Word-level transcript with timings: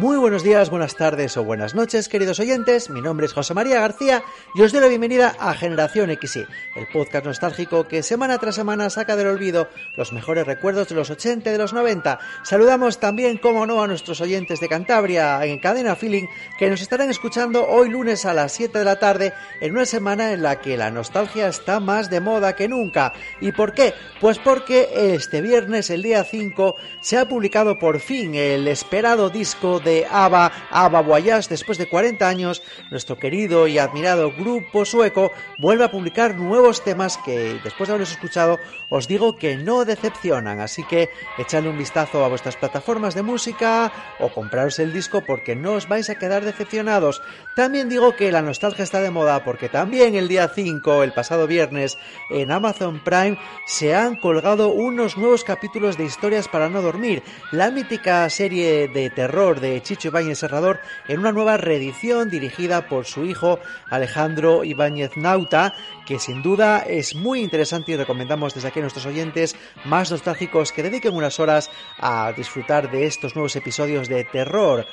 Muy 0.00 0.16
buenos 0.16 0.42
días, 0.42 0.70
buenas 0.70 0.96
tardes 0.96 1.36
o 1.36 1.44
buenas 1.44 1.74
noches, 1.74 2.08
queridos 2.08 2.40
oyentes. 2.40 2.88
Mi 2.88 3.02
nombre 3.02 3.26
es 3.26 3.34
José 3.34 3.52
María 3.52 3.80
García 3.80 4.24
y 4.54 4.62
os 4.62 4.72
doy 4.72 4.80
la 4.80 4.86
bienvenida 4.86 5.36
a 5.38 5.52
Generación 5.52 6.08
XY, 6.08 6.46
el 6.74 6.86
podcast 6.90 7.26
nostálgico 7.26 7.86
que 7.86 8.02
semana 8.02 8.38
tras 8.38 8.54
semana 8.54 8.88
saca 8.88 9.14
del 9.14 9.26
olvido 9.26 9.68
los 9.98 10.14
mejores 10.14 10.46
recuerdos 10.46 10.88
de 10.88 10.94
los 10.94 11.10
80 11.10 11.50
y 11.50 11.52
de 11.52 11.58
los 11.58 11.74
90. 11.74 12.18
Saludamos 12.44 12.98
también, 12.98 13.36
como 13.36 13.66
no, 13.66 13.82
a 13.82 13.86
nuestros 13.86 14.22
oyentes 14.22 14.58
de 14.60 14.70
Cantabria 14.70 15.44
en 15.44 15.58
Cadena 15.58 15.94
Feeling 15.94 16.28
que 16.58 16.70
nos 16.70 16.80
estarán 16.80 17.10
escuchando 17.10 17.68
hoy 17.68 17.90
lunes 17.90 18.24
a 18.24 18.32
las 18.32 18.52
7 18.52 18.78
de 18.78 18.84
la 18.86 18.98
tarde 18.98 19.34
en 19.60 19.72
una 19.72 19.84
semana 19.84 20.32
en 20.32 20.42
la 20.42 20.62
que 20.62 20.78
la 20.78 20.90
nostalgia 20.90 21.46
está 21.46 21.78
más 21.78 22.08
de 22.08 22.20
moda 22.20 22.56
que 22.56 22.68
nunca. 22.68 23.12
¿Y 23.42 23.52
por 23.52 23.74
qué? 23.74 23.92
Pues 24.18 24.38
porque 24.38 24.88
este 24.94 25.42
viernes, 25.42 25.90
el 25.90 26.02
día 26.02 26.24
5, 26.24 26.74
se 27.02 27.18
ha 27.18 27.28
publicado 27.28 27.78
por 27.78 28.00
fin 28.00 28.34
el 28.34 28.66
esperado 28.66 29.28
disco 29.28 29.78
de 29.78 29.89
de 29.90 30.06
ABBA, 30.08 30.52
ABBA 30.70 31.20
después 31.48 31.78
de 31.78 31.88
40 31.88 32.28
años, 32.28 32.62
nuestro 32.90 33.18
querido 33.18 33.66
y 33.66 33.78
admirado 33.78 34.32
grupo 34.32 34.84
sueco 34.84 35.32
vuelve 35.58 35.84
a 35.84 35.90
publicar 35.90 36.36
nuevos 36.36 36.84
temas 36.84 37.18
que, 37.24 37.58
después 37.64 37.88
de 37.88 37.94
haberlos 37.94 38.12
escuchado, 38.12 38.58
os 38.88 39.08
digo 39.08 39.36
que 39.36 39.56
no 39.56 39.84
decepcionan. 39.84 40.60
Así 40.60 40.84
que 40.84 41.10
echadle 41.38 41.70
un 41.70 41.78
vistazo 41.78 42.24
a 42.24 42.28
vuestras 42.28 42.56
plataformas 42.56 43.14
de 43.14 43.22
música 43.22 43.92
o 44.20 44.28
compraros 44.28 44.78
el 44.78 44.92
disco 44.92 45.22
porque 45.26 45.56
no 45.56 45.72
os 45.72 45.88
vais 45.88 46.08
a 46.08 46.16
quedar 46.16 46.44
decepcionados. 46.44 47.22
También 47.56 47.88
digo 47.88 48.14
que 48.14 48.32
la 48.32 48.42
nostalgia 48.42 48.84
está 48.84 49.00
de 49.00 49.10
moda 49.10 49.44
porque 49.44 49.68
también 49.68 50.14
el 50.14 50.28
día 50.28 50.48
5, 50.48 51.02
el 51.02 51.12
pasado 51.12 51.46
viernes, 51.46 51.98
en 52.30 52.52
Amazon 52.52 53.02
Prime 53.02 53.38
se 53.66 53.94
han 53.94 54.16
colgado 54.16 54.68
unos 54.68 55.16
nuevos 55.16 55.44
capítulos 55.44 55.96
de 55.96 56.04
historias 56.04 56.48
para 56.48 56.68
no 56.68 56.80
dormir, 56.80 57.22
la 57.50 57.70
mítica 57.70 58.28
serie 58.30 58.88
de 58.88 59.10
terror 59.10 59.60
de 59.60 59.79
Chicho 59.80 60.08
Ibáñez 60.08 60.38
Serrador 60.38 60.80
en 61.08 61.20
una 61.20 61.32
nueva 61.32 61.56
reedición 61.56 62.30
dirigida 62.30 62.88
por 62.88 63.06
su 63.06 63.24
hijo 63.24 63.58
Alejandro 63.88 64.64
Ibáñez 64.64 65.16
Nauta, 65.16 65.74
que 66.06 66.18
sin 66.18 66.42
duda 66.42 66.80
es 66.80 67.14
muy 67.14 67.40
interesante 67.40 67.92
y 67.92 67.96
recomendamos 67.96 68.54
desde 68.54 68.68
aquí 68.68 68.78
a 68.78 68.82
nuestros 68.82 69.06
oyentes 69.06 69.56
más 69.84 70.10
nostálgicos 70.10 70.72
que 70.72 70.82
dediquen 70.82 71.14
unas 71.14 71.40
horas 71.40 71.70
a 71.98 72.32
disfrutar 72.36 72.90
de 72.90 73.06
estos 73.06 73.34
nuevos 73.34 73.56
episodios 73.56 74.08
de 74.08 74.24
terror. 74.24 74.86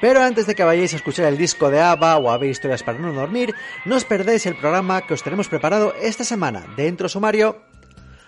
Pero 0.00 0.22
antes 0.22 0.46
de 0.46 0.54
que 0.54 0.64
vayáis 0.64 0.94
a 0.94 0.96
escuchar 0.96 1.26
el 1.26 1.36
disco 1.36 1.70
de 1.70 1.80
ABBA 1.80 2.16
o 2.16 2.30
a 2.30 2.38
ver 2.38 2.48
historias 2.48 2.82
para 2.82 2.98
no 2.98 3.12
dormir, 3.12 3.54
no 3.84 3.96
os 3.96 4.06
perdéis 4.06 4.46
el 4.46 4.56
programa 4.56 5.02
que 5.02 5.12
os 5.12 5.22
tenemos 5.22 5.48
preparado 5.48 5.94
esta 6.00 6.24
semana. 6.24 6.64
Dentro 6.74 7.06
sumario, 7.06 7.60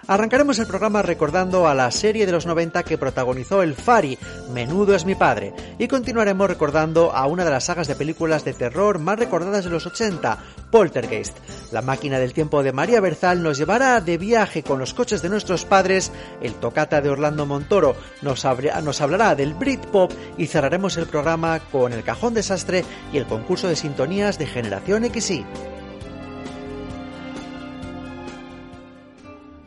Arrancaremos 0.08 0.58
el 0.58 0.66
programa 0.66 1.00
recordando 1.00 1.68
a 1.68 1.74
la 1.74 1.88
serie 1.92 2.26
de 2.26 2.32
los 2.32 2.44
90 2.44 2.82
que 2.82 2.98
protagonizó 2.98 3.62
el 3.62 3.74
Fari, 3.74 4.18
Menudo 4.52 4.96
es 4.96 5.06
mi 5.06 5.14
padre, 5.14 5.54
y 5.78 5.86
continuaremos 5.86 6.48
recordando 6.48 7.12
a 7.12 7.26
una 7.26 7.44
de 7.44 7.52
las 7.52 7.64
sagas 7.64 7.86
de 7.86 7.94
películas 7.94 8.44
de 8.44 8.52
terror 8.52 8.98
más 8.98 9.18
recordadas 9.18 9.64
de 9.64 9.70
los 9.70 9.86
80, 9.86 10.38
Poltergeist. 10.72 11.36
La 11.70 11.82
máquina 11.82 12.18
del 12.18 12.32
tiempo 12.32 12.64
de 12.64 12.72
María 12.72 13.00
Berzal 13.00 13.44
nos 13.44 13.58
llevará 13.58 14.00
de 14.00 14.18
viaje 14.18 14.64
con 14.64 14.80
los 14.80 14.92
coches 14.92 15.22
de 15.22 15.28
nuestros 15.28 15.64
padres, 15.64 16.10
el 16.40 16.54
tocata 16.54 17.00
de 17.00 17.08
Orlando 17.08 17.46
Montoro 17.46 17.94
nos, 18.22 18.44
hablará 18.44 19.36
del 19.36 19.54
Britpop 19.54 20.12
y 20.36 20.46
cerraremos 20.46 20.96
el 20.96 21.06
programa 21.06 21.60
con 21.70 21.92
el 21.92 22.02
cajón 22.02 22.34
desastre 22.34 22.84
y 23.12 23.18
el 23.18 23.26
concurso 23.26 23.68
de 23.68 23.76
sintonías 23.76 24.36
de 24.36 24.46
Generación 24.46 25.04
XY. 25.04 25.46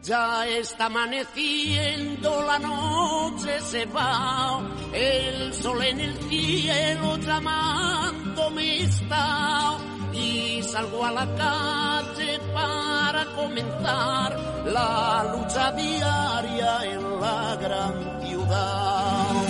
Ya 0.05 0.45
está 0.47 0.85
amaneciendo, 0.85 2.43
la 2.43 2.59
noche 2.59 3.59
se 3.61 3.85
va, 3.87 4.61
el 4.93 5.51
sol 5.51 5.81
en 5.83 5.99
el 5.99 6.15
cielo 6.29 7.17
llamándome 7.17 8.81
está. 8.83 9.79
Y 10.13 10.61
salgo 10.61 11.05
a 11.05 11.11
la 11.11 11.25
calle 11.35 12.39
para 12.53 13.25
comenzar 13.33 14.63
la 14.67 15.35
lucha 15.35 15.71
diaria 15.71 16.83
en 16.83 17.19
la 17.19 17.55
gran 17.55 18.21
ciudad. 18.21 19.43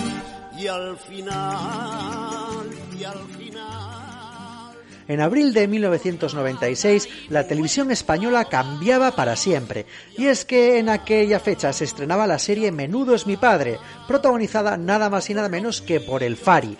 Y 0.57 0.67
al 0.67 0.95
final 0.95 2.69
y 2.97 3.03
al 3.03 3.19
final 3.19 3.44
en 5.07 5.21
abril 5.21 5.53
de 5.53 5.67
1996, 5.67 7.09
la 7.29 7.47
televisión 7.47 7.91
española 7.91 8.45
cambiaba 8.45 9.11
para 9.11 9.35
siempre, 9.35 9.85
y 10.17 10.27
es 10.27 10.45
que 10.45 10.79
en 10.79 10.89
aquella 10.89 11.39
fecha 11.39 11.73
se 11.73 11.85
estrenaba 11.85 12.27
la 12.27 12.39
serie 12.39 12.71
Menudo 12.71 13.15
es 13.15 13.27
mi 13.27 13.37
padre, 13.37 13.79
protagonizada 14.07 14.77
nada 14.77 15.09
más 15.09 15.29
y 15.29 15.33
nada 15.33 15.49
menos 15.49 15.81
que 15.81 15.99
por 15.99 16.23
el 16.23 16.37
Fari. 16.37 16.77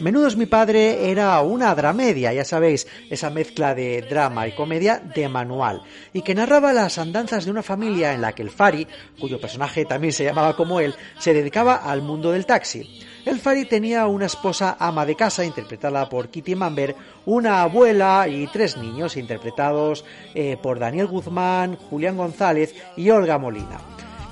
Menudo 0.00 0.26
es 0.26 0.36
mi 0.36 0.46
padre 0.46 1.10
era 1.10 1.40
una 1.42 1.74
dramedia, 1.74 2.32
ya 2.32 2.44
sabéis, 2.44 2.88
esa 3.08 3.30
mezcla 3.30 3.74
de 3.74 4.02
drama 4.02 4.48
y 4.48 4.54
comedia 4.54 4.98
de 4.98 5.28
manual, 5.28 5.82
y 6.12 6.22
que 6.22 6.34
narraba 6.34 6.72
las 6.72 6.98
andanzas 6.98 7.44
de 7.44 7.50
una 7.50 7.62
familia 7.62 8.12
en 8.12 8.20
la 8.20 8.32
que 8.32 8.42
el 8.42 8.50
Fari, 8.50 8.86
cuyo 9.20 9.40
personaje 9.40 9.84
también 9.84 10.12
se 10.12 10.24
llamaba 10.24 10.56
como 10.56 10.80
él, 10.80 10.94
se 11.18 11.34
dedicaba 11.34 11.76
al 11.76 12.02
mundo 12.02 12.32
del 12.32 12.46
taxi. 12.46 13.00
El 13.24 13.38
Fari 13.38 13.66
tenía 13.66 14.08
una 14.08 14.26
esposa 14.26 14.76
ama 14.80 15.06
de 15.06 15.14
casa, 15.14 15.44
interpretada 15.44 16.08
por 16.08 16.28
Kitty 16.28 16.56
Mamber, 16.56 16.96
una 17.24 17.62
abuela 17.62 18.26
y 18.28 18.48
tres 18.48 18.76
niños, 18.76 19.16
interpretados 19.16 20.04
eh, 20.34 20.56
por 20.60 20.80
Daniel 20.80 21.06
Guzmán, 21.06 21.76
Julián 21.76 22.16
González 22.16 22.74
y 22.96 23.10
Olga 23.10 23.38
Molina. 23.38 23.80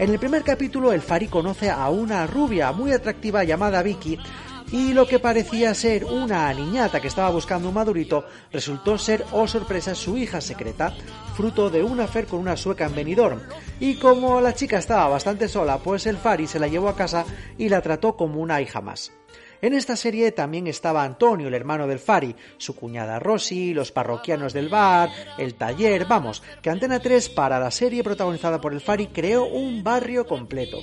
En 0.00 0.10
el 0.10 0.18
primer 0.18 0.42
capítulo, 0.42 0.92
el 0.92 1.02
Fari 1.02 1.28
conoce 1.28 1.70
a 1.70 1.88
una 1.88 2.26
rubia 2.26 2.72
muy 2.72 2.90
atractiva 2.90 3.44
llamada 3.44 3.80
Vicky, 3.84 4.18
y 4.72 4.92
lo 4.92 5.06
que 5.06 5.18
parecía 5.18 5.74
ser 5.74 6.04
una 6.04 6.52
niñata 6.52 7.00
que 7.00 7.08
estaba 7.08 7.30
buscando 7.30 7.68
un 7.68 7.74
madurito 7.74 8.24
resultó 8.52 8.98
ser, 8.98 9.24
oh 9.32 9.48
sorpresa, 9.48 9.94
su 9.94 10.16
hija 10.16 10.40
secreta, 10.40 10.94
fruto 11.34 11.70
de 11.70 11.82
un 11.82 12.00
afer 12.00 12.26
con 12.26 12.40
una 12.40 12.56
sueca 12.56 12.86
en 12.86 12.94
Benidorm. 12.94 13.40
Y 13.80 13.96
como 13.96 14.40
la 14.40 14.54
chica 14.54 14.78
estaba 14.78 15.08
bastante 15.08 15.48
sola, 15.48 15.78
pues 15.78 16.06
el 16.06 16.18
Fari 16.18 16.46
se 16.46 16.60
la 16.60 16.68
llevó 16.68 16.88
a 16.88 16.96
casa 16.96 17.24
y 17.58 17.68
la 17.68 17.80
trató 17.80 18.16
como 18.16 18.40
una 18.40 18.60
hija 18.60 18.80
más. 18.80 19.12
En 19.62 19.74
esta 19.74 19.94
serie 19.94 20.32
también 20.32 20.66
estaba 20.66 21.04
Antonio, 21.04 21.48
el 21.48 21.54
hermano 21.54 21.86
del 21.86 21.98
Fari, 21.98 22.34
su 22.56 22.74
cuñada 22.74 23.18
Rosy, 23.18 23.74
los 23.74 23.92
parroquianos 23.92 24.54
del 24.54 24.70
bar, 24.70 25.10
el 25.36 25.54
taller, 25.54 26.06
vamos, 26.06 26.42
que 26.62 26.70
Antena 26.70 26.98
3 26.98 27.28
para 27.30 27.60
la 27.60 27.70
serie 27.70 28.02
protagonizada 28.02 28.60
por 28.60 28.72
el 28.72 28.80
Fari 28.80 29.08
creó 29.08 29.44
un 29.44 29.84
barrio 29.84 30.26
completo. 30.26 30.78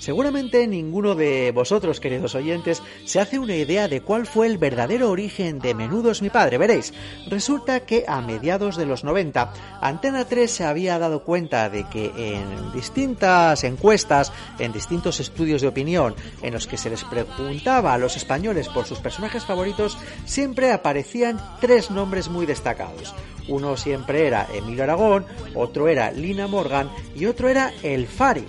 Seguramente 0.00 0.66
ninguno 0.66 1.14
de 1.14 1.52
vosotros, 1.52 2.00
queridos 2.00 2.34
oyentes, 2.34 2.82
se 3.04 3.20
hace 3.20 3.38
una 3.38 3.54
idea 3.54 3.86
de 3.86 4.00
cuál 4.00 4.26
fue 4.26 4.46
el 4.46 4.56
verdadero 4.56 5.10
origen 5.10 5.58
de 5.58 5.74
Menudos 5.74 6.22
mi 6.22 6.30
padre. 6.30 6.56
Veréis, 6.56 6.94
resulta 7.28 7.80
que 7.80 8.06
a 8.08 8.22
mediados 8.22 8.76
de 8.76 8.86
los 8.86 9.04
90, 9.04 9.52
Antena 9.82 10.24
3 10.24 10.50
se 10.50 10.64
había 10.64 10.98
dado 10.98 11.22
cuenta 11.22 11.68
de 11.68 11.84
que 11.84 12.06
en 12.16 12.72
distintas 12.72 13.62
encuestas, 13.62 14.32
en 14.58 14.72
distintos 14.72 15.20
estudios 15.20 15.60
de 15.60 15.68
opinión, 15.68 16.14
en 16.40 16.54
los 16.54 16.66
que 16.66 16.78
se 16.78 16.88
les 16.88 17.04
preguntaba 17.04 17.92
a 17.92 17.98
los 17.98 18.16
españoles 18.16 18.70
por 18.70 18.86
sus 18.86 19.00
personajes 19.00 19.44
favoritos, 19.44 19.98
siempre 20.24 20.72
aparecían 20.72 21.38
tres 21.60 21.90
nombres 21.90 22.30
muy 22.30 22.46
destacados. 22.46 23.14
Uno 23.48 23.76
siempre 23.76 24.26
era 24.26 24.48
Emilio 24.54 24.84
Aragón, 24.84 25.26
otro 25.54 25.88
era 25.88 26.10
Lina 26.10 26.46
Morgan 26.46 26.90
y 27.14 27.26
otro 27.26 27.50
era 27.50 27.70
El 27.82 28.06
Fari. 28.06 28.46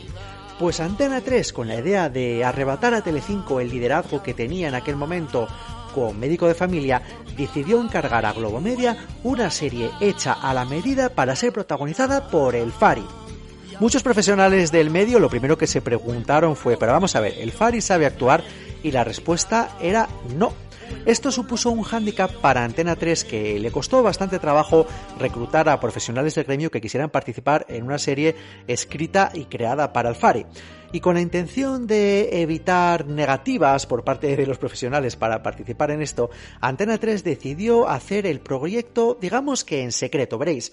Pues 0.62 0.80
Antena 0.80 1.22
3, 1.22 1.54
con 1.54 1.68
la 1.68 1.80
idea 1.80 2.08
de 2.08 2.46
arrebatar 2.46 2.94
a 2.94 3.02
Telecinco 3.02 3.60
el 3.60 3.72
liderazgo 3.72 4.22
que 4.22 4.36
tenía 4.36 4.68
en 4.68 4.76
aquel 4.76 4.96
momento 4.96 5.48
con 5.96 6.20
médico 6.20 6.48
de 6.48 6.54
familia, 6.54 7.02
decidió 7.36 7.82
encargar 7.82 8.28
a 8.28 8.32
Globomedia 8.32 8.96
una 9.24 9.50
serie 9.50 9.90
hecha 10.00 10.34
a 10.34 10.54
la 10.54 10.64
medida 10.66 11.10
para 11.10 11.36
ser 11.36 11.52
protagonizada 11.52 12.30
por 12.30 12.54
el 12.54 12.72
Fari. 12.72 13.04
Muchos 13.80 14.04
profesionales 14.04 14.72
del 14.72 14.92
medio 14.92 15.18
lo 15.18 15.32
primero 15.32 15.58
que 15.58 15.66
se 15.66 15.82
preguntaron 15.82 16.56
fue, 16.56 16.78
pero 16.78 16.92
vamos 16.92 17.16
a 17.16 17.22
ver, 17.22 17.40
¿el 17.40 17.52
Fari 17.52 17.82
sabe 17.82 18.06
actuar? 18.06 18.44
Y 18.84 18.92
la 18.92 19.04
respuesta 19.04 19.76
era 19.82 20.10
no. 20.38 20.54
Esto 21.06 21.32
supuso 21.32 21.72
un 21.72 21.84
hándicap 21.84 22.32
para 22.32 22.64
Antena 22.64 22.96
3 22.96 23.24
que 23.24 23.60
le 23.60 23.72
costó 23.72 24.04
bastante 24.04 24.40
trabajo 24.40 24.86
reclutar 25.20 25.70
a 25.70 25.80
profesionales 25.80 26.36
del 26.36 26.46
gremio 26.46 26.72
que 26.72 26.82
quisieran 26.82 27.10
participar 27.10 27.66
en 27.70 27.84
una 27.84 27.98
serie 27.98 28.36
escrita 28.68 29.32
y 29.34 29.46
creada 29.46 29.94
para 29.94 30.10
el 30.10 30.16
Fari 30.16 30.46
y 30.92 31.00
con 31.00 31.16
la 31.16 31.22
intención 31.22 31.88
de 31.88 32.42
evitar 32.42 33.08
negativas 33.08 33.86
por 33.86 34.04
parte 34.04 34.36
de 34.36 34.46
los 34.46 34.58
profesionales 34.58 35.16
para 35.16 35.42
participar 35.42 35.92
en 35.92 36.02
esto, 36.02 36.30
Antena 36.60 36.98
3 36.98 37.24
decidió 37.24 37.88
hacer 37.88 38.26
el 38.26 38.40
proyecto, 38.40 39.18
digamos 39.20 39.64
que 39.64 39.82
en 39.82 39.92
secreto, 39.92 40.38
veréis, 40.38 40.72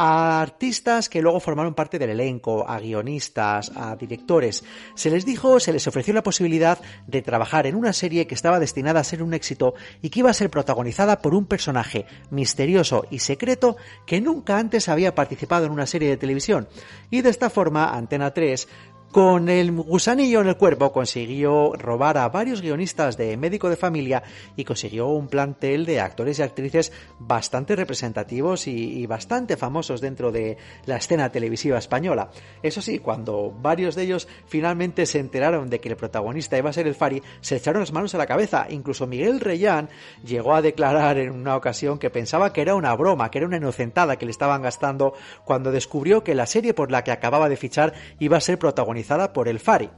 a 0.00 0.40
artistas 0.40 1.08
que 1.08 1.20
luego 1.20 1.40
formaron 1.40 1.74
parte 1.74 1.98
del 1.98 2.10
elenco, 2.10 2.64
a 2.68 2.78
guionistas, 2.78 3.72
a 3.74 3.96
directores. 3.96 4.62
Se 4.94 5.10
les 5.10 5.26
dijo, 5.26 5.58
se 5.58 5.72
les 5.72 5.88
ofreció 5.88 6.14
la 6.14 6.22
posibilidad 6.22 6.78
de 7.08 7.20
trabajar 7.20 7.66
en 7.66 7.74
una 7.74 7.92
serie 7.92 8.28
que 8.28 8.36
estaba 8.36 8.60
destinada 8.60 9.00
a 9.00 9.04
ser 9.04 9.24
un 9.24 9.34
éxito 9.34 9.74
y 10.00 10.10
que 10.10 10.20
iba 10.20 10.30
a 10.30 10.34
ser 10.34 10.50
protagonizada 10.50 11.20
por 11.20 11.34
un 11.34 11.46
personaje 11.46 12.06
misterioso 12.30 13.06
y 13.10 13.18
secreto 13.18 13.76
que 14.06 14.20
nunca 14.20 14.58
antes 14.58 14.88
había 14.88 15.16
participado 15.16 15.66
en 15.66 15.72
una 15.72 15.86
serie 15.86 16.10
de 16.10 16.16
televisión. 16.16 16.68
Y 17.10 17.22
de 17.22 17.30
esta 17.30 17.50
forma, 17.50 17.92
Antena 17.92 18.32
3 18.32 18.68
con 19.10 19.48
el 19.48 19.72
gusanillo 19.72 20.42
en 20.42 20.48
el 20.48 20.56
cuerpo 20.56 20.92
consiguió 20.92 21.72
robar 21.72 22.18
a 22.18 22.28
varios 22.28 22.60
guionistas 22.60 23.16
de 23.16 23.38
médico 23.38 23.70
de 23.70 23.76
familia 23.76 24.22
y 24.54 24.64
consiguió 24.64 25.06
un 25.08 25.28
plantel 25.28 25.86
de 25.86 26.00
actores 26.00 26.38
y 26.38 26.42
actrices 26.42 26.92
bastante 27.18 27.74
representativos 27.74 28.66
y, 28.66 29.06
bastante 29.06 29.56
famosos 29.56 30.02
dentro 30.02 30.30
de 30.30 30.58
la 30.84 30.96
escena 30.96 31.30
televisiva 31.30 31.78
española. 31.78 32.28
Eso 32.62 32.82
sí, 32.82 32.98
cuando 32.98 33.50
varios 33.50 33.94
de 33.94 34.02
ellos 34.02 34.28
finalmente 34.46 35.06
se 35.06 35.18
enteraron 35.18 35.70
de 35.70 35.80
que 35.80 35.88
el 35.88 35.96
protagonista 35.96 36.58
iba 36.58 36.68
a 36.68 36.74
ser 36.74 36.86
el 36.86 36.94
Fari, 36.94 37.22
se 37.40 37.56
echaron 37.56 37.80
las 37.80 37.92
manos 37.92 38.14
a 38.14 38.18
la 38.18 38.26
cabeza. 38.26 38.66
Incluso 38.68 39.06
Miguel 39.06 39.40
Reyán 39.40 39.88
llegó 40.22 40.54
a 40.54 40.60
declarar 40.60 41.16
en 41.16 41.30
una 41.30 41.56
ocasión 41.56 41.98
que 41.98 42.10
pensaba 42.10 42.52
que 42.52 42.60
era 42.60 42.74
una 42.74 42.94
broma, 42.94 43.30
que 43.30 43.38
era 43.38 43.46
una 43.46 43.56
inocentada 43.56 44.16
que 44.16 44.26
le 44.26 44.32
estaban 44.32 44.60
gastando 44.60 45.14
cuando 45.46 45.72
descubrió 45.72 46.22
que 46.22 46.34
la 46.34 46.46
serie 46.46 46.74
por 46.74 46.90
la 46.90 47.04
que 47.04 47.12
acababa 47.12 47.48
de 47.48 47.56
fichar 47.56 47.94
iba 48.18 48.36
a 48.36 48.40
ser 48.40 48.58
protagonista 48.58 48.97
por 49.32 49.48
el 49.48 49.60
Fari. 49.60 49.90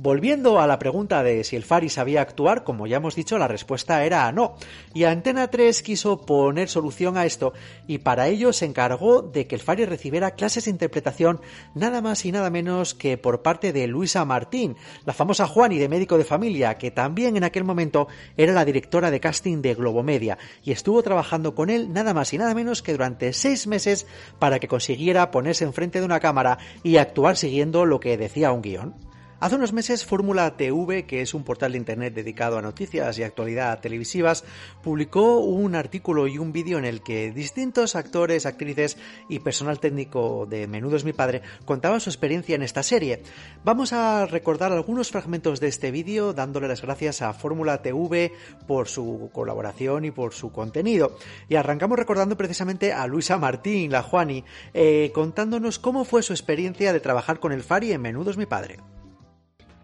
Volviendo 0.00 0.60
a 0.60 0.68
la 0.68 0.78
pregunta 0.78 1.24
de 1.24 1.42
si 1.42 1.56
el 1.56 1.64
Fari 1.64 1.88
sabía 1.88 2.20
actuar, 2.20 2.62
como 2.62 2.86
ya 2.86 2.98
hemos 2.98 3.16
dicho, 3.16 3.36
la 3.36 3.48
respuesta 3.48 4.04
era 4.04 4.30
no. 4.30 4.54
Y 4.94 5.02
Antena 5.02 5.48
3 5.48 5.82
quiso 5.82 6.24
poner 6.24 6.68
solución 6.68 7.16
a 7.16 7.26
esto 7.26 7.52
y 7.88 7.98
para 7.98 8.28
ello 8.28 8.52
se 8.52 8.64
encargó 8.64 9.22
de 9.22 9.48
que 9.48 9.56
el 9.56 9.60
Fari 9.60 9.86
recibiera 9.86 10.36
clases 10.36 10.66
de 10.66 10.70
interpretación 10.70 11.40
nada 11.74 12.00
más 12.00 12.24
y 12.24 12.30
nada 12.30 12.48
menos 12.48 12.94
que 12.94 13.18
por 13.18 13.42
parte 13.42 13.72
de 13.72 13.88
Luisa 13.88 14.24
Martín, 14.24 14.76
la 15.04 15.14
famosa 15.14 15.48
Juani 15.48 15.78
de 15.78 15.88
médico 15.88 16.16
de 16.16 16.24
familia, 16.24 16.78
que 16.78 16.92
también 16.92 17.36
en 17.36 17.42
aquel 17.42 17.64
momento 17.64 18.06
era 18.36 18.52
la 18.52 18.64
directora 18.64 19.10
de 19.10 19.18
casting 19.18 19.62
de 19.62 19.74
Globomedia 19.74 20.38
y 20.62 20.70
estuvo 20.70 21.02
trabajando 21.02 21.56
con 21.56 21.70
él 21.70 21.92
nada 21.92 22.14
más 22.14 22.32
y 22.32 22.38
nada 22.38 22.54
menos 22.54 22.82
que 22.82 22.92
durante 22.92 23.32
seis 23.32 23.66
meses 23.66 24.06
para 24.38 24.60
que 24.60 24.68
consiguiera 24.68 25.32
ponerse 25.32 25.64
enfrente 25.64 25.98
de 25.98 26.06
una 26.06 26.20
cámara 26.20 26.58
y 26.84 26.98
actuar 26.98 27.36
siguiendo 27.36 27.84
lo 27.84 27.98
que 27.98 28.16
decía 28.16 28.52
un 28.52 28.62
guion. 28.62 29.07
Hace 29.40 29.54
unos 29.54 29.72
meses 29.72 30.04
Fórmula 30.04 30.56
TV, 30.56 31.06
que 31.06 31.20
es 31.20 31.32
un 31.32 31.44
portal 31.44 31.70
de 31.70 31.78
Internet 31.78 32.12
dedicado 32.12 32.58
a 32.58 32.62
noticias 32.62 33.16
y 33.18 33.22
actualidad 33.22 33.78
televisivas, 33.78 34.42
publicó 34.82 35.38
un 35.38 35.76
artículo 35.76 36.26
y 36.26 36.38
un 36.38 36.50
vídeo 36.52 36.76
en 36.76 36.84
el 36.84 37.04
que 37.04 37.30
distintos 37.30 37.94
actores, 37.94 38.46
actrices 38.46 38.96
y 39.28 39.38
personal 39.38 39.78
técnico 39.78 40.44
de 40.50 40.66
Menudo 40.66 40.96
es 40.96 41.04
mi 41.04 41.12
padre 41.12 41.42
contaban 41.64 42.00
su 42.00 42.10
experiencia 42.10 42.56
en 42.56 42.64
esta 42.64 42.82
serie. 42.82 43.22
Vamos 43.62 43.92
a 43.92 44.26
recordar 44.26 44.72
algunos 44.72 45.12
fragmentos 45.12 45.60
de 45.60 45.68
este 45.68 45.92
vídeo 45.92 46.32
dándole 46.32 46.66
las 46.66 46.82
gracias 46.82 47.22
a 47.22 47.32
Fórmula 47.32 47.80
TV 47.80 48.32
por 48.66 48.88
su 48.88 49.30
colaboración 49.32 50.04
y 50.04 50.10
por 50.10 50.34
su 50.34 50.50
contenido. 50.50 51.16
Y 51.48 51.54
arrancamos 51.54 51.96
recordando 51.96 52.36
precisamente 52.36 52.92
a 52.92 53.06
Luisa 53.06 53.38
Martín, 53.38 53.92
la 53.92 54.02
Juani, 54.02 54.42
eh, 54.74 55.12
contándonos 55.14 55.78
cómo 55.78 56.04
fue 56.04 56.24
su 56.24 56.32
experiencia 56.32 56.92
de 56.92 56.98
trabajar 56.98 57.38
con 57.38 57.52
el 57.52 57.62
Fari 57.62 57.92
en 57.92 58.02
Menudo 58.02 58.32
es 58.32 58.36
mi 58.36 58.46
padre. 58.46 58.78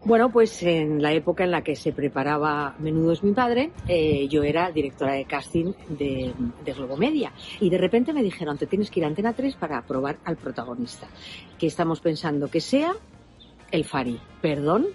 Bueno, 0.07 0.31
pues 0.31 0.63
en 0.63 1.01
la 1.01 1.13
época 1.13 1.45
en 1.45 1.51
la 1.51 1.63
que 1.63 1.75
se 1.75 1.91
preparaba 1.93 2.75
Menudo 2.79 3.13
es 3.13 3.23
mi 3.23 3.33
padre, 3.33 3.71
eh, 3.89 4.29
yo 4.29 4.43
era 4.43 4.71
directora 4.71 5.15
de 5.15 5.25
casting 5.25 5.73
de, 5.89 6.35
de 6.63 6.73
Globomedia. 6.75 7.33
Y 7.59 7.71
de 7.71 7.79
repente 7.79 8.13
me 8.13 8.23
dijeron, 8.23 8.59
te 8.59 8.67
tienes 8.67 8.91
que 8.91 9.01
ir 9.01 9.05
a 9.05 9.09
Antena 9.09 9.33
3 9.33 9.57
para 9.57 9.81
probar 9.81 10.19
al 10.27 10.37
protagonista. 10.37 11.09
Que 11.59 11.67
estamos 11.67 12.01
pensando 12.01 12.51
que 12.51 12.61
sea 12.61 12.95
el 13.71 13.85
Fari. 13.85 14.21
Perdón. 14.43 14.89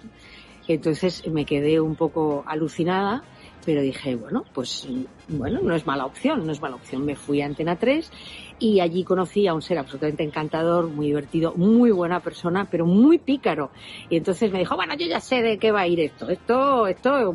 Entonces 0.67 1.27
me 1.27 1.43
quedé 1.43 1.81
un 1.81 1.95
poco 1.95 2.43
alucinada, 2.45 3.23
pero 3.65 3.81
dije, 3.81 4.15
bueno, 4.15 4.45
pues 4.53 4.87
bueno, 5.27 5.59
no 5.63 5.73
es 5.73 5.87
mala 5.87 6.05
opción, 6.05 6.45
no 6.45 6.51
es 6.51 6.61
mala 6.61 6.75
opción. 6.75 7.03
Me 7.03 7.15
fui 7.15 7.41
a 7.41 7.47
Antena 7.47 7.77
3 7.77 8.11
y 8.59 8.81
allí 8.81 9.03
conocí 9.03 9.47
a 9.47 9.53
un 9.53 9.61
ser 9.61 9.77
absolutamente 9.77 10.23
encantador, 10.23 10.87
muy 10.87 11.07
divertido, 11.07 11.53
muy 11.55 11.91
buena 11.91 12.19
persona, 12.19 12.67
pero 12.69 12.85
muy 12.85 13.17
pícaro. 13.17 13.71
Y 14.09 14.17
entonces 14.17 14.51
me 14.51 14.59
dijo, 14.59 14.75
bueno, 14.75 14.95
yo 14.95 15.07
ya 15.07 15.19
sé 15.19 15.41
de 15.41 15.57
qué 15.57 15.71
va 15.71 15.81
a 15.81 15.87
ir 15.87 15.99
esto. 16.01 16.29
Esto, 16.29 16.87
esto, 16.87 17.33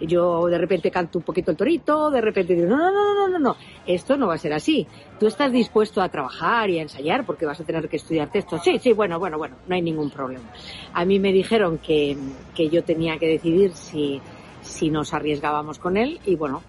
yo 0.00 0.46
de 0.46 0.58
repente 0.58 0.90
canto 0.90 1.18
un 1.18 1.24
poquito 1.24 1.50
el 1.50 1.56
torito, 1.56 2.10
de 2.10 2.20
repente 2.20 2.54
digo, 2.54 2.68
no, 2.68 2.76
no, 2.76 2.90
no, 2.90 3.14
no, 3.14 3.28
no, 3.28 3.38
no, 3.38 3.56
esto 3.86 4.16
no 4.16 4.28
va 4.28 4.34
a 4.34 4.38
ser 4.38 4.52
así. 4.52 4.86
Tú 5.18 5.26
estás 5.26 5.52
dispuesto 5.52 6.00
a 6.00 6.08
trabajar 6.08 6.70
y 6.70 6.78
a 6.78 6.82
ensayar 6.82 7.26
porque 7.26 7.46
vas 7.46 7.60
a 7.60 7.64
tener 7.64 7.88
que 7.88 7.96
estudiar 7.96 8.30
texto. 8.30 8.58
Sí, 8.58 8.78
sí, 8.78 8.92
bueno, 8.92 9.18
bueno, 9.18 9.38
bueno, 9.38 9.56
no 9.66 9.74
hay 9.74 9.82
ningún 9.82 10.10
problema. 10.10 10.44
A 10.92 11.04
mí 11.04 11.18
me 11.18 11.32
dijeron 11.32 11.78
que, 11.78 12.16
que 12.54 12.68
yo 12.68 12.84
tenía 12.84 13.18
que 13.18 13.26
decidir 13.26 13.72
si, 13.72 14.20
si 14.62 14.90
nos 14.90 15.14
arriesgábamos 15.14 15.78
con 15.78 15.96
él 15.96 16.20
y 16.24 16.36
bueno, 16.36 16.62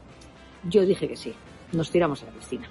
yo 0.64 0.86
dije 0.86 1.08
que 1.08 1.16
sí. 1.16 1.34
Nos 1.72 1.92
tiramos 1.92 2.22
a 2.24 2.28
la 2.28 2.32
piscina. 2.32 2.70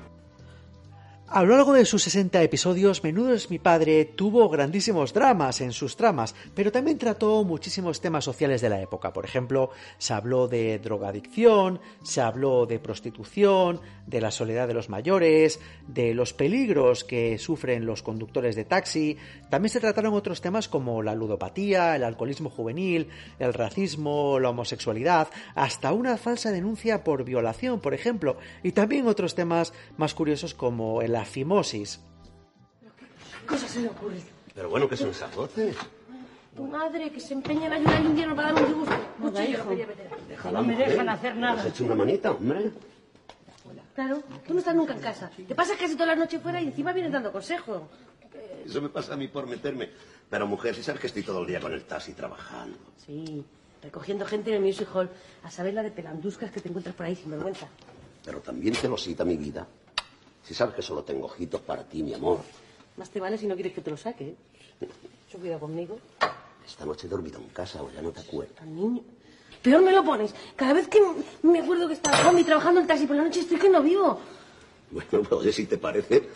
A 1.34 1.42
lo 1.42 1.56
largo 1.56 1.72
de 1.72 1.84
sus 1.84 2.04
60 2.04 2.44
episodios, 2.44 3.02
Menudo 3.02 3.32
es 3.32 3.50
mi 3.50 3.58
padre 3.58 4.04
tuvo 4.04 4.48
grandísimos 4.48 5.12
dramas 5.12 5.60
en 5.62 5.72
sus 5.72 5.96
tramas, 5.96 6.32
pero 6.54 6.70
también 6.70 6.96
trató 6.96 7.42
muchísimos 7.42 8.00
temas 8.00 8.22
sociales 8.22 8.60
de 8.60 8.68
la 8.68 8.80
época. 8.80 9.12
Por 9.12 9.24
ejemplo, 9.24 9.70
se 9.98 10.14
habló 10.14 10.46
de 10.46 10.78
drogadicción, 10.78 11.80
se 12.04 12.20
habló 12.20 12.66
de 12.66 12.78
prostitución, 12.78 13.80
de 14.06 14.20
la 14.20 14.30
soledad 14.30 14.68
de 14.68 14.74
los 14.74 14.88
mayores, 14.88 15.58
de 15.88 16.14
los 16.14 16.32
peligros 16.34 17.02
que 17.02 17.36
sufren 17.38 17.84
los 17.84 18.04
conductores 18.04 18.54
de 18.54 18.64
taxi. 18.64 19.16
También 19.50 19.70
se 19.70 19.80
trataron 19.80 20.14
otros 20.14 20.40
temas 20.40 20.68
como 20.68 21.02
la 21.02 21.16
ludopatía, 21.16 21.96
el 21.96 22.04
alcoholismo 22.04 22.48
juvenil, 22.48 23.08
el 23.40 23.54
racismo, 23.54 24.38
la 24.38 24.50
homosexualidad, 24.50 25.26
hasta 25.56 25.92
una 25.92 26.16
falsa 26.16 26.52
denuncia 26.52 27.02
por 27.02 27.24
violación, 27.24 27.80
por 27.80 27.92
ejemplo, 27.92 28.36
y 28.62 28.70
también 28.70 29.08
otros 29.08 29.34
temas 29.34 29.72
más 29.96 30.14
curiosos 30.14 30.54
como 30.54 31.02
el 31.02 31.23
fimosis. 31.24 32.00
¿Qué 33.40 33.46
cosa 33.46 33.68
se 33.68 33.80
le 33.80 33.88
ocurre? 33.88 34.20
Pero 34.54 34.70
bueno, 34.70 34.88
¿qué 34.88 34.96
son 34.96 35.10
esas 35.10 35.34
voces? 35.34 35.76
Tu 36.54 36.64
madre, 36.64 37.10
que 37.10 37.20
se 37.20 37.34
empeña 37.34 37.66
en 37.66 37.72
ayudar 37.72 37.96
al 37.96 38.06
invierno 38.06 38.36
para 38.36 38.52
darme 38.52 38.62
un 38.62 38.68
disgusto. 38.68 38.96
Mucho 39.18 39.42
hijo. 39.42 39.70
No 40.52 40.62
me 40.62 40.76
dejan 40.76 41.08
hacer 41.08 41.36
nada. 41.36 41.60
¿Has 41.60 41.66
hecho 41.66 41.84
una 41.84 41.96
manita, 41.96 42.30
hombre? 42.30 42.70
Claro, 43.94 44.22
tú 44.46 44.54
no 44.54 44.60
estás 44.60 44.74
nunca 44.74 44.92
en 44.92 45.00
casa. 45.00 45.30
Te 45.48 45.54
pasas 45.54 45.76
casi 45.76 45.94
toda 45.94 46.06
la 46.06 46.16
noche 46.16 46.38
fuera 46.40 46.60
y 46.60 46.66
encima 46.66 46.92
vienes 46.92 47.12
dando 47.12 47.30
consejos. 47.32 47.82
Eso 48.64 48.82
me 48.82 48.88
pasa 48.88 49.14
a 49.14 49.16
mí 49.16 49.28
por 49.28 49.46
meterme. 49.46 49.90
Pero 50.30 50.46
mujer, 50.46 50.74
si 50.74 50.82
sabes 50.82 51.00
que 51.00 51.06
estoy 51.08 51.22
todo 51.22 51.40
el 51.40 51.46
día 51.46 51.60
con 51.60 51.72
el 51.72 51.84
taxi 51.84 52.12
trabajando. 52.12 52.78
Sí, 52.96 53.44
recogiendo 53.82 54.24
gente 54.26 54.50
en 54.50 54.56
el 54.56 54.62
Music 54.62 54.88
Hall. 54.94 55.10
A 55.42 55.50
saber 55.50 55.74
la 55.74 55.82
de 55.82 55.90
pelanduscas 55.90 56.50
que 56.50 56.60
te 56.60 56.68
encuentras 56.68 56.94
por 56.94 57.06
ahí 57.06 57.14
sin 57.14 57.30
vergüenza. 57.30 57.68
Pero 58.24 58.40
también 58.40 58.74
celosita 58.74 59.24
mi 59.24 59.36
vida. 59.36 59.66
Si 60.44 60.54
sabes 60.54 60.74
que 60.74 60.82
solo 60.82 61.02
tengo 61.02 61.26
ojitos 61.26 61.60
para 61.62 61.82
ti, 61.84 62.02
mi 62.02 62.14
amor. 62.14 62.40
Más 62.96 63.10
te 63.10 63.18
vale 63.18 63.38
si 63.38 63.46
no 63.46 63.54
quieres 63.54 63.72
que 63.72 63.80
te 63.80 63.90
lo 63.90 63.96
saque. 63.96 64.24
¿eh? 64.28 64.36
cuidado 65.38 65.60
conmigo. 65.60 65.98
Esta 66.66 66.84
noche 66.84 67.06
he 67.06 67.10
dormido 67.10 67.38
en 67.40 67.48
casa 67.48 67.82
o 67.82 67.90
ya 67.90 68.00
no 68.00 68.10
te 68.10 68.20
acuerdas. 68.20 68.64
Niño. 68.66 69.02
Peor 69.62 69.82
me 69.82 69.92
lo 69.92 70.04
pones. 70.04 70.34
Cada 70.56 70.74
vez 70.74 70.88
que 70.88 71.00
me 71.42 71.60
acuerdo 71.60 71.88
que 71.88 71.94
estaba 71.94 72.22
con 72.22 72.44
trabajando 72.44 72.80
en 72.80 72.86
taxi 72.86 73.06
por 73.06 73.16
la 73.16 73.24
noche 73.24 73.40
estoy 73.40 73.58
que 73.58 73.68
no 73.68 73.82
vivo. 73.82 74.20
Bueno, 74.90 75.10
pues 75.10 75.32
oye, 75.32 75.52
si 75.52 75.66
te 75.66 75.78
parece, 75.78 76.28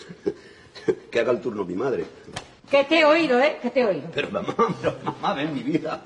que 1.10 1.20
haga 1.20 1.32
el 1.32 1.40
turno 1.40 1.64
mi 1.64 1.74
madre. 1.74 2.06
Que 2.70 2.84
te 2.84 3.00
he 3.00 3.04
oído, 3.04 3.38
¿eh? 3.40 3.58
Que 3.62 3.70
te 3.70 3.80
he 3.80 3.84
oído. 3.84 4.08
Pero 4.12 4.30
mamá, 4.30 4.54
pero 4.80 4.96
mamá, 5.04 5.34
ven 5.34 5.54
mi 5.54 5.62
vida. 5.62 6.04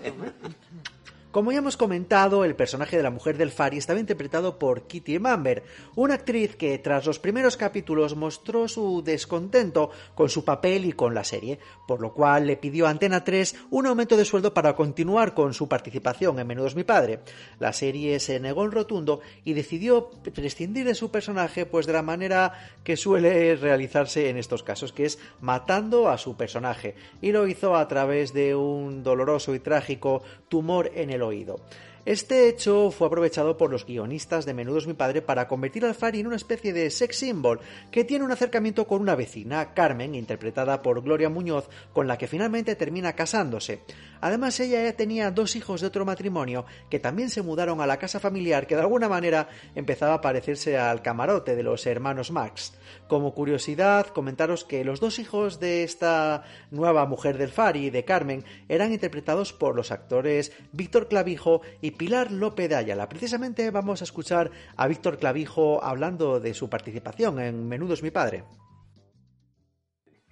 Como 1.33 1.51
ya 1.51 1.61
hemos 1.61 1.79
comentado, 1.79 2.45
el 2.45 2.55
personaje 2.55 2.99
de 2.99 3.03
la 3.03 3.11
mujer 3.11 3.39
del 3.39 3.53
Fari 3.53 3.79
estaba 3.79 3.99
interpretado 3.99 4.59
por 4.59 4.83
Kitty 4.83 5.19
Mamber, 5.19 5.63
una 5.95 6.13
actriz 6.13 6.57
que 6.57 6.79
tras 6.79 7.07
los 7.07 7.19
primeros 7.19 7.57
capítulos 7.57 8.15
mostró 8.15 8.69
su 8.69 9.03
descontento 9.03 9.91
con 10.15 10.29
su 10.29 10.45
papel 10.45 10.85
y 10.85 10.93
con 10.93 11.15
la 11.15 11.25
serie, 11.25 11.59
por 11.89 12.03
lo 12.03 12.13
cual 12.13 12.47
le 12.47 12.59
pidió 12.59 12.87
a 12.87 12.91
Antena 12.91 13.25
3 13.25 13.57
un 13.71 13.87
aumento 13.87 14.19
de 14.19 14.27
sueldo 14.27 14.53
para 14.53 14.77
continuar 14.77 15.33
con 15.33 15.55
su 15.55 15.69
participación 15.69 16.39
en 16.39 16.47
Menudos 16.47 16.77
mi 16.77 16.85
padre. 16.85 17.21
La 17.59 17.73
serie 17.73 18.21
se 18.21 18.39
negó 18.39 18.67
en 18.67 18.73
rotundo 18.73 19.23
y 19.43 19.55
decidió 19.55 20.11
prescindir 20.35 20.85
de 20.85 20.95
su 20.95 21.11
personaje 21.11 21.65
pues 21.65 21.87
de 21.87 21.95
la 21.95 22.03
manera 22.03 22.53
que 22.85 22.99
suele 22.99 23.57
realizarse 23.57 24.29
en 24.29 24.37
estos 24.37 24.63
casos, 24.63 24.93
que 24.93 25.07
es 25.07 25.19
matando 25.41 26.11
a 26.11 26.19
su 26.19 26.37
personaje, 26.37 26.95
y 27.23 27.33
lo 27.33 27.47
hizo 27.47 27.75
a 27.75 27.89
través 27.89 28.35
de 28.35 28.55
un 28.55 29.03
doloroso 29.03 29.55
y 29.55 29.61
trágico 29.61 30.23
tumor 30.51 30.91
en 30.95 31.09
el 31.09 31.22
oído. 31.23 31.61
Este 32.05 32.49
hecho 32.49 32.91
fue 32.91 33.07
aprovechado 33.07 33.57
por 33.57 33.71
los 33.71 33.87
guionistas 33.87 34.45
de 34.45 34.55
Menudos 34.55 34.89
mi 34.89 34.93
padre 34.95 35.23
para 35.23 35.47
convertir 35.47 35.85
al 35.85 35.95
Fari 35.95 36.19
en 36.19 36.27
una 36.27 36.35
especie 36.35 36.73
de 36.73 36.91
sex 36.91 37.15
symbol 37.15 37.61
que 37.93 38.03
tiene 38.03 38.25
un 38.25 38.33
acercamiento 38.33 38.89
con 38.89 39.01
una 39.01 39.15
vecina, 39.15 39.73
Carmen, 39.73 40.17
interpretada 40.17 40.83
por 40.83 41.01
Gloria 41.03 41.29
Muñoz, 41.29 41.69
con 41.93 42.09
la 42.09 42.19
que 42.19 42.27
finalmente 42.27 42.75
termina 42.75 43.13
casándose. 43.13 43.83
Además, 44.21 44.59
ella 44.59 44.83
ya 44.83 44.97
tenía 44.97 45.31
dos 45.31 45.55
hijos 45.55 45.81
de 45.81 45.87
otro 45.87 46.05
matrimonio 46.05 46.65
que 46.91 46.99
también 46.99 47.31
se 47.31 47.43
mudaron 47.43 47.81
a 47.81 47.87
la 47.87 47.99
casa 47.99 48.19
familiar 48.19 48.67
que 48.67 48.75
de 48.75 48.81
alguna 48.81 49.09
manera 49.09 49.49
empezaba 49.77 50.15
a 50.15 50.21
parecerse 50.21 50.77
al 50.77 51.03
camarote 51.03 51.55
de 51.55 51.63
los 51.63 51.87
hermanos 51.87 52.33
Max. 52.33 52.75
Como 53.07 53.33
curiosidad, 53.33 54.09
comentaros 54.09 54.65
que 54.65 54.85
los 54.85 54.99
dos 54.99 55.21
hijos 55.21 55.61
de 55.61 55.85
esta 55.85 56.43
nueva 56.73 57.07
mujer 57.07 57.39
del 57.39 57.51
Fari, 57.51 57.91
de 57.91 58.05
Carmen, 58.05 58.45
eran 58.69 58.93
interpretados 58.93 59.53
por 59.53 59.77
los 59.77 59.93
actores 59.93 60.53
Víctor 60.73 61.09
Clavijo 61.09 61.63
y 61.81 61.92
Pilar 61.97 62.31
López 62.31 62.69
de 62.69 62.77
Ayala. 62.77 63.09
Precisamente 63.09 63.71
vamos 63.71 64.01
a 64.01 64.05
escuchar 64.05 64.51
a 64.77 64.87
Víctor 64.87 65.19
Clavijo 65.19 65.83
hablando 65.83 66.41
de 66.41 66.55
su 66.55 66.69
participación 66.69 67.41
en 67.41 67.69
Menudos 67.69 68.03
mi 68.03 68.11
padre. 68.11 68.45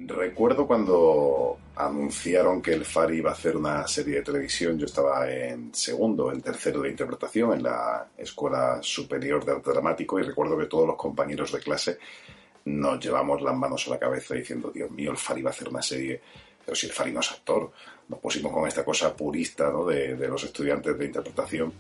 Recuerdo 0.03 0.67
cuando 0.67 1.59
anunciaron 1.77 2.63
que 2.63 2.73
el 2.73 2.87
Fari 2.87 3.19
iba 3.19 3.31
a 3.31 3.35
hacer 3.35 3.55
una 3.57 3.87
serie 3.87 4.17
de 4.17 4.23
televisión, 4.23 4.79
yo 4.79 4.87
estaba 4.87 5.31
en 5.31 5.75
segundo, 5.75 6.33
en 6.33 6.41
tercero 6.41 6.81
de 6.81 6.89
interpretación 6.89 7.53
en 7.53 7.65
la 7.65 8.09
Escuela 8.17 8.79
Superior 8.81 9.45
de 9.45 9.53
Arte 9.53 9.71
Dramático 9.71 10.19
y 10.19 10.23
recuerdo 10.23 10.57
que 10.57 10.67
todos 10.67 10.87
los 10.87 10.97
compañeros 10.97 11.53
de 11.53 11.61
clase 11.61 11.99
nos 12.65 12.99
llevamos 12.99 13.43
las 13.43 13.55
manos 13.55 13.87
a 13.87 13.91
la 13.91 13.99
cabeza 13.99 14.35
diciendo, 14.35 14.71
Dios 14.71 14.91
mío, 14.91 15.11
el 15.11 15.19
Fari 15.19 15.43
va 15.43 15.51
a 15.51 15.53
hacer 15.53 15.69
una 15.69 15.83
serie, 15.83 16.21
pero 16.65 16.75
si 16.75 16.87
el 16.87 16.93
Fari 16.93 17.13
no 17.13 17.21
es 17.21 17.31
actor, 17.31 17.71
nos 18.11 18.19
pusimos 18.19 18.53
con 18.53 18.67
esta 18.67 18.85
cosa 18.85 19.17
purista 19.17 19.71
¿no? 19.71 19.87
de, 19.87 20.17
los 20.29 20.43
estudiantes 20.43 20.99
de 20.99 21.07
interpretación 21.07 21.73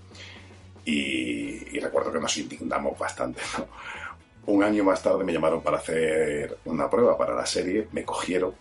y, 0.84 1.78
recuerdo 1.80 2.12
que 2.12 2.20
nos 2.20 2.36
indignamos 2.36 2.98
bastante. 2.98 3.40
Un 4.46 4.62
año 4.62 4.84
más 4.84 5.02
tarde 5.02 5.24
me 5.24 5.32
llamaron 5.32 5.62
para 5.62 5.78
hacer 5.78 6.56
una 6.64 6.88
prueba 6.88 7.18
para 7.18 7.34
la 7.34 7.44
serie, 7.46 7.88
me 7.92 8.04
cogieron 8.04 8.54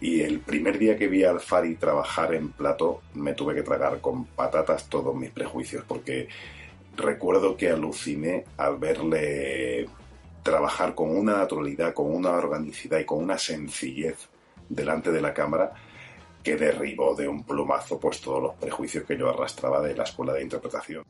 y 0.00 0.20
el 0.20 0.40
primer 0.40 0.78
día 0.78 0.96
que 0.96 1.08
vi 1.08 1.24
al 1.24 1.40
Fari 1.40 1.76
trabajar 1.76 2.34
en 2.34 2.50
plato 2.50 3.02
me 3.14 3.32
tuve 3.32 3.54
que 3.54 3.62
tragar 3.62 4.00
con 4.00 4.26
patatas 4.26 4.88
todos 4.88 5.14
mis 5.14 5.30
prejuicios 5.30 5.84
porque 5.88 6.28
recuerdo 6.96 7.56
que 7.56 7.70
aluciné 7.70 8.44
al 8.58 8.76
verle 8.76 9.88
trabajar 10.42 10.94
con 10.94 11.16
una 11.16 11.38
naturalidad, 11.38 11.94
con 11.94 12.14
una 12.14 12.32
organicidad 12.32 12.98
y 12.98 13.04
con 13.04 13.22
una 13.22 13.38
sencillez 13.38 14.28
delante 14.68 15.12
de 15.12 15.20
la 15.22 15.32
cámara 15.32 15.72
que 16.46 16.54
derribó 16.54 17.12
de 17.12 17.26
un 17.26 17.42
plumazo 17.42 17.98
pues 17.98 18.20
todos 18.20 18.40
los 18.40 18.54
prejuicios 18.54 19.02
que 19.02 19.18
yo 19.18 19.28
arrastraba 19.28 19.80
de 19.80 19.96
la 19.96 20.04
escuela 20.04 20.32
de 20.32 20.44
interpretación. 20.44 21.02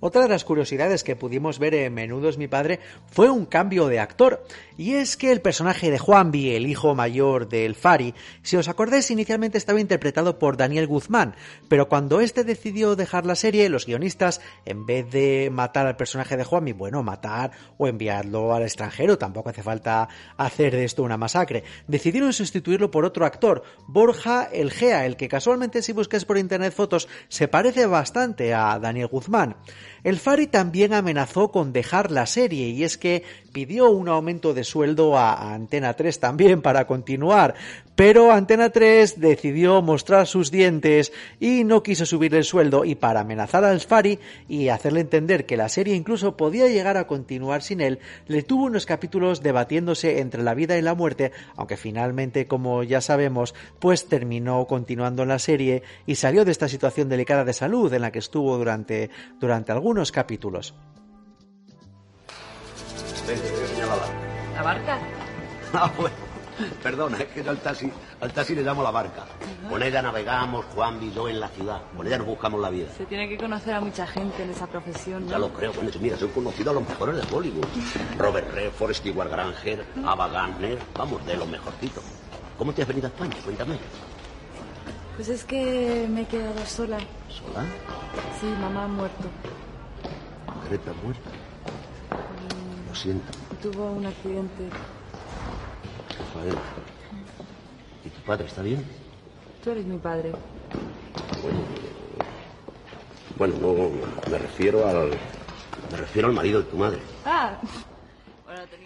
Otra 0.00 0.22
de 0.22 0.28
las 0.28 0.44
curiosidades 0.44 1.04
que 1.04 1.16
pudimos 1.16 1.58
ver 1.58 1.74
en 1.74 1.94
Menudos 1.94 2.38
mi 2.38 2.48
padre 2.48 2.80
fue 3.10 3.30
un 3.30 3.46
cambio 3.46 3.86
de 3.88 4.00
actor, 4.00 4.44
y 4.76 4.94
es 4.94 5.16
que 5.16 5.32
el 5.32 5.40
personaje 5.40 5.90
de 5.90 5.98
Juanvi, 5.98 6.54
el 6.54 6.66
hijo 6.66 6.94
mayor 6.94 7.48
del 7.48 7.74
Fari, 7.74 8.14
si 8.42 8.56
os 8.56 8.68
acordáis 8.68 9.10
inicialmente 9.10 9.58
estaba 9.58 9.80
interpretado 9.80 10.38
por 10.38 10.56
Daniel 10.56 10.86
Guzmán, 10.86 11.34
pero 11.68 11.88
cuando 11.88 12.20
este 12.20 12.44
decidió 12.44 12.96
dejar 12.96 13.24
la 13.24 13.34
serie, 13.34 13.68
los 13.68 13.86
guionistas, 13.86 14.40
en 14.64 14.84
vez 14.84 15.10
de 15.10 15.48
matar 15.50 15.86
al 15.86 15.96
personaje 15.96 16.36
de 16.36 16.44
Juanvi, 16.44 16.72
bueno, 16.72 17.02
matar 17.02 17.52
o 17.78 17.88
enviarlo 17.88 18.54
al 18.54 18.62
extranjero, 18.62 19.16
tampoco 19.16 19.50
hace 19.50 19.62
falta 19.62 20.08
hacer 20.36 20.72
de 20.74 20.84
esto 20.84 21.02
una 21.02 21.16
masacre, 21.16 21.64
decidieron 21.86 22.32
sustituirlo 22.32 22.90
por 22.90 23.04
otro 23.04 23.24
actor, 23.24 23.62
Borja 23.86 24.44
El 24.52 24.70
Gea, 24.70 25.06
el 25.06 25.16
que 25.16 25.28
casualmente 25.28 25.82
si 25.82 25.92
buscáis 25.92 26.24
por 26.24 26.38
internet 26.38 26.74
fotos 26.74 27.08
se 27.28 27.48
parece 27.48 27.86
bastante 27.86 28.54
a 28.54 28.78
Daniel 28.78 29.08
Guzmán. 29.08 29.56
El 30.04 30.18
Fari 30.18 30.46
también 30.46 30.92
amenazó 30.92 31.50
con 31.50 31.72
dejar 31.72 32.10
la 32.10 32.26
serie 32.26 32.68
y 32.68 32.84
es 32.84 32.98
que 32.98 33.24
pidió 33.52 33.90
un 33.90 34.08
aumento 34.08 34.52
de 34.52 34.62
sueldo 34.62 35.16
a 35.16 35.54
Antena 35.54 35.94
3 35.94 36.20
también 36.20 36.60
para 36.60 36.86
continuar, 36.86 37.54
pero 37.96 38.32
Antena 38.32 38.70
3 38.70 39.20
decidió 39.20 39.80
mostrar 39.82 40.26
sus 40.26 40.50
dientes 40.50 41.12
y 41.38 41.64
no 41.64 41.82
quiso 41.82 42.06
subirle 42.06 42.38
el 42.38 42.44
sueldo 42.44 42.84
y 42.84 42.94
para 42.94 43.20
amenazar 43.20 43.64
al 43.64 43.80
Fari 43.80 44.18
y 44.48 44.68
hacerle 44.68 45.00
entender 45.00 45.46
que 45.46 45.56
la 45.56 45.68
serie 45.68 45.94
incluso 45.94 46.36
podía 46.36 46.66
llegar 46.66 46.96
a 46.96 47.06
continuar 47.06 47.62
sin 47.62 47.80
él, 47.80 48.00
le 48.26 48.42
tuvo 48.42 48.64
unos 48.64 48.86
capítulos 48.86 49.42
debatiéndose 49.42 50.20
entre 50.20 50.42
la 50.42 50.54
vida 50.54 50.76
y 50.76 50.82
la 50.82 50.94
muerte, 50.94 51.32
aunque 51.56 51.76
finalmente, 51.76 52.46
como 52.46 52.82
ya 52.82 53.00
sabemos, 53.00 53.54
pues 53.78 54.06
terminó 54.08 54.66
continuando 54.66 55.24
la 55.24 55.38
serie 55.38 55.82
y 56.06 56.16
salió 56.16 56.44
de 56.44 56.52
esta 56.52 56.68
situación 56.68 57.08
delicada 57.08 57.44
de 57.44 57.52
salud 57.52 57.92
en 57.92 58.02
la 58.02 58.10
que 58.10 58.18
estuvo 58.18 58.56
durante, 58.56 59.10
durante 59.38 59.72
algunos 59.72 60.10
capítulos. 60.12 60.74
¿La 64.54 64.62
barca? 64.62 64.98
Ah, 65.76 65.92
bueno. 65.98 66.23
Perdona, 66.82 67.18
es 67.18 67.26
que 67.26 67.48
al 67.48 67.58
taxi, 67.58 67.90
al 68.20 68.32
taxi 68.32 68.54
le 68.54 68.62
damos 68.62 68.84
la 68.84 68.90
barca. 68.90 69.24
Con 69.68 69.82
ella 69.82 70.02
navegamos, 70.02 70.64
Juan 70.74 71.02
y 71.02 71.12
yo 71.12 71.28
en 71.28 71.40
la 71.40 71.48
ciudad. 71.48 71.82
Con 71.96 72.06
ella 72.06 72.18
nos 72.18 72.26
buscamos 72.26 72.60
la 72.60 72.70
vida. 72.70 72.88
Se 72.96 73.06
tiene 73.06 73.28
que 73.28 73.36
conocer 73.36 73.74
a 73.74 73.80
mucha 73.80 74.06
gente 74.06 74.42
en 74.42 74.50
esa 74.50 74.66
profesión, 74.66 75.24
¿no? 75.24 75.30
Ya 75.30 75.38
lo 75.38 75.52
creo, 75.52 75.72
eso. 75.72 75.98
Mira, 76.00 76.16
soy 76.16 76.28
conocido 76.28 76.70
a 76.70 76.74
los 76.74 76.88
mejores 76.88 77.16
de 77.16 77.34
Hollywood. 77.34 77.66
Robert 78.18 78.52
Redford, 78.52 78.94
Stewart 78.94 79.30
Granger, 79.30 79.84
Ava 80.04 80.28
Gardner. 80.28 80.78
Vamos, 80.96 81.24
de 81.26 81.36
los 81.36 81.48
mejorcitos. 81.48 82.04
¿Cómo 82.58 82.72
te 82.72 82.82
has 82.82 82.88
venido 82.88 83.06
a 83.06 83.10
España? 83.10 83.36
Cuéntame. 83.44 83.78
Pues 85.16 85.28
es 85.28 85.44
que 85.44 86.06
me 86.10 86.22
he 86.22 86.26
quedado 86.26 86.64
sola. 86.66 86.98
¿Sola? 87.28 87.64
Sí, 88.40 88.46
mamá 88.60 88.84
ha 88.84 88.88
muerto. 88.88 89.24
Greta 90.68 90.92
muerta. 91.02 91.30
Lo 92.88 92.94
siento. 92.94 93.32
Tuvo 93.62 93.92
un 93.92 94.06
accidente. 94.06 94.68
¿Y 98.04 98.08
tu 98.08 98.20
padre 98.22 98.46
está 98.46 98.62
bien? 98.62 98.84
Tú 99.62 99.70
eres 99.70 99.86
mi 99.86 99.98
padre. 99.98 100.32
Bueno, 103.38 103.54
no, 103.60 103.90
me 104.30 104.38
refiero 104.38 104.86
al. 104.86 105.10
Me 105.90 105.96
refiero 105.96 106.28
al 106.28 106.34
marido 106.34 106.62
de 106.62 106.70
tu 106.70 106.76
madre. 106.76 106.98
Ah, 107.24 107.58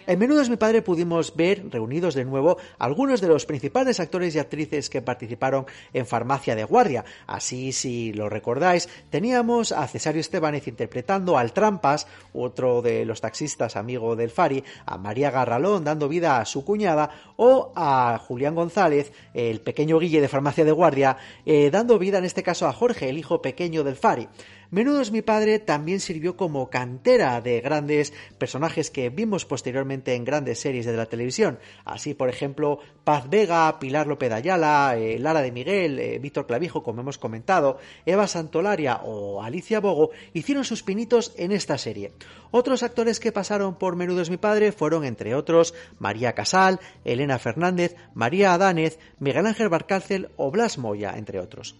en 0.07 0.19
Menudos 0.19 0.49
mi 0.49 0.57
padre 0.57 0.81
pudimos 0.81 1.35
ver 1.35 1.69
reunidos 1.69 2.15
de 2.15 2.25
nuevo 2.25 2.57
algunos 2.77 3.21
de 3.21 3.27
los 3.27 3.45
principales 3.45 3.99
actores 3.99 4.35
y 4.35 4.39
actrices 4.39 4.89
que 4.89 5.01
participaron 5.01 5.65
en 5.93 6.05
Farmacia 6.05 6.55
de 6.55 6.63
Guardia. 6.63 7.05
Así, 7.27 7.71
si 7.71 8.11
lo 8.13 8.29
recordáis, 8.29 8.89
teníamos 9.09 9.71
a 9.71 9.87
Cesario 9.87 10.21
Estebanez 10.21 10.67
interpretando 10.67 11.37
al 11.37 11.53
Trampas, 11.53 12.07
otro 12.33 12.81
de 12.81 13.05
los 13.05 13.21
taxistas 13.21 13.75
amigo 13.75 14.15
del 14.15 14.31
Fari, 14.31 14.63
a 14.85 14.97
María 14.97 15.31
Garralón 15.31 15.83
dando 15.83 16.09
vida 16.09 16.39
a 16.39 16.45
su 16.45 16.65
cuñada, 16.65 17.11
o 17.35 17.71
a 17.75 18.19
Julián 18.19 18.55
González, 18.55 19.11
el 19.33 19.61
pequeño 19.61 19.99
Guille 19.99 20.21
de 20.21 20.27
Farmacia 20.27 20.65
de 20.65 20.71
Guardia, 20.71 21.17
eh, 21.45 21.69
dando 21.71 21.99
vida 21.99 22.17
en 22.17 22.25
este 22.25 22.43
caso 22.43 22.67
a 22.67 22.73
Jorge, 22.73 23.09
el 23.09 23.17
hijo 23.17 23.41
pequeño 23.41 23.83
del 23.83 23.95
Fari. 23.95 24.27
Menudos 24.71 25.11
mi 25.11 25.23
padre 25.23 25.57
también 25.57 25.99
sirvió 25.99 26.37
como 26.37 26.69
cantera 26.69 27.41
de 27.41 27.59
grandes 27.59 28.13
personajes 28.37 28.91
que 28.91 29.09
vimos 29.09 29.43
posteriormente 29.45 30.13
en 30.13 30.23
grandes 30.23 30.59
series 30.59 30.85
de 30.85 30.95
la 30.95 31.07
televisión. 31.07 31.57
Así, 31.85 32.13
por 32.13 32.29
ejemplo, 32.29 32.77
Paz 33.03 33.27
Vega, 33.31 33.79
Pilar 33.79 34.05
López 34.05 34.31
Ayala, 34.31 34.95
eh, 34.95 35.17
Lara 35.17 35.41
de 35.41 35.51
Miguel, 35.51 35.97
eh, 35.97 36.19
Víctor 36.19 36.45
Clavijo, 36.45 36.83
como 36.83 37.01
hemos 37.01 37.17
comentado, 37.17 37.79
Eva 38.05 38.27
Santolaria 38.27 38.97
o 39.03 39.41
Alicia 39.41 39.79
Bogo 39.79 40.11
hicieron 40.33 40.63
sus 40.63 40.83
pinitos 40.83 41.33
en 41.37 41.51
esta 41.51 41.79
serie. 41.79 42.13
Otros 42.51 42.83
actores 42.83 43.19
que 43.19 43.31
pasaron 43.31 43.73
por 43.73 43.95
Menudos 43.95 44.29
mi 44.29 44.37
padre 44.37 44.71
fueron, 44.71 45.03
entre 45.03 45.33
otros, 45.33 45.73
María 45.97 46.33
Casal, 46.33 46.79
Elena 47.05 47.39
Fernández, 47.39 47.95
María 48.13 48.53
Adánez, 48.53 48.99
Miguel 49.17 49.47
Ángel 49.47 49.69
Barcárcel 49.69 50.29
o 50.37 50.51
Blas 50.51 50.77
Moya, 50.77 51.15
entre 51.17 51.39
otros. 51.39 51.75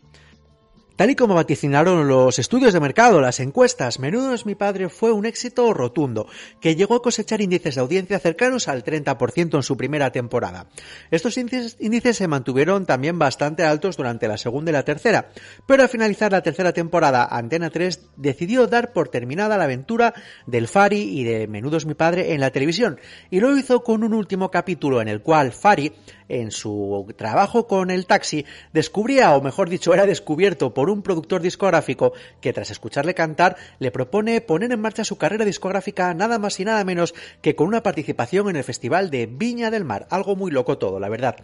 Tal 0.99 1.11
y 1.11 1.15
como 1.15 1.33
vaticinaron 1.33 2.09
los 2.09 2.39
estudios 2.39 2.73
de 2.73 2.81
mercado, 2.81 3.21
las 3.21 3.39
encuestas, 3.39 3.99
Menudo 3.99 4.33
es 4.33 4.45
mi 4.45 4.55
padre 4.55 4.89
fue 4.89 5.13
un 5.13 5.25
éxito 5.25 5.73
rotundo, 5.73 6.27
que 6.59 6.75
llegó 6.75 6.95
a 6.95 7.01
cosechar 7.01 7.39
índices 7.39 7.75
de 7.75 7.79
audiencia 7.79 8.19
cercanos 8.19 8.67
al 8.67 8.83
30% 8.83 9.55
en 9.55 9.63
su 9.63 9.77
primera 9.77 10.11
temporada. 10.11 10.67
Estos 11.09 11.37
índices, 11.37 12.17
se 12.17 12.27
mantuvieron 12.27 12.85
también 12.85 13.17
bastante 13.17 13.63
altos 13.63 13.95
durante 13.95 14.27
la 14.27 14.35
segunda 14.35 14.71
y 14.71 14.73
la 14.73 14.83
tercera, 14.83 15.29
pero 15.65 15.83
al 15.83 15.87
finalizar 15.87 16.33
la 16.33 16.43
tercera 16.43 16.73
temporada, 16.73 17.29
Antena 17.31 17.69
3 17.69 18.09
decidió 18.17 18.67
dar 18.67 18.91
por 18.91 19.07
terminada 19.07 19.57
la 19.57 19.63
aventura 19.63 20.13
del 20.47 20.67
Fari 20.67 21.17
y 21.17 21.23
de 21.23 21.47
Menudo 21.47 21.77
es 21.77 21.85
mi 21.85 21.93
padre 21.93 22.33
en 22.33 22.41
la 22.41 22.51
televisión, 22.51 22.99
y 23.29 23.39
lo 23.39 23.55
hizo 23.55 23.85
con 23.85 24.03
un 24.03 24.13
último 24.13 24.51
capítulo 24.51 25.01
en 25.01 25.07
el 25.07 25.21
cual 25.21 25.53
Fari 25.53 25.93
en 26.29 26.51
su 26.51 27.05
trabajo 27.17 27.67
con 27.67 27.91
el 27.91 28.05
taxi, 28.05 28.45
descubría, 28.71 29.35
o 29.35 29.41
mejor 29.41 29.69
dicho, 29.69 29.93
era 29.93 30.05
descubierto 30.05 30.73
por 30.73 30.89
un 30.89 31.01
productor 31.01 31.41
discográfico 31.41 32.13
que 32.39 32.53
tras 32.53 32.71
escucharle 32.71 33.13
cantar 33.13 33.57
le 33.79 33.91
propone 33.91 34.39
poner 34.41 34.71
en 34.71 34.79
marcha 34.79 35.03
su 35.03 35.17
carrera 35.17 35.43
discográfica 35.43 36.13
nada 36.13 36.39
más 36.39 36.59
y 36.59 36.65
nada 36.65 36.83
menos 36.83 37.13
que 37.41 37.55
con 37.55 37.67
una 37.67 37.83
participación 37.83 38.49
en 38.49 38.55
el 38.55 38.63
Festival 38.63 39.09
de 39.09 39.25
Viña 39.25 39.71
del 39.71 39.85
Mar. 39.85 40.07
Algo 40.09 40.35
muy 40.35 40.51
loco 40.51 40.77
todo, 40.77 40.99
la 40.99 41.09
verdad. 41.09 41.35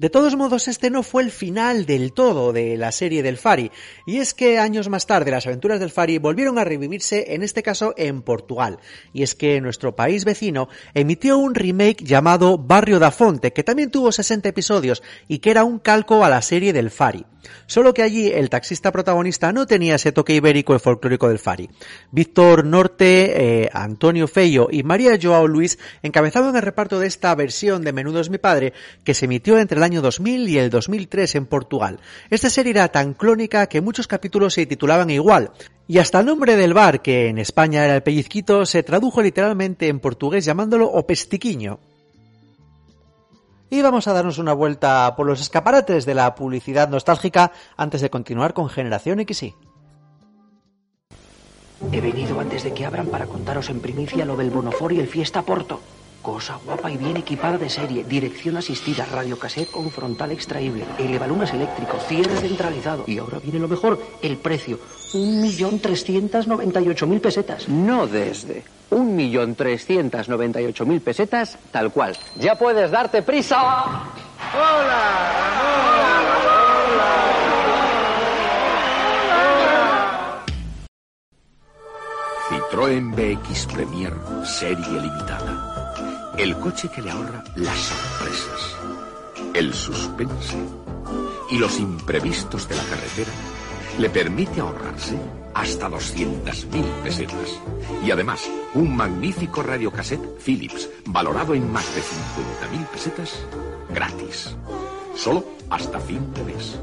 De 0.00 0.08
todos 0.08 0.34
modos, 0.34 0.66
este 0.66 0.88
no 0.88 1.02
fue 1.02 1.22
el 1.22 1.30
final 1.30 1.84
del 1.84 2.14
todo 2.14 2.54
de 2.54 2.78
la 2.78 2.90
serie 2.90 3.22
del 3.22 3.36
Fari, 3.36 3.70
y 4.06 4.16
es 4.16 4.32
que 4.32 4.58
años 4.58 4.88
más 4.88 5.06
tarde 5.06 5.30
las 5.30 5.46
aventuras 5.46 5.78
del 5.78 5.90
Fari 5.90 6.16
volvieron 6.16 6.58
a 6.58 6.64
revivirse, 6.64 7.34
en 7.34 7.42
este 7.42 7.62
caso 7.62 7.92
en 7.98 8.22
Portugal, 8.22 8.78
y 9.12 9.24
es 9.24 9.34
que 9.34 9.60
nuestro 9.60 9.94
país 9.94 10.24
vecino 10.24 10.70
emitió 10.94 11.36
un 11.36 11.54
remake 11.54 12.02
llamado 12.02 12.56
Barrio 12.56 12.98
da 12.98 13.10
Fonte, 13.10 13.52
que 13.52 13.62
también 13.62 13.90
tuvo 13.90 14.10
60 14.10 14.48
episodios 14.48 15.02
y 15.28 15.40
que 15.40 15.50
era 15.50 15.64
un 15.64 15.78
calco 15.78 16.24
a 16.24 16.30
la 16.30 16.40
serie 16.40 16.72
del 16.72 16.90
Fari. 16.90 17.26
Solo 17.66 17.94
que 17.94 18.02
allí 18.02 18.28
el 18.28 18.50
taxista 18.50 18.92
protagonista 18.92 19.52
no 19.52 19.66
tenía 19.66 19.94
ese 19.94 20.12
toque 20.12 20.34
ibérico 20.34 20.74
y 20.74 20.78
folclórico 20.78 21.28
del 21.28 21.38
Fari. 21.38 21.70
Víctor 22.10 22.64
Norte, 22.64 23.62
eh, 23.62 23.70
Antonio 23.72 24.28
Feio 24.28 24.68
y 24.70 24.82
María 24.82 25.18
Joao 25.20 25.46
Luis 25.46 25.78
encabezaban 26.02 26.54
el 26.54 26.62
reparto 26.62 26.98
de 26.98 27.06
esta 27.06 27.34
versión 27.34 27.82
de 27.82 27.92
Menudo 27.92 28.20
es 28.20 28.30
mi 28.30 28.38
padre 28.38 28.72
que 29.04 29.14
se 29.14 29.24
emitió 29.24 29.58
entre 29.58 29.78
el 29.78 29.84
año 29.84 29.89
2000 29.96 30.48
y 30.48 30.58
el 30.58 30.70
2003 30.70 31.34
en 31.34 31.46
Portugal. 31.46 32.00
Esta 32.30 32.48
serie 32.48 32.70
era 32.70 32.88
tan 32.88 33.14
clónica 33.14 33.66
que 33.66 33.80
muchos 33.80 34.06
capítulos 34.06 34.54
se 34.54 34.66
titulaban 34.66 35.10
igual. 35.10 35.50
Y 35.88 35.98
hasta 35.98 36.20
el 36.20 36.26
nombre 36.26 36.56
del 36.56 36.74
bar, 36.74 37.02
que 37.02 37.28
en 37.28 37.38
España 37.38 37.84
era 37.84 37.96
el 37.96 38.02
pellizquito, 38.02 38.64
se 38.64 38.82
tradujo 38.82 39.20
literalmente 39.20 39.88
en 39.88 40.00
portugués 40.00 40.44
llamándolo 40.44 40.86
o 40.86 41.06
pestiquiño 41.06 41.80
y 43.70 43.82
vamos 43.82 44.08
a 44.08 44.12
darnos 44.12 44.38
una 44.38 44.52
vuelta 44.52 45.14
por 45.16 45.26
los 45.26 45.40
escaparates 45.40 46.04
de 46.04 46.14
la 46.14 46.34
publicidad 46.34 46.88
nostálgica 46.88 47.52
antes 47.76 48.00
de 48.00 48.10
continuar 48.10 48.52
con 48.52 48.68
Generación 48.68 49.24
XY. 49.24 49.54
He 51.92 52.00
venido 52.00 52.38
antes 52.38 52.64
de 52.64 52.74
que 52.74 52.84
abran 52.84 53.06
para 53.06 53.26
contaros 53.26 53.70
en 53.70 53.80
primicia 53.80 54.24
lo 54.24 54.36
del 54.36 54.50
Bonofor 54.50 54.92
y 54.92 55.00
el 55.00 55.06
Fiesta 55.06 55.42
Porto. 55.42 55.80
Cosa 56.22 56.58
guapa 56.62 56.90
y 56.90 56.98
bien 56.98 57.16
equipada 57.16 57.56
de 57.56 57.70
serie, 57.70 58.04
dirección 58.04 58.56
asistida, 58.58 59.06
radiocassette 59.10 59.70
con 59.70 59.90
frontal 59.90 60.32
extraíble, 60.32 60.84
elevalunas 60.98 61.52
eléctrico, 61.54 61.98
cierre 61.98 62.36
centralizado. 62.36 63.04
Y 63.06 63.18
ahora 63.18 63.38
viene 63.38 63.58
lo 63.58 63.68
mejor, 63.68 63.98
el 64.20 64.36
precio. 64.36 64.78
Un 65.14 65.40
millón 65.40 65.80
trescientas 65.80 66.46
noventa 66.46 66.80
y 66.80 66.88
ocho 66.90 67.06
mil 67.06 67.22
pesetas. 67.22 67.68
No 67.68 68.06
desde. 68.06 68.64
Un 68.90 69.16
millón 69.16 69.54
trescientas 69.54 70.28
noventa 70.28 70.60
y 70.60 70.66
ocho 70.66 70.84
mil 70.84 71.00
pesetas, 71.00 71.56
tal 71.72 71.90
cual. 71.90 72.14
Ya 72.36 72.54
puedes 72.54 72.90
darte 72.90 73.22
prisa. 73.22 74.02
¡Hola, 74.52 75.30
Citroën 82.50 83.14
BX 83.14 83.66
Premier 83.66 84.12
Serie 84.44 85.00
Limitada 85.00 85.59
el 86.42 86.56
coche 86.56 86.88
que 86.88 87.02
le 87.02 87.10
ahorra 87.10 87.44
las 87.56 87.76
sorpresas, 87.76 88.76
el 89.52 89.74
suspense 89.74 90.56
y 91.50 91.58
los 91.58 91.78
imprevistos 91.78 92.66
de 92.66 92.76
la 92.76 92.82
carretera 92.84 93.30
le 93.98 94.08
permite 94.08 94.60
ahorrarse 94.60 95.18
hasta 95.52 95.90
200.000 95.90 96.82
pesetas. 97.02 97.60
Y 98.02 98.10
además, 98.10 98.48
un 98.72 98.96
magnífico 98.96 99.62
radiocassette 99.62 100.38
Philips, 100.38 100.88
valorado 101.04 101.54
en 101.54 101.70
más 101.70 101.94
de 101.94 102.00
50.000 102.00 102.86
pesetas, 102.86 103.44
gratis. 103.90 104.56
Solo 105.14 105.44
hasta 105.68 106.00
fin 106.00 106.32
de 106.32 106.44
mes. 106.44 106.78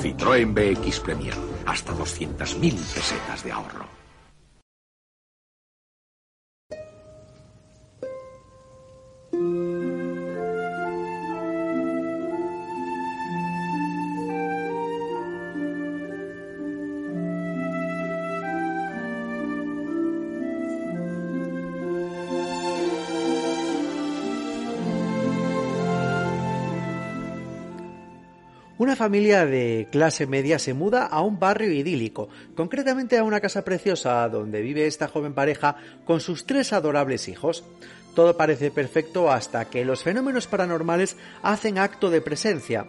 Citroën 0.00 0.54
BX 0.54 1.00
Premier, 1.00 1.34
hasta 1.66 1.92
200.000 1.94 2.74
pesetas 2.94 3.42
de 3.42 3.50
ahorro. 3.50 3.99
Familia 29.00 29.46
de 29.46 29.88
clase 29.90 30.26
media 30.26 30.58
se 30.58 30.74
muda 30.74 31.06
a 31.06 31.22
un 31.22 31.38
barrio 31.38 31.72
idílico, 31.72 32.28
concretamente 32.54 33.16
a 33.16 33.24
una 33.24 33.40
casa 33.40 33.64
preciosa 33.64 34.28
donde 34.28 34.60
vive 34.60 34.86
esta 34.86 35.08
joven 35.08 35.32
pareja 35.32 35.76
con 36.04 36.20
sus 36.20 36.44
tres 36.44 36.74
adorables 36.74 37.26
hijos. 37.26 37.64
Todo 38.14 38.36
parece 38.36 38.70
perfecto 38.70 39.30
hasta 39.30 39.64
que 39.70 39.86
los 39.86 40.02
fenómenos 40.02 40.46
paranormales 40.46 41.16
hacen 41.40 41.78
acto 41.78 42.10
de 42.10 42.20
presencia. 42.20 42.88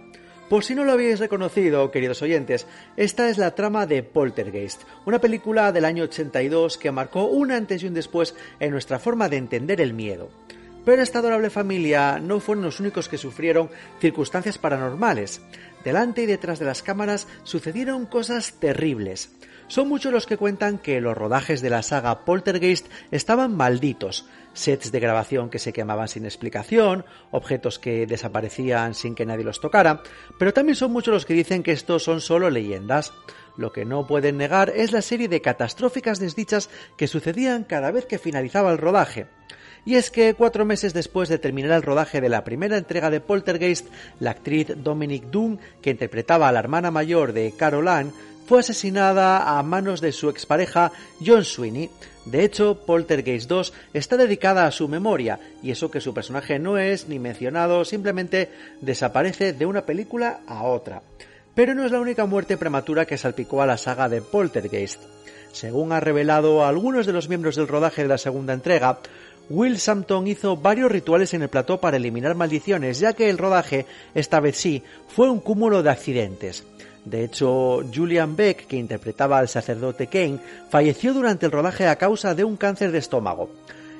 Por 0.50 0.66
si 0.66 0.76
no 0.76 0.84
lo 0.84 0.92
habéis 0.92 1.22
reconocido, 1.22 1.90
queridos 1.92 2.22
oyentes, 2.22 2.68
esta 2.98 3.30
es 3.30 3.38
la 3.38 3.56
trama 3.56 3.86
de 3.86 4.04
Poltergeist, 4.04 4.82
una 5.06 5.22
película 5.22 5.72
del 5.72 5.86
año 5.86 6.04
82 6.04 6.78
que 6.78 6.92
marcó 6.92 7.24
un 7.24 7.54
antes 7.54 7.84
y 7.84 7.88
un 7.88 7.94
después 7.94 8.36
en 8.60 8.72
nuestra 8.72 9.00
forma 9.00 9.30
de 9.30 9.38
entender 9.38 9.80
el 9.80 9.94
miedo. 9.94 10.30
Pero 10.84 11.04
esta 11.04 11.20
adorable 11.20 11.52
familia 11.52 12.20
no 12.20 12.40
fueron 12.40 12.64
los 12.66 12.80
únicos 12.80 13.08
que 13.08 13.20
sufrieron 13.20 13.70
circunstancias 14.00 14.58
paranormales. 14.58 15.42
Delante 15.84 16.24
y 16.24 16.26
detrás 16.26 16.60
de 16.60 16.66
las 16.66 16.84
cámaras 16.84 17.28
sucedieron 17.44 18.06
cosas 18.06 18.54
terribles. 18.60 19.32
Son 19.68 19.88
muchos 19.88 20.12
los 20.12 20.26
que 20.26 20.36
cuentan 20.38 20.78
que 20.78 21.00
los 21.00 21.18
rodajes 21.18 21.62
de 21.62 21.70
la 21.70 21.82
saga 21.82 22.26
Poltergeist 22.26 22.88
estaban 23.10 23.56
malditos, 23.56 24.28
sets 24.54 24.92
de 24.92 25.00
grabación 25.00 25.50
que 25.50 25.60
se 25.60 25.72
quemaban 25.72 26.10
sin 26.10 26.26
explicación, 26.26 27.06
objetos 27.32 27.80
que 27.80 28.06
desaparecían 28.06 28.94
sin 28.94 29.16
que 29.16 29.26
nadie 29.26 29.46
los 29.46 29.62
tocara, 29.62 30.04
pero 30.38 30.54
también 30.54 30.76
son 30.76 30.92
muchos 30.92 31.14
los 31.14 31.26
que 31.26 31.34
dicen 31.34 31.64
que 31.64 31.72
estos 31.72 32.04
son 32.04 32.20
solo 32.20 32.50
leyendas. 32.50 33.14
Lo 33.58 33.72
que 33.72 33.86
no 33.86 34.08
pueden 34.08 34.38
negar 34.38 34.72
es 34.76 34.92
la 34.92 35.02
serie 35.02 35.30
de 35.30 35.42
catastróficas 35.42 36.20
desdichas 36.20 36.70
que 36.98 37.08
sucedían 37.08 37.64
cada 37.64 37.92
vez 37.92 38.06
que 38.06 38.20
finalizaba 38.20 38.72
el 38.72 38.78
rodaje. 38.78 39.28
Y 39.86 39.96
es 39.96 40.12
que 40.12 40.36
cuatro 40.36 40.64
meses 40.64 40.94
después 40.94 41.28
de 41.28 41.40
terminar 41.40 41.72
el 41.72 41.82
rodaje 41.82 42.22
de 42.22 42.30
la 42.30 42.44
primera 42.44 42.78
entrega 42.78 43.10
de 43.10 43.20
Poltergeist, 43.20 43.88
la 44.20 44.32
actriz 44.32 44.68
Dominic 44.76 45.26
Dunn, 45.26 45.60
que 45.82 45.90
interpretaba 45.90 46.48
a 46.48 46.52
la 46.52 46.60
hermana 46.60 46.92
mayor 46.92 47.34
de 47.34 47.52
Caroline, 47.58 48.12
fue 48.46 48.60
asesinada 48.60 49.58
a 49.58 49.64
manos 49.64 50.02
de 50.02 50.12
su 50.12 50.30
expareja 50.30 50.92
John 51.26 51.46
Sweeney. 51.46 51.90
De 52.26 52.44
hecho, 52.44 52.76
Poltergeist 52.86 53.50
2 53.50 53.74
está 53.94 54.18
dedicada 54.18 54.68
a 54.68 54.72
su 54.72 54.88
memoria, 54.88 55.40
y 55.64 55.72
eso 55.72 55.90
que 55.90 56.02
su 56.02 56.14
personaje 56.14 56.60
no 56.60 56.78
es 56.78 57.08
ni 57.08 57.18
mencionado, 57.18 57.84
simplemente 57.86 58.52
desaparece 58.82 59.54
de 59.54 59.66
una 59.66 59.86
película 59.86 60.42
a 60.48 60.64
otra. 60.64 61.02
Pero 61.56 61.74
no 61.74 61.86
es 61.86 61.92
la 61.92 62.00
única 62.00 62.26
muerte 62.26 62.58
prematura 62.58 63.06
que 63.06 63.18
salpicó 63.18 63.62
a 63.62 63.66
la 63.66 63.78
saga 63.78 64.10
de 64.10 64.22
Poltergeist. 64.22 65.02
Según 65.52 65.92
ha 65.92 66.00
revelado 66.00 66.66
algunos 66.66 67.06
de 67.06 67.14
los 67.14 67.28
miembros 67.28 67.56
del 67.56 67.68
rodaje 67.68 68.04
de 68.04 68.08
la 68.08 68.18
segunda 68.18 68.54
entrega, 68.54 69.00
Will 69.52 69.80
Sampton 69.80 70.28
hizo 70.28 70.56
varios 70.56 70.90
rituales 70.90 71.34
en 71.34 71.42
el 71.42 71.50
plató 71.50 71.82
para 71.82 71.98
eliminar 71.98 72.36
maldiciones, 72.36 73.00
ya 73.00 73.12
que 73.12 73.30
el 73.30 73.38
rodaje, 73.38 73.86
esta 74.16 74.40
vez 74.40 74.56
sí, 74.56 74.82
fue 75.10 75.30
un 75.30 75.42
cúmulo 75.42 75.84
de 75.84 75.90
accidentes. 75.90 76.64
De 77.04 77.26
hecho, 77.26 77.82
Julian 77.94 78.38
Beck, 78.38 78.66
que 78.66 78.78
interpretaba 78.78 79.40
al 79.40 79.50
sacerdote 79.50 80.08
Kane, 80.08 80.40
falleció 80.70 81.14
durante 81.14 81.48
el 81.48 81.52
rodaje 81.52 81.88
a 81.88 81.98
causa 81.98 82.34
de 82.34 82.46
un 82.46 82.56
cáncer 82.56 82.94
de 82.94 83.00
estómago. 83.00 83.50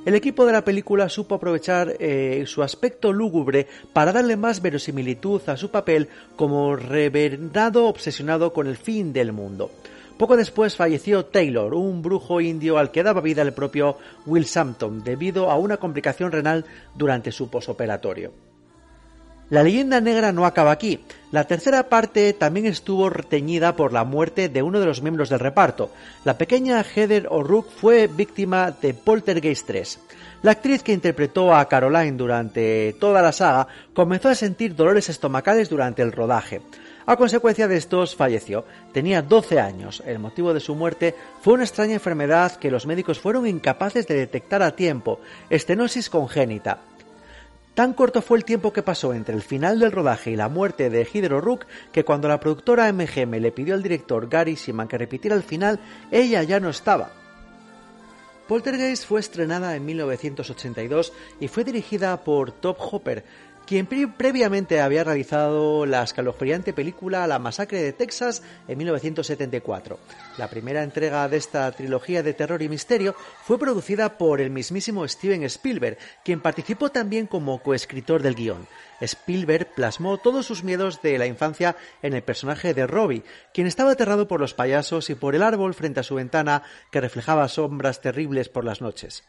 El 0.06 0.16
equipo 0.16 0.46
de 0.46 0.54
la 0.54 0.64
película 0.64 1.10
supo 1.10 1.36
aprovechar 1.36 1.96
eh, 2.00 2.46
su 2.48 2.64
aspecto 2.64 3.12
lúgubre 3.12 3.68
para 3.92 4.14
darle 4.14 4.38
más 4.38 4.62
verosimilitud 4.62 5.42
a 5.48 5.58
su 5.58 5.70
papel 5.70 6.08
como 6.38 6.78
reverendado 6.78 7.88
obsesionado 7.88 8.54
con 8.54 8.68
el 8.68 8.78
fin 8.78 9.12
del 9.12 9.34
mundo. 9.34 9.70
Poco 10.22 10.38
después 10.38 10.76
falleció 10.76 11.26
Taylor, 11.26 11.74
un 11.74 12.04
brujo 12.04 12.42
indio 12.42 12.78
al 12.78 12.92
que 12.92 13.02
daba 13.02 13.22
vida 13.22 13.42
el 13.42 13.54
propio 13.54 13.98
Will 14.28 14.46
Sampton 14.46 15.04
debido 15.04 15.50
a 15.50 15.58
una 15.58 15.78
complicación 15.78 16.32
renal 16.32 16.64
durante 16.94 17.32
su 17.32 17.50
posoperatorio. 17.50 18.32
La 19.50 19.64
leyenda 19.64 20.00
negra 20.00 20.32
no 20.32 20.46
acaba 20.46 20.70
aquí. 20.70 21.00
La 21.32 21.46
tercera 21.46 21.90
parte 21.90 22.34
también 22.34 22.68
estuvo 22.68 23.10
reteñida 23.10 23.76
por 23.76 23.94
la 23.94 24.04
muerte 24.04 24.48
de 24.48 24.62
uno 24.62 24.80
de 24.80 24.86
los 24.86 25.02
miembros 25.02 25.30
del 25.30 25.40
reparto. 25.40 25.90
La 26.24 26.38
pequeña 26.38 26.84
Heather 26.84 27.26
O'Rourke 27.28 27.72
fue 27.72 28.06
víctima 28.06 28.70
de 28.80 28.94
Poltergeist 28.94 29.66
3. 29.66 30.00
La 30.44 30.52
actriz 30.52 30.84
que 30.84 30.94
interpretó 30.94 31.56
a 31.56 31.68
Caroline 31.68 32.16
durante 32.16 32.96
toda 33.00 33.24
la 33.24 33.32
saga 33.32 33.68
comenzó 33.96 34.30
a 34.30 34.36
sentir 34.36 34.76
dolores 34.76 35.10
estomacales 35.10 35.68
durante 35.68 36.04
el 36.04 36.12
rodaje. 36.12 36.62
A 37.12 37.18
consecuencia 37.18 37.68
de 37.68 37.76
estos 37.76 38.16
falleció. 38.16 38.64
Tenía 38.94 39.22
12 39.22 39.60
años. 39.60 40.02
El 40.06 40.20
motivo 40.20 40.54
de 40.54 40.62
su 40.62 40.76
muerte 40.76 41.14
fue 41.42 41.56
una 41.56 41.66
extraña 41.66 41.96
enfermedad 41.96 42.56
que 42.56 42.72
los 42.72 42.86
médicos 42.86 43.20
fueron 43.20 43.46
incapaces 43.46 44.08
de 44.08 44.16
detectar 44.16 44.62
a 44.64 44.78
tiempo, 44.78 45.20
estenosis 45.50 46.10
congénita. 46.10 46.80
Tan 47.74 47.92
corto 47.92 48.22
fue 48.22 48.38
el 48.38 48.46
tiempo 48.46 48.72
que 48.72 48.82
pasó 48.82 49.14
entre 49.14 49.36
el 49.36 49.42
final 49.42 49.78
del 49.78 49.92
rodaje 49.92 50.32
y 50.32 50.38
la 50.38 50.48
muerte 50.48 50.90
de 50.90 51.06
Hidro 51.14 51.42
Rook 51.42 51.66
que 51.92 52.06
cuando 52.06 52.30
la 52.30 52.40
productora 52.40 52.90
MGM 52.94 53.42
le 53.42 53.52
pidió 53.52 53.74
al 53.74 53.84
director 53.84 54.30
Gary 54.30 54.56
Siman 54.56 54.88
que 54.88 54.98
repitiera 54.98 55.36
el 55.36 55.44
final, 55.44 55.82
ella 56.12 56.44
ya 56.44 56.62
no 56.62 56.70
estaba. 56.70 57.12
Poltergeist 58.48 59.06
fue 59.06 59.20
estrenada 59.20 59.76
en 59.76 59.86
1982 59.86 61.12
y 61.42 61.50
fue 61.50 61.66
dirigida 61.66 62.24
por 62.24 62.52
Top 62.52 62.78
Hopper, 62.80 63.24
quien 63.66 63.86
previamente 63.86 64.82
había 64.82 65.04
realizado 65.04 65.86
la 65.86 66.04
escalofriante 66.04 66.74
película 66.74 67.28
La 67.28 67.40
masacre 67.40 67.82
de 67.82 67.94
Texas 67.94 68.44
en 68.68 68.78
1974. 68.78 70.00
La 70.38 70.50
primera 70.50 70.84
entrega 70.84 71.28
de 71.30 71.38
esta 71.38 71.72
trilogía 71.72 72.24
de 72.24 72.34
terror 72.34 72.62
y 72.62 72.70
misterio 72.70 73.16
fue 73.44 73.58
producida 73.58 74.18
por 74.18 74.42
el 74.42 74.50
mismísimo 74.50 75.08
Steven 75.08 75.44
Spielberg, 75.44 75.98
quien 76.24 76.42
participó 76.42 76.90
también 76.90 77.28
como 77.28 77.62
coescritor 77.62 78.22
del 78.22 78.36
guion. 78.36 78.68
Spielberg 79.02 79.74
plasmó 79.76 80.18
todos 80.18 80.46
sus 80.46 80.64
miedos 80.64 81.02
de 81.02 81.18
la 81.18 81.26
infancia 81.26 81.76
en 82.02 82.14
el 82.14 82.24
personaje 82.24 82.74
de 82.74 82.88
Robbie, 82.88 83.24
quien 83.54 83.68
estaba 83.68 83.92
aterrado 83.92 84.28
por 84.28 84.40
los 84.40 84.54
payasos 84.54 85.10
y 85.10 85.16
por 85.16 85.36
el 85.36 85.44
árbol 85.44 85.74
frente 85.74 86.00
a 86.00 86.04
su 86.04 86.16
ventana 86.16 86.64
que 86.92 87.02
reflejaba 87.02 87.48
sombras 87.48 88.02
terribles 88.02 88.50
por 88.50 88.64
las 88.64 88.82
noches. 88.82 89.24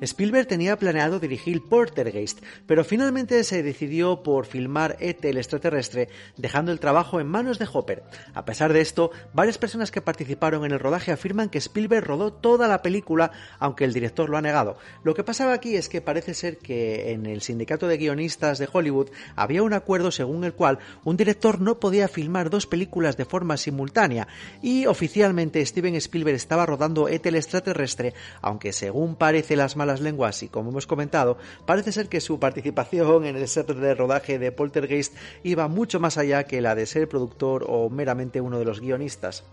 Spielberg 0.00 0.46
tenía 0.46 0.78
planeado 0.78 1.18
dirigir 1.18 1.62
Poltergeist, 1.68 2.40
pero 2.66 2.84
finalmente 2.84 3.42
se 3.44 3.62
decidió 3.62 4.22
por 4.22 4.46
filmar 4.46 4.96
ET 5.00 5.24
el 5.24 5.36
extraterrestre, 5.36 6.08
dejando 6.36 6.72
el 6.72 6.80
trabajo 6.80 7.20
en 7.20 7.26
manos 7.26 7.58
de 7.58 7.68
Hopper. 7.70 8.04
A 8.34 8.44
pesar 8.44 8.72
de 8.72 8.80
esto, 8.80 9.10
varias 9.32 9.58
personas 9.58 9.90
que 9.90 10.00
participaron 10.00 10.64
en 10.64 10.72
el 10.72 10.78
rodaje 10.78 11.12
afirman 11.12 11.48
que 11.48 11.58
Spielberg 11.58 12.06
rodó 12.06 12.32
toda 12.32 12.68
la 12.68 12.82
película, 12.82 13.32
aunque 13.58 13.84
el 13.84 13.92
director 13.92 14.30
lo 14.30 14.36
ha 14.36 14.42
negado. 14.42 14.78
Lo 15.02 15.14
que 15.14 15.24
pasaba 15.24 15.52
aquí 15.52 15.76
es 15.76 15.88
que 15.88 16.00
parece 16.00 16.34
ser 16.34 16.58
que 16.58 17.12
en 17.12 17.26
el 17.26 17.42
sindicato 17.42 17.88
de 17.88 17.98
guionistas 17.98 18.58
de 18.58 18.68
Hollywood 18.72 19.07
había 19.36 19.62
un 19.62 19.72
acuerdo 19.72 20.10
según 20.10 20.44
el 20.44 20.54
cual 20.54 20.78
un 21.04 21.16
director 21.16 21.60
no 21.60 21.78
podía 21.78 22.08
filmar 22.08 22.50
dos 22.50 22.66
películas 22.66 23.16
de 23.16 23.24
forma 23.24 23.56
simultánea, 23.56 24.28
y 24.62 24.86
oficialmente 24.86 25.64
Steven 25.64 25.94
Spielberg 25.96 26.36
estaba 26.36 26.66
rodando 26.66 27.08
ET 27.08 27.24
el 27.26 27.36
extraterrestre, 27.36 28.14
aunque 28.40 28.72
según 28.72 29.16
parece 29.16 29.56
las 29.56 29.76
malas 29.76 30.00
lenguas 30.00 30.42
y 30.42 30.48
como 30.48 30.70
hemos 30.70 30.86
comentado, 30.86 31.38
parece 31.66 31.92
ser 31.92 32.08
que 32.08 32.20
su 32.20 32.38
participación 32.38 33.24
en 33.24 33.36
el 33.36 33.48
set 33.48 33.68
de 33.68 33.94
rodaje 33.94 34.38
de 34.38 34.52
Poltergeist 34.52 35.14
iba 35.42 35.68
mucho 35.68 36.00
más 36.00 36.18
allá 36.18 36.44
que 36.44 36.60
la 36.60 36.74
de 36.74 36.86
ser 36.86 37.08
productor 37.08 37.64
o 37.68 37.90
meramente 37.90 38.40
uno 38.40 38.58
de 38.58 38.64
los 38.64 38.80
guionistas. 38.80 39.44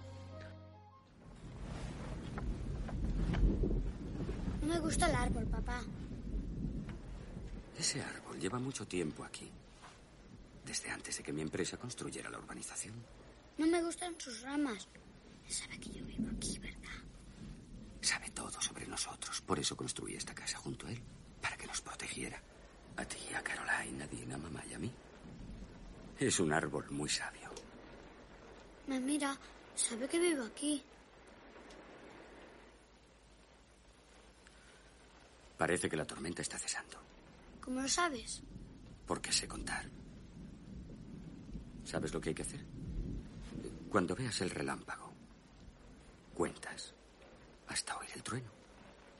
No 4.61 4.67
me 4.73 4.79
gusta 4.79 5.07
el 5.07 5.15
árbol, 5.15 5.45
papá. 5.45 5.81
Ese 7.77 8.01
árbol 8.01 8.14
lleva 8.45 8.59
mucho 8.59 8.85
tiempo 8.85 9.23
aquí. 9.23 9.49
Desde 10.63 10.91
antes 10.91 11.17
de 11.17 11.23
que 11.23 11.33
mi 11.33 11.41
empresa 11.41 11.77
construyera 11.77 12.29
la 12.29 12.37
urbanización. 12.37 12.93
No 13.57 13.65
me 13.65 13.81
gustan 13.81 14.13
sus 14.19 14.41
ramas. 14.41 14.87
Sabe 15.47 15.79
que 15.79 15.89
yo 15.89 16.05
vivo 16.05 16.29
aquí, 16.35 16.59
¿verdad? 16.59 16.99
Sabe 18.01 18.29
todo 18.29 18.61
sobre 18.61 18.85
nosotros. 18.85 19.41
Por 19.41 19.57
eso 19.57 19.75
construí 19.75 20.13
esta 20.13 20.35
casa 20.35 20.59
junto 20.59 20.85
a 20.85 20.91
él. 20.91 21.01
Para 21.41 21.57
que 21.57 21.65
nos 21.65 21.81
protegiera. 21.81 22.39
A 22.97 23.05
ti, 23.05 23.33
a 23.33 23.41
Caroline, 23.41 24.03
a 24.03 24.07
Dina, 24.07 24.35
a 24.35 24.37
mamá 24.37 24.63
y 24.69 24.73
a 24.75 24.79
mí. 24.79 24.91
Es 26.19 26.39
un 26.39 26.53
árbol 26.53 26.85
muy 26.91 27.09
sabio. 27.09 27.49
Me 28.85 28.99
mira. 28.99 29.35
Sabe 29.73 30.07
que 30.07 30.19
vivo 30.19 30.43
aquí. 30.43 30.83
Parece 35.57 35.89
que 35.89 35.97
la 35.97 36.05
tormenta 36.05 36.43
está 36.43 36.59
cesando. 36.59 37.04
¿Cómo 37.65 37.81
lo 37.81 37.87
sabes? 37.87 38.43
Porque 39.07 39.31
sé 39.31 39.47
contar. 39.47 39.89
¿Sabes 41.83 42.13
lo 42.13 42.21
que 42.21 42.29
hay 42.29 42.35
que 42.35 42.43
hacer? 42.43 42.63
Cuando 43.89 44.15
veas 44.15 44.39
el 44.41 44.51
relámpago, 44.51 45.11
cuentas 46.35 46.93
hasta 47.67 47.97
oír 47.97 48.09
el 48.13 48.21
trueno. 48.21 48.51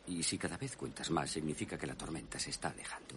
Y 0.07 0.21
si 0.21 0.37
cada 0.37 0.57
vez 0.57 0.75
cuentas 0.75 1.09
más, 1.09 1.31
significa 1.31 1.77
que 1.77 1.87
la 1.87 1.97
tormenta 1.97 2.37
se 2.37 2.51
está 2.51 2.69
alejando. 2.69 3.15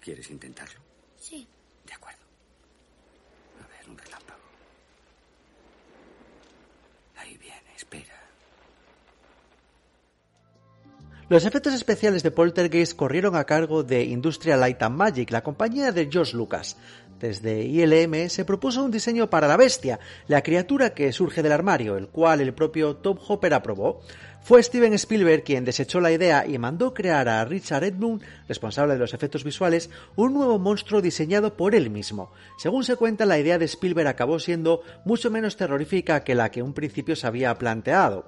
¿Quieres 0.00 0.30
intentarlo? 0.30 0.80
Sí. 1.18 1.46
De 1.84 1.92
acuerdo. 1.92 2.22
A 3.62 3.66
ver, 3.66 3.90
un 3.90 3.98
relámpago. 3.98 4.40
Ahí 7.16 7.36
viene, 7.36 7.74
espera. 7.76 8.17
Los 11.30 11.44
efectos 11.44 11.74
especiales 11.74 12.22
de 12.22 12.30
Poltergeist 12.30 12.96
corrieron 12.96 13.36
a 13.36 13.44
cargo 13.44 13.82
de 13.82 14.02
Industrial 14.02 14.58
Light 14.58 14.82
and 14.82 14.96
Magic, 14.96 15.30
la 15.30 15.42
compañía 15.42 15.92
de 15.92 16.08
George 16.10 16.34
Lucas. 16.34 16.78
Desde 17.20 17.64
ILM 17.64 18.30
se 18.30 18.46
propuso 18.46 18.82
un 18.82 18.90
diseño 18.90 19.28
para 19.28 19.46
la 19.46 19.58
bestia, 19.58 20.00
la 20.26 20.42
criatura 20.42 20.94
que 20.94 21.12
surge 21.12 21.42
del 21.42 21.52
armario, 21.52 21.98
el 21.98 22.08
cual 22.08 22.40
el 22.40 22.54
propio 22.54 22.96
Top 22.96 23.20
Hopper 23.28 23.52
aprobó. 23.52 24.00
Fue 24.40 24.62
Steven 24.62 24.94
Spielberg 24.94 25.44
quien 25.44 25.66
desechó 25.66 26.00
la 26.00 26.12
idea 26.12 26.46
y 26.46 26.56
mandó 26.56 26.94
crear 26.94 27.28
a 27.28 27.44
Richard 27.44 27.84
Edmund, 27.84 28.22
responsable 28.48 28.94
de 28.94 29.00
los 29.00 29.12
efectos 29.12 29.44
visuales, 29.44 29.90
un 30.16 30.32
nuevo 30.32 30.58
monstruo 30.58 31.02
diseñado 31.02 31.58
por 31.58 31.74
él 31.74 31.90
mismo. 31.90 32.32
Según 32.56 32.84
se 32.84 32.96
cuenta, 32.96 33.26
la 33.26 33.38
idea 33.38 33.58
de 33.58 33.66
Spielberg 33.66 34.08
acabó 34.08 34.38
siendo 34.38 34.80
mucho 35.04 35.30
menos 35.30 35.58
terrorífica 35.58 36.24
que 36.24 36.34
la 36.34 36.50
que 36.50 36.62
un 36.62 36.72
principio 36.72 37.16
se 37.16 37.26
había 37.26 37.54
planteado. 37.58 38.24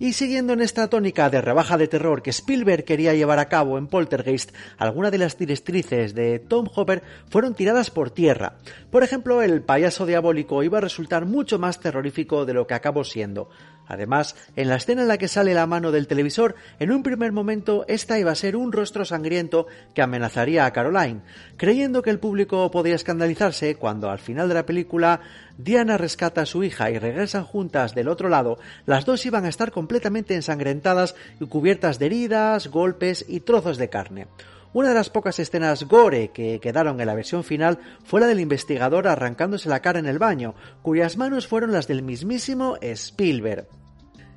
Y 0.00 0.14
siguiendo 0.14 0.54
en 0.54 0.62
esta 0.62 0.88
tónica 0.88 1.28
de 1.28 1.42
rebaja 1.42 1.76
de 1.76 1.86
terror 1.86 2.22
que 2.22 2.30
Spielberg 2.30 2.84
quería 2.84 3.12
llevar 3.12 3.38
a 3.38 3.50
cabo 3.50 3.76
en 3.76 3.86
Poltergeist, 3.86 4.50
algunas 4.78 5.12
de 5.12 5.18
las 5.18 5.36
directrices 5.36 6.14
de 6.14 6.38
Tom 6.38 6.68
Hopper 6.74 7.02
fueron 7.28 7.54
tiradas 7.54 7.90
por 7.90 8.10
tierra. 8.10 8.54
Por 8.90 9.02
ejemplo, 9.02 9.42
el 9.42 9.60
payaso 9.60 10.06
diabólico 10.06 10.62
iba 10.62 10.78
a 10.78 10.80
resultar 10.80 11.26
mucho 11.26 11.58
más 11.58 11.80
terrorífico 11.80 12.46
de 12.46 12.54
lo 12.54 12.66
que 12.66 12.72
acabó 12.72 13.04
siendo. 13.04 13.50
Además, 13.90 14.36
en 14.54 14.68
la 14.68 14.76
escena 14.76 15.02
en 15.02 15.08
la 15.08 15.18
que 15.18 15.26
sale 15.26 15.52
la 15.52 15.66
mano 15.66 15.90
del 15.90 16.06
televisor, 16.06 16.54
en 16.78 16.92
un 16.92 17.02
primer 17.02 17.32
momento 17.32 17.84
esta 17.88 18.20
iba 18.20 18.30
a 18.30 18.36
ser 18.36 18.54
un 18.54 18.70
rostro 18.70 19.04
sangriento 19.04 19.66
que 19.94 20.00
amenazaría 20.00 20.64
a 20.64 20.72
Caroline, 20.72 21.22
creyendo 21.56 22.00
que 22.00 22.10
el 22.10 22.20
público 22.20 22.70
podía 22.70 22.94
escandalizarse 22.94 23.74
cuando 23.74 24.08
al 24.08 24.20
final 24.20 24.46
de 24.46 24.54
la 24.54 24.64
película 24.64 25.22
Diana 25.58 25.98
rescata 25.98 26.42
a 26.42 26.46
su 26.46 26.62
hija 26.62 26.88
y 26.92 27.00
regresan 27.00 27.42
juntas 27.42 27.92
del 27.96 28.06
otro 28.06 28.28
lado, 28.28 28.60
las 28.86 29.04
dos 29.04 29.26
iban 29.26 29.44
a 29.44 29.48
estar 29.48 29.72
completamente 29.72 30.36
ensangrentadas 30.36 31.16
y 31.40 31.46
cubiertas 31.46 31.98
de 31.98 32.06
heridas, 32.06 32.68
golpes 32.68 33.24
y 33.28 33.40
trozos 33.40 33.76
de 33.76 33.90
carne. 33.90 34.28
Una 34.72 34.90
de 34.90 34.94
las 34.94 35.10
pocas 35.10 35.40
escenas 35.40 35.82
gore 35.82 36.28
que 36.28 36.60
quedaron 36.60 37.00
en 37.00 37.08
la 37.08 37.16
versión 37.16 37.42
final 37.42 37.80
fue 38.04 38.20
la 38.20 38.28
del 38.28 38.38
investigador 38.38 39.08
arrancándose 39.08 39.68
la 39.68 39.82
cara 39.82 39.98
en 39.98 40.06
el 40.06 40.20
baño, 40.20 40.54
cuyas 40.82 41.16
manos 41.16 41.48
fueron 41.48 41.72
las 41.72 41.88
del 41.88 42.04
mismísimo 42.04 42.76
Spielberg. 42.80 43.79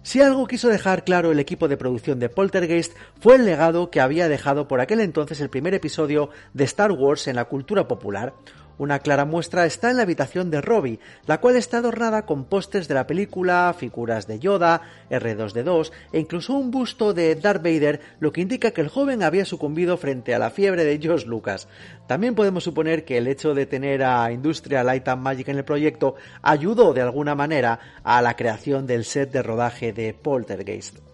Si 0.03 0.21
algo 0.21 0.47
quiso 0.47 0.67
dejar 0.67 1.05
claro 1.05 1.31
el 1.31 1.39
equipo 1.39 1.69
de 1.69 1.77
producción 1.77 2.19
de 2.19 2.27
Poltergeist 2.27 2.93
fue 3.21 3.37
el 3.37 3.45
legado 3.45 3.89
que 3.89 4.01
había 4.01 4.27
dejado 4.27 4.67
por 4.67 4.81
aquel 4.81 4.99
entonces 4.99 5.39
el 5.39 5.49
primer 5.49 5.73
episodio 5.73 6.29
de 6.53 6.65
Star 6.65 6.91
Wars 6.91 7.29
en 7.29 7.37
la 7.37 7.45
cultura 7.45 7.87
popular, 7.87 8.33
una 8.77 8.99
clara 8.99 9.25
muestra 9.25 9.65
está 9.65 9.91
en 9.91 9.97
la 9.97 10.03
habitación 10.03 10.49
de 10.51 10.61
Robbie, 10.61 10.99
la 11.25 11.39
cual 11.39 11.55
está 11.55 11.77
adornada 11.77 12.25
con 12.25 12.45
pósters 12.45 12.87
de 12.87 12.93
la 12.93 13.07
película, 13.07 13.73
figuras 13.77 14.27
de 14.27 14.39
Yoda, 14.39 14.81
R2D2 15.09 15.91
e 16.11 16.19
incluso 16.19 16.53
un 16.53 16.71
busto 16.71 17.13
de 17.13 17.35
Darth 17.35 17.63
Vader, 17.63 18.01
lo 18.19 18.31
que 18.31 18.41
indica 18.41 18.71
que 18.71 18.81
el 18.81 18.89
joven 18.89 19.23
había 19.23 19.45
sucumbido 19.45 19.97
frente 19.97 20.33
a 20.33 20.39
la 20.39 20.49
fiebre 20.49 20.85
de 20.85 20.99
George 20.99 21.27
Lucas. 21.27 21.67
También 22.07 22.35
podemos 22.35 22.63
suponer 22.63 23.05
que 23.05 23.17
el 23.17 23.27
hecho 23.27 23.53
de 23.53 23.65
tener 23.65 24.03
a 24.03 24.31
Industrial 24.31 24.85
Light 24.85 25.07
and 25.07 25.21
Magic 25.21 25.47
en 25.47 25.57
el 25.57 25.65
proyecto 25.65 26.15
ayudó 26.41 26.93
de 26.93 27.01
alguna 27.01 27.35
manera 27.35 27.79
a 28.03 28.21
la 28.21 28.35
creación 28.35 28.87
del 28.87 29.05
set 29.05 29.31
de 29.31 29.43
rodaje 29.43 29.93
de 29.93 30.13
Poltergeist. 30.13 31.12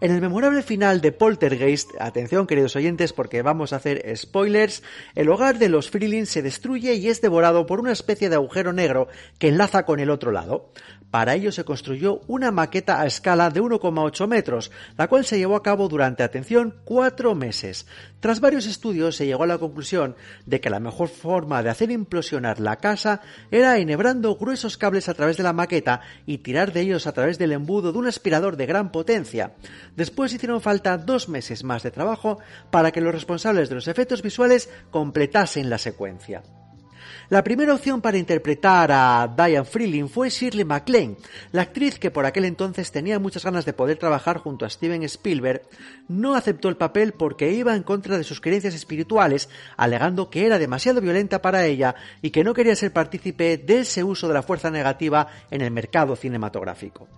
En 0.00 0.12
el 0.12 0.20
memorable 0.20 0.62
final 0.62 1.00
de 1.00 1.10
Poltergeist, 1.10 1.90
atención 1.98 2.46
queridos 2.46 2.76
oyentes 2.76 3.12
porque 3.12 3.42
vamos 3.42 3.72
a 3.72 3.76
hacer 3.76 4.00
spoilers, 4.16 4.84
el 5.16 5.28
hogar 5.28 5.58
de 5.58 5.68
los 5.68 5.90
Freelings 5.90 6.28
se 6.28 6.40
destruye 6.40 6.94
y 6.94 7.08
es 7.08 7.20
devorado 7.20 7.66
por 7.66 7.80
una 7.80 7.90
especie 7.90 8.28
de 8.28 8.36
agujero 8.36 8.72
negro 8.72 9.08
que 9.40 9.48
enlaza 9.48 9.84
con 9.84 9.98
el 9.98 10.10
otro 10.10 10.30
lado. 10.30 10.70
Para 11.10 11.34
ello 11.34 11.52
se 11.52 11.64
construyó 11.64 12.20
una 12.26 12.50
maqueta 12.50 13.00
a 13.00 13.06
escala 13.06 13.48
de 13.48 13.62
1,8 13.62 14.28
metros, 14.28 14.70
la 14.98 15.08
cual 15.08 15.24
se 15.24 15.38
llevó 15.38 15.56
a 15.56 15.62
cabo 15.62 15.88
durante, 15.88 16.22
atención, 16.22 16.74
cuatro 16.84 17.34
meses. 17.34 17.86
Tras 18.20 18.40
varios 18.40 18.66
estudios 18.66 19.16
se 19.16 19.24
llegó 19.24 19.44
a 19.44 19.46
la 19.46 19.56
conclusión 19.56 20.16
de 20.44 20.60
que 20.60 20.68
la 20.68 20.80
mejor 20.80 21.08
forma 21.08 21.62
de 21.62 21.70
hacer 21.70 21.90
implosionar 21.90 22.60
la 22.60 22.76
casa 22.76 23.22
era 23.50 23.78
enhebrando 23.78 24.36
gruesos 24.36 24.76
cables 24.76 25.08
a 25.08 25.14
través 25.14 25.38
de 25.38 25.44
la 25.44 25.54
maqueta 25.54 26.02
y 26.26 26.38
tirar 26.38 26.74
de 26.74 26.82
ellos 26.82 27.06
a 27.06 27.12
través 27.12 27.38
del 27.38 27.52
embudo 27.52 27.90
de 27.90 27.98
un 27.98 28.06
aspirador 28.06 28.56
de 28.56 28.66
gran 28.66 28.92
potencia. 28.92 29.54
Después 29.96 30.34
hicieron 30.34 30.60
falta 30.60 30.98
dos 30.98 31.30
meses 31.30 31.64
más 31.64 31.82
de 31.82 31.90
trabajo 31.90 32.38
para 32.70 32.90
que 32.92 33.00
los 33.00 33.14
responsables 33.14 33.70
de 33.70 33.76
los 33.76 33.88
efectos 33.88 34.20
visuales 34.20 34.68
completasen 34.90 35.70
la 35.70 35.78
secuencia. 35.78 36.42
La 37.30 37.44
primera 37.44 37.74
opción 37.74 38.00
para 38.00 38.16
interpretar 38.16 38.90
a 38.90 39.34
Diane 39.36 39.66
Freeling 39.66 40.08
fue 40.08 40.30
Shirley 40.30 40.64
MacLaine, 40.64 41.18
la 41.52 41.60
actriz 41.60 41.98
que 41.98 42.10
por 42.10 42.24
aquel 42.24 42.46
entonces 42.46 42.90
tenía 42.90 43.18
muchas 43.18 43.44
ganas 43.44 43.66
de 43.66 43.74
poder 43.74 43.98
trabajar 43.98 44.38
junto 44.38 44.64
a 44.64 44.70
Steven 44.70 45.02
Spielberg, 45.02 45.60
no 46.08 46.34
aceptó 46.34 46.70
el 46.70 46.78
papel 46.78 47.12
porque 47.12 47.52
iba 47.52 47.76
en 47.76 47.82
contra 47.82 48.16
de 48.16 48.24
sus 48.24 48.40
creencias 48.40 48.72
espirituales, 48.74 49.50
alegando 49.76 50.30
que 50.30 50.46
era 50.46 50.58
demasiado 50.58 51.02
violenta 51.02 51.42
para 51.42 51.66
ella 51.66 51.96
y 52.22 52.30
que 52.30 52.44
no 52.44 52.54
quería 52.54 52.74
ser 52.74 52.94
partícipe 52.94 53.58
de 53.58 53.80
ese 53.80 54.02
uso 54.02 54.26
de 54.26 54.32
la 54.32 54.42
fuerza 54.42 54.70
negativa 54.70 55.26
en 55.50 55.60
el 55.60 55.70
mercado 55.70 56.16
cinematográfico. 56.16 57.08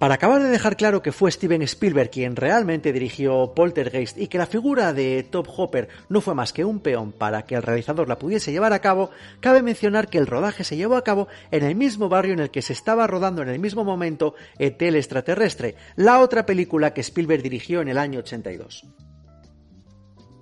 Para 0.00 0.14
acabar 0.14 0.42
de 0.42 0.48
dejar 0.48 0.78
claro 0.78 1.02
que 1.02 1.12
fue 1.12 1.30
Steven 1.30 1.60
Spielberg 1.60 2.08
quien 2.08 2.34
realmente 2.34 2.90
dirigió 2.90 3.52
Poltergeist 3.54 4.16
y 4.16 4.28
que 4.28 4.38
la 4.38 4.46
figura 4.46 4.94
de 4.94 5.22
Top 5.24 5.46
Hopper 5.54 5.90
no 6.08 6.22
fue 6.22 6.34
más 6.34 6.54
que 6.54 6.64
un 6.64 6.80
peón 6.80 7.12
para 7.12 7.42
que 7.42 7.54
el 7.54 7.62
realizador 7.62 8.08
la 8.08 8.18
pudiese 8.18 8.50
llevar 8.50 8.72
a 8.72 8.78
cabo, 8.78 9.10
cabe 9.40 9.60
mencionar 9.60 10.08
que 10.08 10.16
el 10.16 10.26
rodaje 10.26 10.64
se 10.64 10.78
llevó 10.78 10.96
a 10.96 11.04
cabo 11.04 11.28
en 11.50 11.64
el 11.64 11.74
mismo 11.74 12.08
barrio 12.08 12.32
en 12.32 12.40
el 12.40 12.50
que 12.50 12.62
se 12.62 12.72
estaba 12.72 13.06
rodando 13.06 13.42
en 13.42 13.50
el 13.50 13.58
mismo 13.58 13.84
momento 13.84 14.34
Etel 14.58 14.96
extraterrestre, 14.96 15.74
la 15.96 16.20
otra 16.20 16.46
película 16.46 16.94
que 16.94 17.02
Spielberg 17.02 17.42
dirigió 17.42 17.82
en 17.82 17.88
el 17.88 17.98
año 17.98 18.20
82. 18.20 18.86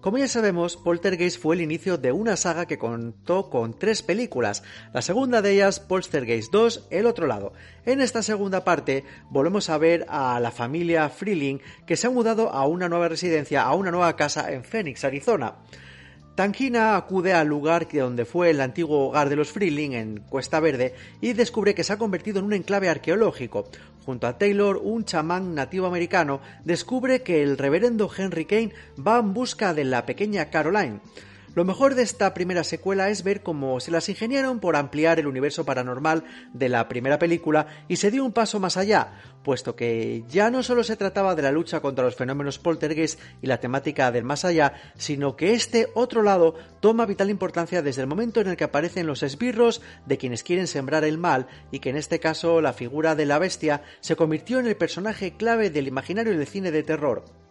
Como 0.01 0.17
ya 0.17 0.29
sabemos, 0.29 0.77
Poltergeist 0.77 1.43
fue 1.43 1.57
el 1.57 1.61
inicio 1.61 1.99
de 1.99 2.13
una 2.13 2.37
saga 2.37 2.67
que 2.67 2.79
contó 2.79 3.51
con 3.51 3.77
tres 3.77 4.03
películas, 4.03 4.63
la 4.95 5.03
segunda 5.03 5.43
de 5.43 5.55
ellas 5.55 5.81
Poltergeist 5.81 6.53
2, 6.53 6.87
El 6.91 7.07
otro 7.07 7.27
lado. 7.27 7.53
En 7.85 8.01
esta 8.01 8.23
segunda 8.23 8.63
parte 8.63 9.03
volvemos 9.29 9.69
a 9.69 9.77
ver 9.77 10.07
a 10.09 10.39
la 10.39 10.53
familia 10.53 11.09
Freeling 11.09 11.59
que 11.85 11.97
se 11.97 12.07
ha 12.07 12.11
mudado 12.11 12.51
a 12.51 12.65
una 12.69 12.89
nueva 12.89 13.09
residencia, 13.09 13.63
a 13.63 13.75
una 13.75 13.91
nueva 13.91 14.15
casa 14.15 14.53
en 14.53 14.63
Phoenix, 14.63 15.03
Arizona. 15.03 15.57
Tanquina 16.37 16.97
acude 16.97 17.33
al 17.33 17.49
lugar 17.49 17.89
donde 17.93 18.25
fue 18.25 18.51
el 18.51 18.61
antiguo 18.61 19.09
hogar 19.09 19.29
de 19.29 19.35
los 19.35 19.51
Freeling, 19.51 19.95
en 19.95 20.21
Cuesta 20.21 20.61
Verde, 20.61 20.95
y 21.21 21.33
descubre 21.33 21.75
que 21.75 21.83
se 21.83 21.93
ha 21.93 21.99
convertido 21.99 22.39
en 22.39 22.45
un 22.45 22.53
enclave 22.53 22.89
arqueológico. 22.89 23.69
Junto 24.09 24.27
a 24.27 24.39
Taylor, 24.39 24.81
un 24.83 25.05
chamán 25.05 25.55
nativo 25.55 25.87
americano 25.87 26.41
descubre 26.65 27.23
que 27.23 27.43
el 27.43 27.59
reverendo 27.59 28.11
Henry 28.17 28.47
Kane 28.47 28.73
va 28.97 29.19
en 29.19 29.35
busca 29.35 29.75
de 29.75 29.85
la 29.85 30.07
pequeña 30.07 30.49
Caroline. 30.49 31.01
Lo 31.59 31.65
mejor 31.65 31.97
de 31.97 32.05
esta 32.05 32.35
primera 32.35 32.63
secuela 32.63 33.11
es 33.11 33.25
ver 33.25 33.43
cómo 33.43 33.81
se 33.81 33.91
las 33.91 34.09
ingeniaron 34.09 34.61
por 34.61 34.77
ampliar 34.77 35.19
el 35.19 35.27
universo 35.27 35.65
paranormal 35.65 36.23
de 36.53 36.69
la 36.69 36.87
primera 36.87 37.19
película 37.19 37.67
y 37.89 37.97
se 37.97 38.13
dio 38.13 38.25
un 38.25 38.31
paso 38.31 38.61
más 38.61 38.77
allá, 38.77 39.15
puesto 39.43 39.75
que 39.75 40.23
ya 40.29 40.53
no 40.53 40.63
solo 40.63 40.85
se 40.85 40.95
trataba 40.95 41.35
de 41.35 41.43
la 41.43 41.51
lucha 41.51 41.81
contra 41.81 42.05
los 42.05 42.15
fenómenos 42.15 42.61
poltergeist 42.61 43.19
y 43.43 43.49
la 43.49 43.59
temática 43.59 44.13
del 44.13 44.23
más 44.23 44.45
allá, 44.45 44.75
sino 44.99 45.35
que 45.35 45.55
este 45.55 45.89
otro 45.95 46.23
lado 46.23 46.55
toma 46.79 47.07
vital 47.07 47.29
importancia 47.29 47.83
desde 47.83 48.03
el 48.03 48.07
momento 48.07 48.41
en 48.41 48.47
el 48.47 48.57
que 48.57 48.63
aparecen 48.63 49.09
los 49.09 49.25
esbirros 49.25 49.83
de 50.07 50.17
quienes 50.17 50.45
quieren 50.45 50.69
sembrar 50.69 51.03
el 51.03 51.19
mal 51.19 51.49
y 51.73 51.81
que 51.81 51.91
en 51.91 51.97
este 51.97 52.21
caso 52.21 52.61
la 52.61 52.73
figura 52.73 53.17
de 53.17 53.27
la 53.27 53.41
bestia 53.41 53.83
se 53.99 54.15
convirtió 54.15 54.61
en 54.61 54.69
el 54.69 54.77
personaje 54.77 55.37
clave 55.37 55.71
del 55.71 55.89
imaginario 55.89 56.39
del 56.39 56.47
cine 56.47 56.71
de 56.71 56.85
terror. 56.85 57.48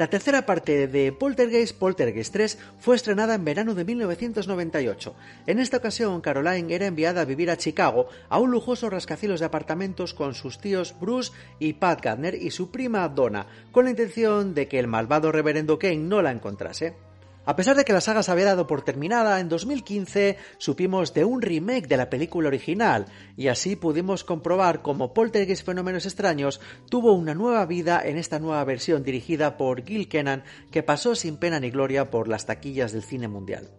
La 0.00 0.08
tercera 0.08 0.46
parte 0.46 0.88
de 0.88 1.12
Poltergeist, 1.12 1.76
Poltergeist 1.76 2.32
3, 2.32 2.58
fue 2.78 2.96
estrenada 2.96 3.34
en 3.34 3.44
verano 3.44 3.74
de 3.74 3.84
1998. 3.84 5.14
En 5.46 5.58
esta 5.58 5.76
ocasión, 5.76 6.22
Caroline 6.22 6.74
era 6.74 6.86
enviada 6.86 7.20
a 7.20 7.26
vivir 7.26 7.50
a 7.50 7.58
Chicago, 7.58 8.08
a 8.30 8.38
un 8.38 8.50
lujoso 8.50 8.88
rascacielos 8.88 9.40
de 9.40 9.46
apartamentos 9.46 10.14
con 10.14 10.32
sus 10.32 10.58
tíos 10.58 10.94
Bruce 10.98 11.32
y 11.58 11.74
Pat 11.74 12.02
Gardner 12.02 12.34
y 12.34 12.50
su 12.50 12.70
prima 12.70 13.06
Donna, 13.10 13.46
con 13.72 13.84
la 13.84 13.90
intención 13.90 14.54
de 14.54 14.68
que 14.68 14.78
el 14.78 14.86
malvado 14.86 15.32
reverendo 15.32 15.78
Kane 15.78 15.96
no 15.98 16.22
la 16.22 16.30
encontrase. 16.30 17.09
A 17.46 17.56
pesar 17.56 17.74
de 17.76 17.84
que 17.84 17.92
la 17.92 18.02
saga 18.02 18.22
se 18.22 18.30
había 18.30 18.44
dado 18.44 18.66
por 18.66 18.82
terminada, 18.82 19.40
en 19.40 19.48
2015 19.48 20.36
supimos 20.58 21.14
de 21.14 21.24
un 21.24 21.40
remake 21.40 21.88
de 21.88 21.96
la 21.96 22.10
película 22.10 22.48
original 22.48 23.06
y 23.36 23.48
así 23.48 23.76
pudimos 23.76 24.24
comprobar 24.24 24.82
cómo 24.82 25.14
Poltergeist 25.14 25.64
Fenómenos 25.64 26.04
Extraños 26.04 26.60
tuvo 26.90 27.12
una 27.14 27.34
nueva 27.34 27.64
vida 27.64 28.02
en 28.04 28.18
esta 28.18 28.38
nueva 28.38 28.62
versión 28.64 29.02
dirigida 29.02 29.56
por 29.56 29.84
Gil 29.84 30.08
Kennan 30.08 30.44
que 30.70 30.82
pasó 30.82 31.14
sin 31.14 31.38
pena 31.38 31.60
ni 31.60 31.70
gloria 31.70 32.10
por 32.10 32.28
las 32.28 32.44
taquillas 32.44 32.92
del 32.92 33.02
cine 33.02 33.26
mundial. 33.26 33.70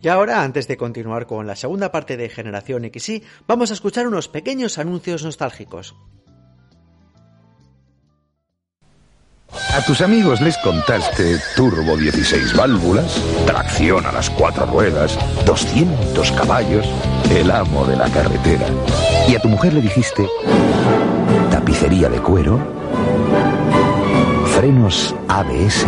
Y 0.00 0.08
ahora, 0.08 0.42
antes 0.42 0.66
de 0.66 0.76
continuar 0.76 1.28
con 1.28 1.46
la 1.46 1.54
segunda 1.54 1.92
parte 1.92 2.16
de 2.16 2.28
Generación 2.28 2.90
XY, 2.92 3.22
vamos 3.46 3.70
a 3.70 3.74
escuchar 3.74 4.08
unos 4.08 4.26
pequeños 4.26 4.78
anuncios 4.78 5.22
nostálgicos. 5.22 5.94
A 9.74 9.80
tus 9.80 10.02
amigos 10.02 10.42
les 10.42 10.58
contaste 10.58 11.38
turbo 11.56 11.96
16 11.96 12.54
válvulas, 12.54 13.22
tracción 13.46 14.04
a 14.04 14.12
las 14.12 14.28
cuatro 14.28 14.66
ruedas, 14.66 15.18
200 15.46 16.30
caballos, 16.32 16.86
el 17.30 17.50
amo 17.50 17.86
de 17.86 17.96
la 17.96 18.10
carretera. 18.10 18.66
Y 19.26 19.34
a 19.34 19.40
tu 19.40 19.48
mujer 19.48 19.72
le 19.72 19.80
dijiste 19.80 20.28
tapicería 21.50 22.10
de 22.10 22.18
cuero, 22.18 22.58
frenos 24.54 25.14
ABS, 25.28 25.86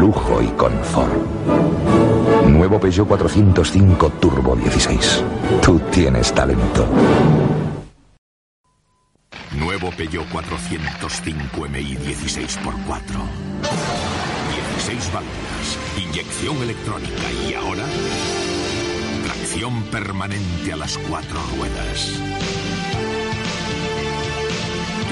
lujo 0.00 0.42
y 0.42 0.48
confort. 0.48 1.12
Nuevo 2.46 2.80
Peugeot 2.80 3.06
405 3.06 4.10
Turbo 4.20 4.56
16. 4.56 5.24
Tú 5.62 5.78
tienes 5.92 6.32
talento. 6.32 6.86
Nuevo 9.52 9.90
Peugeot 9.90 10.28
405 10.28 11.68
MI 11.68 11.96
16x4. 11.96 13.48
16 14.76 15.12
válvulas, 15.12 15.78
inyección 15.98 16.62
electrónica 16.62 17.32
y 17.48 17.54
ahora 17.54 17.84
tracción 19.24 19.82
permanente 19.84 20.72
a 20.72 20.76
las 20.76 20.96
cuatro 20.98 21.38
ruedas. 21.56 22.12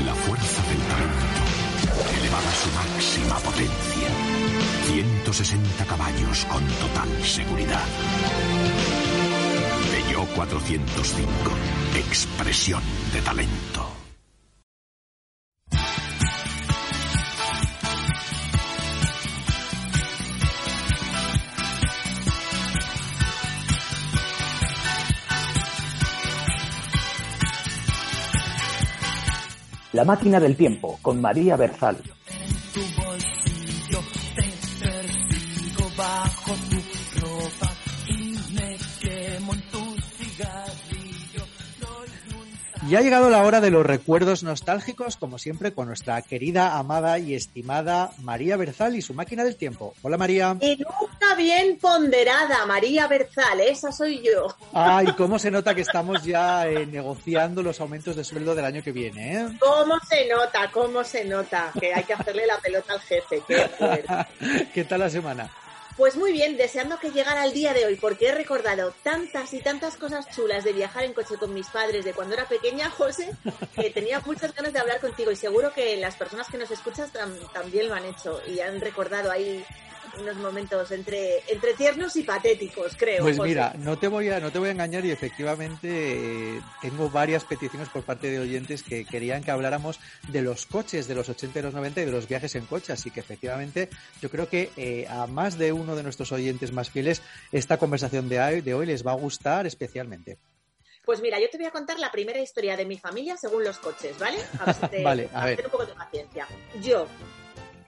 La 0.05 0.15
fuerza 0.15 0.63
del 0.69 0.79
talento 0.79 1.47
elevada 2.19 2.49
a 2.49 2.55
su 2.55 2.71
máxima 2.71 3.37
potencia. 3.37 4.09
160 4.87 5.85
caballos 5.85 6.45
con 6.47 6.65
total 6.67 7.09
seguridad. 7.25 7.85
Peugeot 9.91 10.29
405. 10.35 11.29
Expresión 11.97 12.83
de 13.13 13.21
talento. 13.23 13.76
La 29.97 30.05
máquina 30.05 30.39
del 30.39 30.55
tiempo 30.57 30.99
con 31.01 31.23
María 31.23 31.57
Berzal. 31.57 31.97
Y 42.89 42.95
ha 42.95 43.01
llegado 43.01 43.31
la 43.31 43.43
hora 43.43 43.61
de 43.61 43.73
los 43.73 43.85
recuerdos 43.85 44.45
nostálgicos, 44.45 45.17
como 45.17 45.39
siempre, 45.39 45.73
con 45.73 45.89
nuestra 45.89 46.23
querida, 46.23 46.77
amada 46.79 47.19
y 47.19 47.35
estimada 47.35 48.13
María 48.23 48.57
Berzal 48.57 48.95
y 48.95 49.03
su 49.03 49.13
máquina 49.13 49.43
del 49.43 49.57
tiempo. 49.57 49.93
Hola 50.03 50.17
María. 50.17 50.57
Y 50.61 50.77
nunca 50.77 51.35
bien 51.37 51.79
ponderada, 51.81 52.65
María 52.65 53.09
Berzal, 53.09 53.61
esa 53.61 53.91
soy 53.91 54.23
yo. 54.23 54.55
Ay, 54.73 55.07
cómo 55.17 55.37
se 55.41 55.51
nota 55.51 55.75
que 55.75 55.81
estamos 55.81 56.23
ya 56.23 56.69
eh, 56.69 56.87
negociando 56.87 57.61
los 57.61 57.81
aumentos 57.81 58.15
de 58.15 58.23
sueldo 58.23 58.55
del 58.55 58.65
año 58.65 58.85
que 58.85 58.93
viene, 58.93 59.35
¿eh? 59.35 59.49
¿Cómo 59.59 59.99
se 60.09 60.29
nota? 60.29 60.71
¿Cómo 60.71 61.03
se 61.03 61.25
nota? 61.25 61.73
Que 61.81 61.93
hay 61.93 62.05
que 62.05 62.13
hacerle 62.13 62.47
la 62.47 62.59
pelota 62.59 62.93
al 62.93 63.01
jefe. 63.01 63.43
Qué, 63.49 64.67
¿Qué 64.75 64.85
tal 64.85 65.01
la 65.01 65.11
semana? 65.11 65.51
Pues 65.97 66.15
muy 66.15 66.31
bien, 66.31 66.59
deseando 66.59 66.99
que 66.99 67.11
llegara 67.11 67.47
el 67.47 67.55
día 67.55 67.73
de 67.73 67.87
hoy, 67.87 67.97
porque 67.97 68.29
he 68.29 68.35
recordado 68.35 68.93
tantas 69.03 69.55
y 69.55 69.61
tantas 69.61 69.97
cosas 69.97 70.29
chulas 70.29 70.63
de 70.63 70.75
viajar 70.75 71.05
en 71.05 71.15
coche 71.15 71.39
con 71.39 71.55
mis 71.55 71.69
padres 71.69 72.05
de 72.05 72.13
cuando 72.13 72.35
era 72.35 72.47
pequeña, 72.47 72.91
José, 72.99 73.31
que 73.75 73.89
tenía 73.89 74.21
muchas 74.21 74.55
ganas 74.55 74.75
de 74.75 74.79
hablar 74.79 75.01
contigo 75.01 75.31
y 75.31 75.37
seguro 75.37 75.73
que 75.73 75.97
las 75.97 76.15
personas 76.17 76.49
que 76.49 76.59
nos 76.59 76.71
escuchas 76.71 77.11
también 77.55 77.89
lo 77.89 77.95
han 77.95 78.05
hecho 78.05 78.43
y 78.47 78.61
han 78.61 78.79
recordado 78.79 79.31
ahí 79.31 79.65
unos 80.21 80.37
momentos 80.37 80.91
entre, 80.91 81.43
entre 81.49 81.75
tiernos 81.75 82.17
y 82.17 82.23
patéticos, 82.23 82.97
creo. 82.97 83.23
Pues 83.23 83.39
mira, 83.39 83.75
no 83.79 83.99
te 83.99 84.09
voy 84.09 84.29
a, 84.29 84.41
no 84.41 84.51
te 84.51 84.59
voy 84.59 84.69
a 84.69 84.73
engañar 84.73 85.05
y 85.05 85.11
efectivamente 85.11 86.57
eh, 86.57 86.61
tengo 86.81 87.11
varias 87.11 87.45
peticiones 87.45 87.89
por 87.89 88.03
parte 88.03 88.31
de 88.31 88.39
oyentes 88.39 88.83
que 88.83 89.05
querían 89.05 89.43
que 89.43 89.51
habláramos 89.51 90.01
de 90.29 90.43
los 90.43 90.67
coches 90.67 91.09
de 91.09 91.15
los 91.15 91.29
80 91.29 91.59
y 91.59 91.63
los 91.63 91.75
90 91.75 92.03
y 92.03 92.05
de 92.05 92.13
los 92.13 92.29
viajes 92.29 92.55
en 92.55 92.67
coche, 92.67 92.93
así 92.93 93.11
que 93.11 93.21
efectivamente 93.21 93.89
yo 94.21 94.31
creo 94.31 94.49
que 94.49 94.71
eh, 94.77 95.07
a 95.09 95.27
más 95.27 95.59
de 95.59 95.73
uno 95.73 95.97
de 95.97 96.03
nuestros 96.03 96.33
oyentes 96.33 96.73
más 96.73 96.91
fieles 96.91 97.23
esta 97.53 97.79
conversación 97.79 98.29
de 98.29 98.41
hoy, 98.41 98.61
de 98.61 98.75
hoy 98.75 98.87
les 98.87 99.07
va 99.07 99.13
a 99.13 99.17
gustar 99.17 99.67
especialmente. 99.67 100.39
Pues 101.05 101.21
mira, 101.21 101.39
yo 101.39 101.49
te 101.49 101.57
voy 101.57 101.67
a 101.67 101.71
contar 101.71 102.01
la 102.01 102.11
primera 102.11 102.41
historia 102.41 102.77
de 102.77 102.85
mi 102.85 102.99
familia 102.99 103.37
según 103.37 103.63
los 103.63 103.79
coches, 103.79 104.19
¿vale? 104.19 104.39
A 104.59 104.65
ver 104.65 104.75
si 104.75 104.87
te, 104.91 105.03
vale, 105.05 105.29
a 105.33 105.47
ver. 105.47 105.65
un 105.65 105.71
poco 105.71 105.87
de 105.87 105.95
paciencia. 105.95 106.49
Yo, 106.83 107.07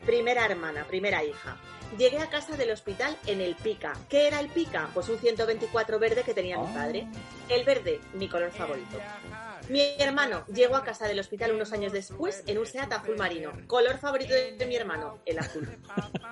primera 0.07 0.45
hermana, 0.45 0.87
primera 0.87 1.25
hija 1.25 1.59
llegué 1.97 2.19
a 2.19 2.29
casa 2.29 2.57
del 2.57 2.71
hospital 2.71 3.17
en 3.27 3.41
el 3.41 3.55
Pica. 3.55 3.95
¿Qué 4.09 4.27
era 4.27 4.41
el 4.41 4.49
Pica? 4.49 4.91
Pues 4.93 5.09
un 5.09 5.19
124 5.19 5.99
verde 5.99 6.23
que 6.23 6.35
tenía 6.35 6.59
mi 6.59 6.73
padre. 6.73 7.07
El 7.49 7.65
verde, 7.65 8.01
mi 8.15 8.29
color 8.29 8.51
favorito. 8.51 8.99
Mi 9.69 9.83
hermano 9.99 10.47
llegó 10.47 10.77
a 10.77 10.85
casa 10.85 11.07
del 11.07 11.21
hospital 11.21 11.53
unos 11.53 11.73
años 11.73 11.93
después 11.93 12.43
en 12.47 12.57
un 12.59 12.67
Seat 12.67 12.91
azul 12.93 13.17
marino. 13.17 13.53
Color 13.67 13.99
favorito 13.99 14.33
de 14.33 14.67
mi 14.67 14.77
hermano, 14.77 15.21
el 15.27 15.39
azul. 15.39 15.69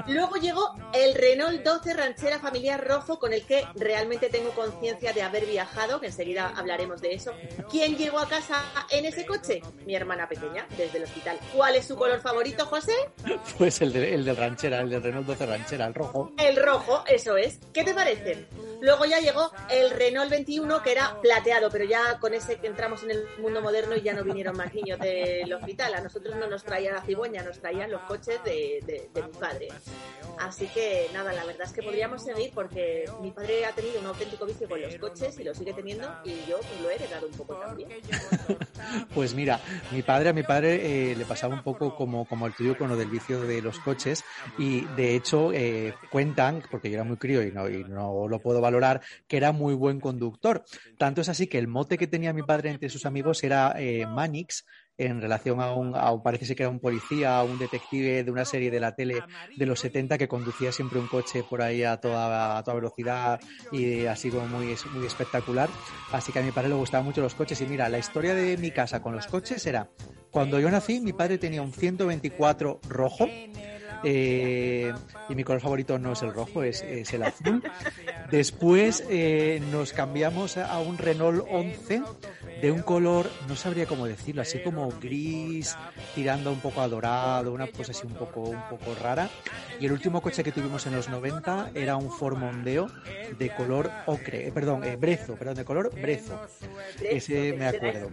Luego 0.07 0.37
llegó 0.37 0.75
el 0.95 1.15
Renault 1.15 1.63
12 1.63 1.95
ranchera 1.95 2.39
familiar 2.39 2.87
rojo 2.87 3.19
con 3.19 3.33
el 3.33 3.45
que 3.45 3.65
realmente 3.75 4.31
tengo 4.31 4.51
conciencia 4.51 5.13
de 5.13 5.23
haber 5.23 5.45
viajado, 5.45 6.01
que 6.01 6.07
enseguida 6.07 6.53
hablaremos 6.57 7.03
de 7.03 7.15
eso. 7.15 7.33
¿Quién 7.71 7.97
llegó 7.97 8.19
a 8.19 8.29
casa 8.29 8.65
en 8.91 9.05
ese 9.05 9.27
coche? 9.27 9.61
Mi 9.85 9.95
hermana 9.95 10.29
pequeña, 10.29 10.67
desde 10.77 10.99
el 10.99 11.05
hospital. 11.05 11.39
¿Cuál 11.55 11.77
es 11.77 11.87
su 11.87 11.97
color 11.97 12.21
favorito, 12.21 12.65
José? 12.67 12.95
Pues 13.59 13.81
el 13.81 13.93
de, 13.93 14.15
el 14.15 14.25
de 14.25 14.35
ranchera, 14.35 14.81
el 14.81 14.91
del 14.91 15.03
Renault 15.03 15.27
12 15.27 15.47
ranchera, 15.47 15.87
el 15.87 15.95
rojo. 15.95 16.33
El 16.39 16.57
rojo, 16.57 17.05
eso 17.07 17.37
es. 17.37 17.59
¿Qué 17.73 17.85
te 17.85 17.95
parece? 17.95 18.47
Luego 18.81 19.05
ya 19.05 19.21
llegó 19.21 19.51
el 19.71 19.91
Renault 19.91 20.31
21 20.31 20.83
que 20.83 20.93
era 20.93 21.19
plateado, 21.23 21.71
pero 21.71 21.85
ya 21.85 22.19
con 22.19 22.35
ese 22.35 22.57
que 22.57 22.67
entramos 22.67 23.03
en 23.03 23.13
el 23.13 23.26
mundo 23.39 23.61
moderno 23.61 23.97
y 23.97 24.03
ya 24.03 24.15
no 24.15 24.25
vinieron 24.25 24.57
más 24.57 24.73
niños 24.75 24.99
del 24.99 25.53
hospital. 25.53 25.95
A 25.95 26.01
nosotros 26.01 26.37
no 26.37 26.47
nos 26.49 26.65
traía 26.65 26.93
la 26.93 27.03
cigüeña, 27.03 27.43
nos 27.43 27.59
traían 27.59 27.91
los 27.91 28.03
coches 28.03 28.43
de, 28.45 29.09
mi 29.15 29.39
padre. 29.39 29.69
Así 30.39 30.67
que 30.67 31.09
nada, 31.13 31.33
la 31.33 31.45
verdad 31.45 31.67
es 31.67 31.73
que 31.73 31.83
podríamos 31.83 32.23
seguir 32.23 32.51
porque 32.55 33.05
mi 33.23 33.31
padre 33.31 33.65
ha 33.65 33.73
tenido 33.73 34.01
un 34.01 34.07
auténtico 34.07 34.47
vicio 34.47 34.69
con 34.69 34.81
los 34.81 34.95
coches 34.97 35.39
y 35.39 35.45
lo 35.45 35.55
sigue 35.55 35.73
teniendo 35.73 36.09
y 36.25 36.45
yo 36.49 36.59
pues, 36.59 36.81
lo 36.83 36.91
he 36.91 36.95
heredado 36.97 37.27
un 37.27 37.33
poco 37.33 37.55
también. 37.57 37.89
Pues 39.15 39.35
mira, 39.35 39.61
mi 39.91 40.03
padre 40.03 40.29
a 40.29 40.33
mi 40.33 40.43
padre 40.43 41.11
eh, 41.11 41.17
le 41.17 41.25
pasaba 41.25 41.55
un 41.55 41.63
poco 41.63 41.97
como, 41.97 42.27
como 42.27 42.47
el 42.47 42.55
tuyo 42.55 42.77
con 42.77 42.89
lo 42.89 42.97
del 42.97 43.09
vicio 43.09 43.41
de 43.41 43.63
los 43.63 43.79
coches 43.79 44.25
y 44.59 44.83
de 44.97 45.15
hecho 45.15 45.53
eh, 45.53 45.95
cuentan, 46.11 46.63
porque 46.71 46.91
yo 46.91 46.95
era 46.95 47.05
muy 47.05 47.17
crío 47.17 47.43
y 47.43 47.51
no, 47.51 47.69
y 47.69 47.85
no 47.85 48.29
lo 48.29 48.39
puedo 48.41 48.61
valorar, 48.61 49.01
que 49.27 49.37
era 49.37 49.53
muy 49.53 49.75
buen 49.75 50.01
conductor. 50.01 50.65
Tanto 50.99 51.21
es 51.21 51.29
así 51.29 51.47
que 51.47 51.59
el 51.59 51.69
mote 51.69 51.99
que 51.99 52.07
tenía 52.07 52.33
mi 52.33 52.43
padre 52.43 52.71
entre 52.71 52.89
sus 52.89 53.07
amigos 53.07 53.16
era 53.43 53.75
eh, 53.79 54.07
Manix, 54.07 54.65
en 54.99 55.21
relación 55.21 55.61
a 55.61 55.73
un, 55.73 55.93
parece 56.23 56.55
que 56.55 56.63
era 56.63 56.71
un 56.71 56.81
policía, 56.81 57.43
un 57.43 57.59
detective 57.59 58.25
de 58.25 58.31
una 58.31 58.45
serie 58.45 58.71
de 58.71 58.81
la 58.81 58.95
tele 58.95 59.23
de 59.57 59.67
los 59.67 59.81
70 59.81 60.17
que 60.17 60.29
conducía 60.29 60.73
siempre 60.73 60.99
un 60.99 61.07
coche 61.07 61.45
por 61.45 61.61
ahí 61.61 61.83
a 61.83 61.99
toda, 61.99 62.59
a 62.59 62.63
toda 62.63 62.77
velocidad 62.77 63.41
y 63.73 64.07
así 64.07 64.31
como 64.31 64.47
muy, 64.47 64.75
muy 64.93 65.07
espectacular. 65.07 65.69
Así 66.13 66.33
que 66.33 66.39
a 66.39 66.43
mi 66.43 66.53
padre 66.53 66.71
le 66.71 66.77
gustaban 66.77 67.05
mucho 67.05 67.21
los 67.21 67.35
coches. 67.35 67.61
Y 67.61 67.67
mira, 67.67 67.89
la 67.89 67.99
historia 67.99 68.35
de 68.35 68.57
mi 68.57 68.71
casa 68.71 69.03
con 69.03 69.15
los 69.15 69.27
coches 69.27 69.67
era, 69.67 69.91
cuando 70.31 70.59
yo 70.59 70.71
nací, 70.71 71.01
mi 71.01 71.13
padre 71.13 71.39
tenía 71.39 71.63
un 71.63 71.73
124 71.73 72.81
rojo. 72.89 73.29
Eh, 74.05 74.93
y 75.29 75.35
mi 75.35 75.45
color 75.45 75.61
favorito 75.61 75.99
no 75.99 76.13
es 76.13 76.23
el 76.23 76.33
rojo, 76.33 76.63
es, 76.63 76.83
el 76.83 77.23
azul. 77.23 77.63
Después 78.31 79.05
eh, 79.09 79.63
nos 79.71 79.93
cambiamos 79.93 80.57
a 80.57 80.79
un 80.79 80.99
Renault 80.99 81.45
11 81.51 82.03
de 82.61 82.71
un 82.71 82.83
color, 82.83 83.31
no 83.49 83.57
sabría 83.57 83.87
cómo 83.87 84.07
decirlo, 84.07 84.43
así 84.43 84.61
como 84.61 84.89
gris, 85.01 85.77
tirando 86.15 86.51
un 86.51 86.61
poco 86.61 86.81
a 86.81 86.89
dorado, 86.89 87.53
una 87.53 87.67
cosa 87.67 87.93
así 87.93 88.07
un 88.07 88.15
poco, 88.15 88.41
un 88.41 88.63
poco 88.71 88.95
rara. 89.01 89.29
Y 89.79 89.87
el 89.87 89.93
último 89.93 90.23
coche 90.23 90.43
que 90.43 90.53
tuvimos 90.53 90.87
en 90.87 90.97
los 90.97 91.09
90 91.09 91.71
era 91.75 91.97
un 91.97 92.11
Ford 92.11 92.39
Mondeo 92.39 92.89
de 93.39 93.55
color 93.55 93.91
ocre, 94.07 94.49
eh, 94.49 94.53
perdón, 94.53 94.85
eh, 94.85 94.97
brezo, 94.97 95.35
perdón, 95.35 95.57
de 95.57 95.65
color 95.65 95.91
brezo. 96.01 96.41
Ese 97.03 97.53
me 97.53 97.67
acuerdo. 97.67 98.11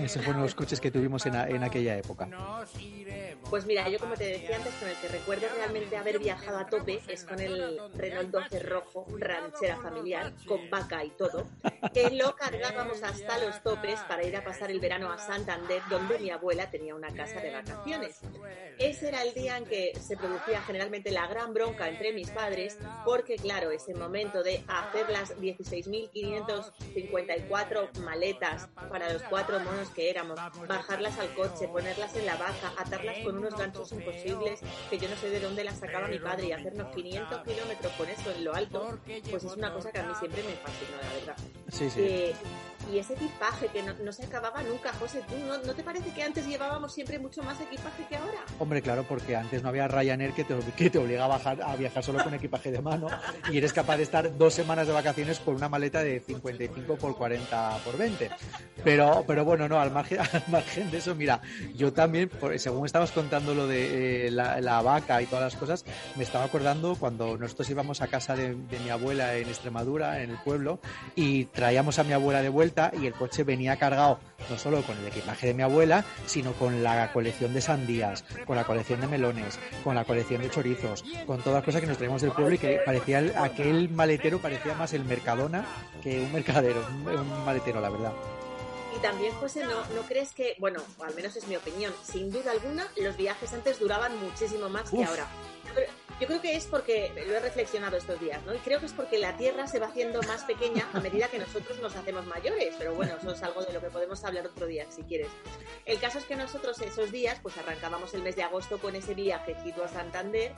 Esos 0.00 0.24
fueron 0.24 0.42
los 0.42 0.54
coches 0.54 0.80
que 0.80 0.90
tuvimos 0.90 1.24
en, 1.26 1.34
en, 1.34 1.62
aquella 1.62 1.96
época. 1.96 2.28
Pues 3.50 3.64
mira, 3.64 3.88
yo 3.88 4.00
como 4.00 4.14
te 4.14 4.24
decía 4.24 4.56
antes, 4.56 4.74
con 4.74 4.88
el 4.88 4.96
que 4.96 5.08
recuerdo 5.08 5.46
realmente 5.56 5.96
haber 5.96 6.18
viajado 6.18 6.58
a 6.58 6.66
tope 6.66 7.00
es 7.06 7.22
con 7.24 7.38
el 7.38 7.78
Renault 7.94 8.30
12 8.30 8.58
rojo, 8.60 9.06
ranchera 9.16 9.76
familiar, 9.76 10.32
con 10.46 10.68
vaca 10.68 11.04
y 11.04 11.10
todo, 11.10 11.46
que 11.94 12.10
lo 12.10 12.34
cargábamos 12.34 13.04
hasta 13.04 13.38
los 13.38 13.62
topes 13.62 14.00
para 14.08 14.24
ir 14.24 14.36
a 14.36 14.42
pasar 14.42 14.72
el 14.72 14.80
verano 14.80 15.12
a 15.12 15.18
Santander, 15.18 15.80
donde 15.88 16.18
mi 16.18 16.30
abuela 16.30 16.68
tenía 16.70 16.96
una 16.96 17.14
casa 17.14 17.40
de 17.40 17.52
vacaciones. 17.52 18.20
Ese 18.78 19.08
era 19.08 19.22
el 19.22 19.32
día 19.32 19.56
en 19.56 19.64
que 19.64 19.92
se 20.00 20.16
producía 20.16 20.60
generalmente 20.62 21.12
la 21.12 21.28
gran 21.28 21.54
bronca 21.54 21.88
entre 21.88 22.12
mis 22.12 22.30
padres, 22.30 22.76
porque 23.04 23.36
claro, 23.36 23.70
ese 23.70 23.94
momento 23.94 24.42
de 24.42 24.64
hacer 24.66 25.08
las 25.08 25.36
16.554 25.38 27.96
maletas 28.00 28.68
para 28.90 29.12
los 29.12 29.22
cuatro 29.24 29.60
monos 29.60 29.75
que 29.94 30.10
éramos, 30.10 30.38
bajarlas 30.66 31.18
al 31.18 31.32
coche, 31.34 31.68
ponerlas 31.68 32.14
en 32.16 32.26
la 32.26 32.36
vaca, 32.36 32.72
atarlas 32.78 33.18
con 33.24 33.38
unos 33.38 33.56
ganchos 33.56 33.92
imposibles 33.92 34.60
que 34.90 34.98
yo 34.98 35.08
no 35.08 35.16
sé 35.16 35.30
de 35.30 35.40
dónde 35.40 35.64
las 35.64 35.78
sacaba 35.78 36.08
mi 36.08 36.18
padre 36.18 36.48
y 36.48 36.52
hacernos 36.52 36.94
500 36.94 37.42
kilómetros 37.42 37.92
con 37.92 38.08
eso 38.08 38.30
en 38.32 38.44
lo 38.44 38.54
alto, 38.54 38.98
pues 39.30 39.44
es 39.44 39.56
una 39.56 39.72
cosa 39.72 39.92
que 39.92 39.98
a 39.98 40.02
mí 40.04 40.14
siempre 40.18 40.42
me 40.42 40.54
fascinó, 40.54 40.96
la 41.02 41.12
verdad. 41.14 41.36
Sí, 41.70 41.90
sí. 41.90 42.00
Eh, 42.00 42.34
y 42.92 42.98
ese 42.98 43.14
equipaje 43.14 43.68
que 43.68 43.82
no, 43.82 44.12
se 44.12 44.24
acababa 44.24 44.62
nunca, 44.62 44.92
José, 44.92 45.22
¿tú 45.28 45.34
no, 45.66 45.74
te 45.74 45.82
parece 45.82 46.10
que 46.10 46.22
antes 46.22 46.46
llevábamos 46.46 46.92
siempre 46.92 47.18
mucho 47.18 47.42
más 47.42 47.60
equipaje 47.60 48.04
que 48.08 48.16
ahora? 48.16 48.44
Hombre, 48.58 48.80
claro, 48.82 49.04
porque 49.08 49.34
antes 49.34 49.62
no 49.62 49.70
había 49.70 49.88
Ryanair 49.88 50.32
que 50.32 50.44
te, 50.44 50.56
que 50.76 50.90
te 50.90 50.98
obliga 50.98 51.24
a, 51.24 51.28
bajar, 51.28 51.60
a 51.62 51.74
viajar 51.76 52.02
solo 52.04 52.22
con 52.22 52.34
equipaje 52.34 52.70
de 52.70 52.80
mano 52.80 53.08
y 53.50 53.58
eres 53.58 53.72
capaz 53.72 53.96
de 53.96 54.04
estar 54.04 54.36
dos 54.36 54.54
semanas 54.54 54.86
de 54.86 54.92
vacaciones 54.92 55.40
con 55.40 55.56
una 55.56 55.68
maleta 55.68 56.02
de 56.02 56.20
55 56.20 56.96
por 56.96 57.16
40 57.16 57.78
por 57.84 57.98
20. 57.98 58.30
Pero, 58.84 59.24
pero 59.26 59.44
bueno, 59.44 59.68
no, 59.68 59.80
al 59.80 59.90
margen, 59.90 60.20
al 60.32 60.44
margen 60.48 60.90
de 60.90 60.98
eso, 60.98 61.14
mira, 61.14 61.40
yo 61.74 61.92
también, 61.92 62.30
según 62.56 62.86
estabas 62.86 63.10
contando 63.10 63.54
lo 63.54 63.66
de 63.66 64.28
eh, 64.28 64.30
la, 64.30 64.82
vaca 64.82 65.20
y 65.22 65.26
todas 65.26 65.42
las 65.52 65.56
cosas, 65.56 65.84
me 66.16 66.22
estaba 66.22 66.44
acordando 66.44 66.94
cuando 66.94 67.36
nosotros 67.36 67.68
íbamos 67.70 68.00
a 68.02 68.06
casa 68.06 68.36
de, 68.36 68.54
de 68.54 68.78
mi 68.80 68.90
abuela 68.90 69.34
en 69.36 69.48
Extremadura, 69.48 70.22
en 70.22 70.30
el 70.30 70.38
pueblo, 70.38 70.78
y 71.16 71.46
traíamos 71.46 71.98
a 71.98 72.04
mi 72.04 72.12
abuela 72.12 72.42
de 72.42 72.50
vuelta 72.50 72.75
y 73.00 73.06
el 73.06 73.14
coche 73.14 73.44
venía 73.44 73.76
cargado 73.76 74.18
no 74.50 74.58
solo 74.58 74.82
con 74.82 74.96
el 74.98 75.06
equipaje 75.06 75.48
de 75.48 75.54
mi 75.54 75.62
abuela, 75.62 76.04
sino 76.26 76.52
con 76.52 76.82
la 76.82 77.12
colección 77.12 77.54
de 77.54 77.60
sandías, 77.60 78.24
con 78.44 78.56
la 78.56 78.64
colección 78.64 79.00
de 79.00 79.06
melones, 79.06 79.58
con 79.82 79.94
la 79.94 80.04
colección 80.04 80.42
de 80.42 80.50
chorizos, 80.50 81.04
con 81.26 81.38
todas 81.38 81.56
las 81.56 81.64
cosas 81.64 81.80
que 81.80 81.86
nos 81.86 81.96
traíamos 81.96 82.22
del 82.22 82.32
pueblo 82.32 82.54
y 82.54 82.58
que 82.58 82.80
parecía 82.84 83.18
aquel 83.42 83.88
maletero 83.88 84.38
parecía 84.38 84.74
más 84.74 84.92
el 84.92 85.04
Mercadona 85.04 85.64
que 86.02 86.20
un 86.20 86.32
mercadero, 86.32 86.84
un, 86.88 87.44
maletero, 87.44 87.80
la 87.80 87.90
verdad. 87.90 88.12
Y 88.96 89.00
también, 89.00 89.32
José, 89.34 89.64
¿no, 89.64 89.80
¿no 89.94 90.02
crees 90.06 90.32
que, 90.32 90.56
bueno, 90.58 90.80
al 91.04 91.14
menos 91.14 91.36
es 91.36 91.46
mi 91.48 91.56
opinión, 91.56 91.92
sin 92.02 92.30
duda 92.30 92.52
alguna, 92.52 92.86
los 92.96 93.16
viajes 93.16 93.52
antes 93.52 93.78
duraban 93.78 94.12
muchísimo 94.22 94.68
más 94.68 94.90
que 94.90 95.04
ahora? 95.04 95.26
Yo 96.20 96.26
creo 96.26 96.40
que 96.40 96.56
es 96.56 96.64
porque, 96.64 97.12
lo 97.26 97.36
he 97.36 97.40
reflexionado 97.40 97.96
estos 97.96 98.18
días, 98.18 98.42
¿no? 98.44 98.54
Y 98.54 98.58
creo 98.58 98.80
que 98.80 98.86
es 98.86 98.92
porque 98.92 99.18
la 99.18 99.36
Tierra 99.36 99.66
se 99.66 99.78
va 99.78 99.88
haciendo 99.88 100.22
más 100.22 100.44
pequeña 100.44 100.88
a 100.94 101.00
medida 101.00 101.28
que 101.28 101.38
nosotros 101.38 101.78
nos 101.80 101.94
hacemos 101.94 102.26
mayores. 102.26 102.74
Pero 102.78 102.94
bueno, 102.94 103.16
eso 103.18 103.32
es 103.32 103.42
algo 103.42 103.62
de 103.62 103.72
lo 103.72 103.80
que 103.80 103.88
podemos 103.88 104.24
hablar 104.24 104.46
otro 104.46 104.66
día, 104.66 104.86
si 104.90 105.02
quieres. 105.02 105.28
El 105.84 105.98
caso 105.98 106.18
es 106.18 106.24
que 106.24 106.36
nosotros 106.36 106.80
esos 106.80 107.12
días, 107.12 107.38
pues 107.42 107.58
arrancábamos 107.58 108.14
el 108.14 108.22
mes 108.22 108.34
de 108.34 108.42
agosto 108.42 108.78
con 108.78 108.96
ese 108.96 109.14
viajecito 109.14 109.84
a 109.84 109.88
Santander 109.88 110.52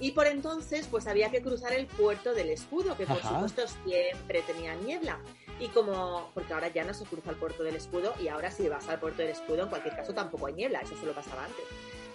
y 0.00 0.12
por 0.12 0.26
entonces, 0.26 0.86
pues 0.88 1.06
había 1.06 1.30
que 1.30 1.42
cruzar 1.42 1.72
el 1.72 1.86
puerto 1.86 2.32
del 2.32 2.50
escudo, 2.50 2.96
que 2.96 3.06
por 3.06 3.20
supuesto 3.20 3.62
siempre 3.84 4.42
tenía 4.42 4.74
niebla. 4.76 5.18
Y 5.58 5.68
como, 5.68 6.30
porque 6.34 6.52
ahora 6.52 6.68
ya 6.68 6.84
no 6.84 6.94
se 6.94 7.04
cruza 7.04 7.30
el 7.30 7.36
puerto 7.36 7.64
del 7.64 7.74
escudo 7.74 8.14
y 8.20 8.28
ahora 8.28 8.50
si 8.50 8.68
vas 8.68 8.88
al 8.88 9.00
puerto 9.00 9.22
del 9.22 9.32
escudo, 9.32 9.64
en 9.64 9.68
cualquier 9.68 9.96
caso 9.96 10.14
tampoco 10.14 10.46
hay 10.46 10.54
niebla, 10.54 10.80
eso 10.80 10.96
solo 10.96 11.12
pasaba 11.14 11.44
antes. 11.44 11.64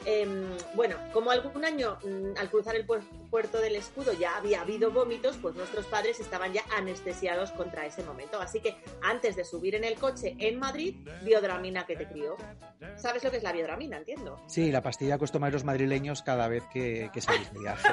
Em, 0.05 0.45
bueno, 0.75 0.95
como 1.11 1.31
algún 1.31 1.65
año 1.65 1.97
mm, 2.03 2.37
al 2.37 2.49
cruzar 2.49 2.75
el 2.75 2.85
puerto 3.33 3.59
del 3.59 3.75
escudo 3.75 4.13
ya 4.13 4.37
había 4.37 4.61
habido 4.61 4.91
vómitos, 4.91 5.37
pues 5.41 5.55
nuestros 5.55 5.87
padres 5.87 6.19
estaban 6.19 6.53
ya 6.53 6.61
anestesiados 6.77 7.49
contra 7.49 7.83
ese 7.83 8.03
momento. 8.03 8.39
Así 8.39 8.59
que 8.59 8.75
antes 9.01 9.35
de 9.35 9.43
subir 9.43 9.73
en 9.73 9.83
el 9.83 9.95
coche 9.95 10.35
en 10.37 10.59
Madrid, 10.59 10.97
biodramina 11.23 11.87
que 11.87 11.95
te 11.95 12.07
crió. 12.07 12.37
¿Sabes 12.95 13.23
lo 13.23 13.31
que 13.31 13.37
es 13.37 13.43
la 13.43 13.51
biodramina? 13.51 13.97
Entiendo. 13.97 14.39
Sí, 14.45 14.71
la 14.71 14.83
pastilla 14.83 15.17
que 15.17 15.23
os 15.23 15.31
tomáis 15.31 15.51
los 15.51 15.63
madrileños 15.63 16.21
cada 16.21 16.47
vez 16.47 16.63
que, 16.71 17.09
que 17.11 17.21
salís 17.21 17.51
de 17.51 17.59
viaje. 17.59 17.89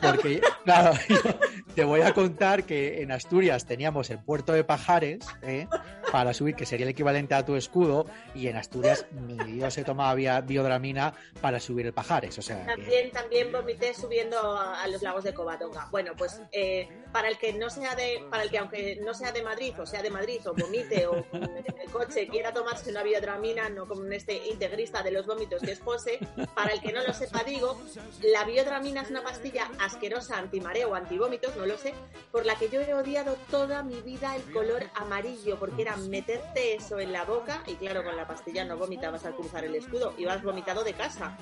porque, 0.00 0.40
claro, 0.62 0.92
te 1.74 1.82
voy 1.82 2.02
a 2.02 2.14
contar 2.14 2.62
que 2.62 3.02
en 3.02 3.10
Asturias 3.10 3.66
teníamos 3.66 4.08
el 4.10 4.22
puerto 4.22 4.52
de 4.52 4.62
Pajares 4.62 5.26
¿eh? 5.42 5.66
para 6.12 6.32
subir, 6.32 6.54
que 6.54 6.64
sería 6.64 6.84
el 6.84 6.90
equivalente 6.90 7.34
a 7.34 7.44
tu 7.44 7.56
escudo, 7.56 8.06
y 8.36 8.46
en 8.46 8.56
Asturias 8.56 9.04
mi 9.10 9.36
Dios 9.52 9.74
se 9.74 9.82
tomaba 9.82 10.40
biodramina 10.42 11.12
para 11.40 11.58
subir 11.58 11.86
el 11.86 11.92
Pajares. 11.92 12.38
O 12.38 12.42
sea, 12.42 12.64
también, 12.66 13.10
también 13.10 13.50
vomité 13.50 13.94
subiendo 13.94 14.59
a, 14.60 14.86
los 14.88 15.02
lagos 15.02 15.24
de 15.24 15.34
Covadonga. 15.34 15.88
Bueno, 15.90 16.12
pues 16.16 16.40
eh, 16.52 16.88
para 17.12 17.28
el 17.28 17.38
que 17.38 17.52
no 17.52 17.70
sea 17.70 17.94
de, 17.94 18.24
para 18.30 18.42
el 18.42 18.50
que 18.50 18.58
aunque 18.58 19.00
no 19.04 19.14
sea 19.14 19.32
de 19.32 19.42
Madrid 19.42 19.74
o 19.78 19.86
sea 19.86 20.02
de 20.02 20.10
Madrid 20.10 20.40
o 20.46 20.54
vomite 20.54 21.06
o 21.06 21.24
en 21.32 21.78
el 21.80 21.90
coche 21.90 22.28
quiera 22.28 22.52
tomarse 22.52 22.90
una 22.90 23.02
biodramina, 23.02 23.68
no 23.68 23.86
como 23.86 24.04
este 24.12 24.48
integrista 24.48 25.02
de 25.02 25.10
los 25.10 25.26
vómitos 25.26 25.62
que 25.62 25.72
es 25.72 25.80
Pose, 25.80 26.18
para 26.54 26.72
el 26.72 26.80
que 26.80 26.92
no 26.92 27.02
lo 27.02 27.12
sepa 27.12 27.42
digo, 27.44 27.80
la 28.22 28.44
biodramina 28.44 29.02
es 29.02 29.10
una 29.10 29.22
pastilla 29.22 29.70
asquerosa 29.78 30.38
antimareo 30.38 30.94
antivómitos, 30.94 31.56
no 31.56 31.66
lo 31.66 31.76
sé, 31.78 31.94
por 32.30 32.46
la 32.46 32.56
que 32.56 32.68
yo 32.68 32.80
he 32.80 32.94
odiado 32.94 33.36
toda 33.50 33.82
mi 33.82 34.00
vida 34.02 34.36
el 34.36 34.52
color 34.52 34.84
amarillo, 34.94 35.58
porque 35.58 35.82
era 35.82 35.96
meterte 35.96 36.74
eso 36.74 36.98
en 36.98 37.12
la 37.12 37.24
boca 37.24 37.62
y 37.66 37.74
claro, 37.74 38.04
con 38.04 38.16
la 38.16 38.26
pastilla 38.26 38.64
no 38.64 38.76
vomitabas 38.76 39.24
al 39.24 39.34
cruzar 39.34 39.64
el 39.64 39.74
escudo, 39.74 40.14
ibas 40.18 40.42
vomitado 40.42 40.84
de 40.84 40.94
casa. 40.94 41.36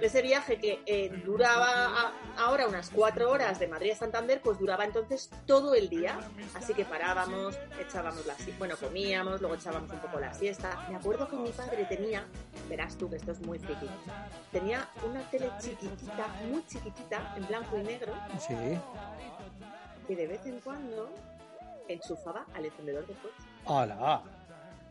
Ese 0.00 0.22
viaje 0.22 0.58
que 0.58 0.82
eh, 0.86 1.10
duraba 1.24 2.12
ahora 2.48 2.66
unas 2.66 2.88
cuatro 2.88 3.30
horas 3.30 3.58
de 3.58 3.68
Madrid 3.68 3.90
a 3.90 3.96
Santander, 3.96 4.40
pues 4.40 4.58
duraba 4.58 4.86
entonces 4.86 5.28
todo 5.46 5.74
el 5.74 5.90
día, 5.90 6.18
así 6.54 6.72
que 6.72 6.86
parábamos, 6.86 7.58
echábamos 7.78 8.24
la 8.24 8.34
bueno, 8.58 8.74
comíamos, 8.78 9.42
luego 9.42 9.54
echábamos 9.54 9.90
un 9.90 9.98
poco 9.98 10.18
la 10.18 10.32
siesta. 10.32 10.86
Me 10.88 10.96
acuerdo 10.96 11.28
que 11.28 11.36
mi 11.36 11.50
padre 11.50 11.84
tenía, 11.84 12.24
verás 12.66 12.96
tú 12.96 13.10
que 13.10 13.16
esto 13.16 13.32
es 13.32 13.40
muy 13.40 13.58
friki, 13.58 13.86
tenía 14.50 14.88
una 15.06 15.20
tele 15.30 15.50
chiquitita, 15.60 16.26
muy 16.50 16.64
chiquitita, 16.66 17.34
en 17.36 17.46
blanco 17.46 17.76
y 17.76 17.82
negro. 17.82 18.14
Sí. 18.38 18.78
Que 20.06 20.16
de 20.16 20.26
vez 20.26 20.46
en 20.46 20.58
cuando 20.60 21.10
enchufaba 21.86 22.46
al 22.54 22.64
encendedor 22.64 23.06
de 23.06 23.12
coche. 23.12 23.34
¡Hola! 23.66 24.22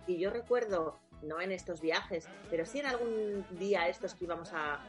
Y 0.06 0.20
yo 0.20 0.30
recuerdo 0.30 1.00
no 1.22 1.42
en 1.42 1.52
estos 1.52 1.82
viajes, 1.82 2.28
pero 2.50 2.66
sí 2.66 2.80
en 2.80 2.88
algún 2.88 3.46
día 3.52 3.88
estos 3.88 4.14
que 4.14 4.26
íbamos 4.26 4.52
a, 4.54 4.80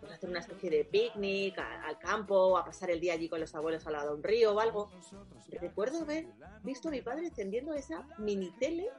pues, 0.00 0.12
hacer 0.12 0.28
una 0.28 0.40
especie 0.40 0.70
de 0.70 0.84
picnic 0.84 1.58
al 1.58 1.98
campo, 1.98 2.58
a 2.58 2.64
pasar 2.64 2.90
el 2.90 3.00
día 3.00 3.14
allí 3.14 3.28
con 3.28 3.40
los 3.40 3.54
abuelos 3.54 3.86
al 3.86 3.94
lado 3.94 4.10
de 4.10 4.14
un 4.16 4.22
río 4.22 4.54
o 4.54 4.60
algo. 4.60 4.90
Recuerdo 5.48 6.02
haber 6.02 6.26
visto 6.62 6.88
a 6.88 6.90
mi 6.90 7.00
padre 7.00 7.26
encendiendo 7.26 7.74
esa 7.74 8.06
mini 8.18 8.50
tele 8.58 8.90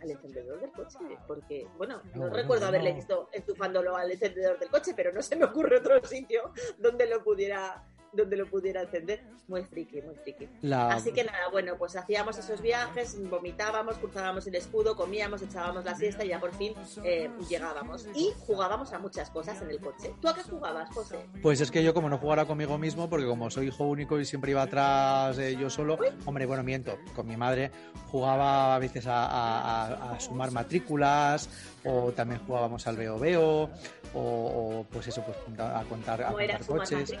al 0.00 0.10
encendedor 0.10 0.60
del 0.60 0.72
coche, 0.72 0.98
porque, 1.26 1.66
bueno, 1.78 2.02
no, 2.14 2.28
recuerdo 2.28 2.66
haberle 2.66 2.92
visto 2.92 3.28
enchufándolo 3.32 3.96
al 3.96 4.10
encendedor 4.10 4.58
del 4.58 4.68
coche, 4.68 4.92
pero 4.94 5.12
no 5.12 5.22
se 5.22 5.36
me 5.36 5.44
ocurre 5.44 5.78
otro 5.78 6.04
sitio 6.06 6.52
donde 6.78 7.06
lo 7.06 7.22
pudiera 7.22 7.82
donde 8.16 8.36
lo 8.36 8.46
pudiera 8.46 8.82
encender. 8.82 9.22
Muy 9.48 9.62
friki, 9.62 10.02
muy 10.02 10.14
friki. 10.16 10.48
Así 10.72 11.12
que 11.12 11.24
nada, 11.24 11.48
bueno, 11.52 11.76
pues 11.78 11.94
hacíamos 11.96 12.38
esos 12.38 12.60
viajes, 12.60 13.16
vomitábamos, 13.30 13.96
cruzábamos 13.98 14.46
el 14.46 14.56
escudo, 14.56 14.96
comíamos, 14.96 15.42
echábamos 15.42 15.84
la 15.84 15.94
siesta 15.94 16.24
y 16.24 16.28
ya 16.28 16.40
por 16.40 16.54
fin 16.54 16.74
eh, 17.04 17.30
llegábamos. 17.48 18.08
Y 18.14 18.32
jugábamos 18.40 18.92
a 18.92 18.98
muchas 18.98 19.30
cosas 19.30 19.60
en 19.62 19.70
el 19.70 19.78
coche. 19.78 20.14
¿Tú 20.20 20.28
a 20.28 20.34
qué 20.34 20.42
jugabas, 20.42 20.90
José? 20.90 21.18
Pues 21.42 21.60
es 21.60 21.70
que 21.70 21.82
yo 21.82 21.94
como 21.94 22.08
no 22.08 22.18
jugara 22.18 22.44
conmigo 22.44 22.78
mismo, 22.78 23.08
porque 23.08 23.26
como 23.26 23.50
soy 23.50 23.68
hijo 23.68 23.84
único 23.84 24.18
y 24.18 24.24
siempre 24.24 24.50
iba 24.50 24.62
atrás 24.62 25.38
eh, 25.38 25.56
yo 25.58 25.70
solo, 25.70 25.98
hombre, 26.24 26.46
bueno, 26.46 26.62
miento, 26.62 26.98
con 27.14 27.26
mi 27.26 27.36
madre 27.36 27.70
jugaba 28.10 28.74
a 28.74 28.78
veces 28.78 29.04
a, 29.08 30.16
sumar 30.18 30.50
matrículas 30.50 31.48
o 31.86 32.12
también 32.12 32.40
jugábamos 32.46 32.86
al 32.86 32.96
veo 32.96 33.18
veo 33.18 33.70
o, 34.14 34.84
pues 34.90 35.08
eso, 35.08 35.22
pues 35.22 35.36
a 35.58 35.84
contar, 35.84 36.22
a 36.22 36.32
contar 36.32 36.66
coches 36.66 37.14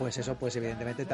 pues 0.00 0.16
eso, 0.16 0.34
pues 0.34 0.56
evidentemente 0.56 1.02
eh, 1.02 1.06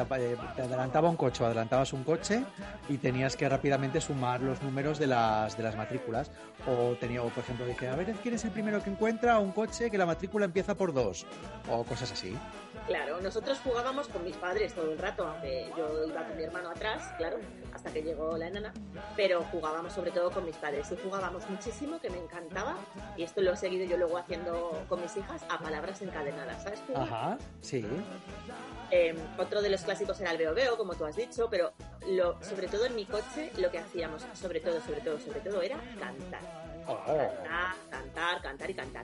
te, 0.55 0.61
adelantaba 0.61 1.09
un 1.09 1.17
coche, 1.17 1.43
adelantabas 1.43 1.91
un 1.91 2.05
coche 2.05 2.45
y 2.87 2.97
tenías 2.97 3.35
que 3.35 3.49
rápidamente 3.49 3.99
sumar 3.99 4.39
los 4.39 4.63
números 4.63 4.97
de 4.97 5.07
las, 5.07 5.57
de 5.57 5.63
las 5.63 5.75
matrículas. 5.75 6.31
O 6.65 6.95
tenía, 6.95 7.21
por 7.21 7.43
ejemplo, 7.43 7.65
dije, 7.65 7.89
a 7.89 7.97
ver, 7.97 8.13
¿quién 8.23 8.35
es 8.35 8.45
el 8.45 8.51
primero 8.51 8.81
que 8.81 8.89
encuentra 8.89 9.39
un 9.39 9.51
coche 9.51 9.91
que 9.91 9.97
la 9.97 10.05
matrícula 10.05 10.45
empieza 10.45 10.73
por 10.73 10.93
dos? 10.93 11.25
O 11.69 11.83
cosas 11.83 12.13
así. 12.13 12.33
Claro, 12.87 13.19
nosotros 13.19 13.59
jugábamos 13.61 14.07
con 14.07 14.23
mis 14.23 14.37
padres 14.37 14.73
todo 14.73 14.93
el 14.93 14.97
rato, 14.97 15.27
aunque 15.27 15.69
yo 15.77 16.05
iba 16.05 16.25
con 16.25 16.37
mi 16.37 16.43
hermano 16.43 16.69
atrás, 16.69 17.03
claro, 17.17 17.37
hasta 17.73 17.91
que 17.91 18.01
llegó 18.01 18.37
la 18.37 18.47
enana, 18.47 18.73
pero 19.17 19.43
jugábamos 19.51 19.91
sobre 19.91 20.11
todo 20.11 20.31
con 20.31 20.45
mis 20.45 20.55
padres 20.55 20.89
y 20.91 20.95
jugábamos 20.95 21.49
muchísimo, 21.49 21.99
que 21.99 22.09
me 22.09 22.17
encantaba, 22.17 22.77
y 23.17 23.23
esto 23.23 23.41
lo 23.41 23.51
he 23.51 23.57
seguido 23.57 23.85
yo 23.85 23.97
luego 23.97 24.17
haciendo 24.17 24.85
con 24.87 25.01
mis 25.01 25.17
hijas, 25.17 25.43
a 25.49 25.59
palabras 25.59 26.01
encadenadas, 26.01 26.63
¿sabes? 26.63 26.81
Ajá, 26.95 27.37
sí. 27.59 27.85
Em, 28.89 29.17
otro 29.37 29.61
de 29.61 29.69
los 29.69 29.81
clásicos 29.81 30.21
era 30.21 30.31
el 30.31 30.37
veo 30.37 30.53
veo, 30.53 30.77
como 30.77 30.95
tú 30.95 31.05
has 31.05 31.17
dicho, 31.17 31.49
pero 31.49 31.73
lo, 32.07 32.41
sobre 32.41 32.69
todo 32.69 32.85
en 32.85 32.95
mi 32.95 33.05
coche 33.05 33.51
lo 33.57 33.69
que 33.69 33.79
hacíamos, 33.79 34.25
sobre 34.33 34.61
todo, 34.61 34.79
sobre 34.79 35.01
todo, 35.01 35.19
sobre 35.19 35.41
todo, 35.41 35.61
era 35.61 35.77
cantar. 35.99 36.41
Oh. 36.87 37.03
Cantar, 37.05 37.75
cantar, 37.89 38.41
cantar 38.41 38.69
y 38.69 38.73
cantar. 38.73 39.03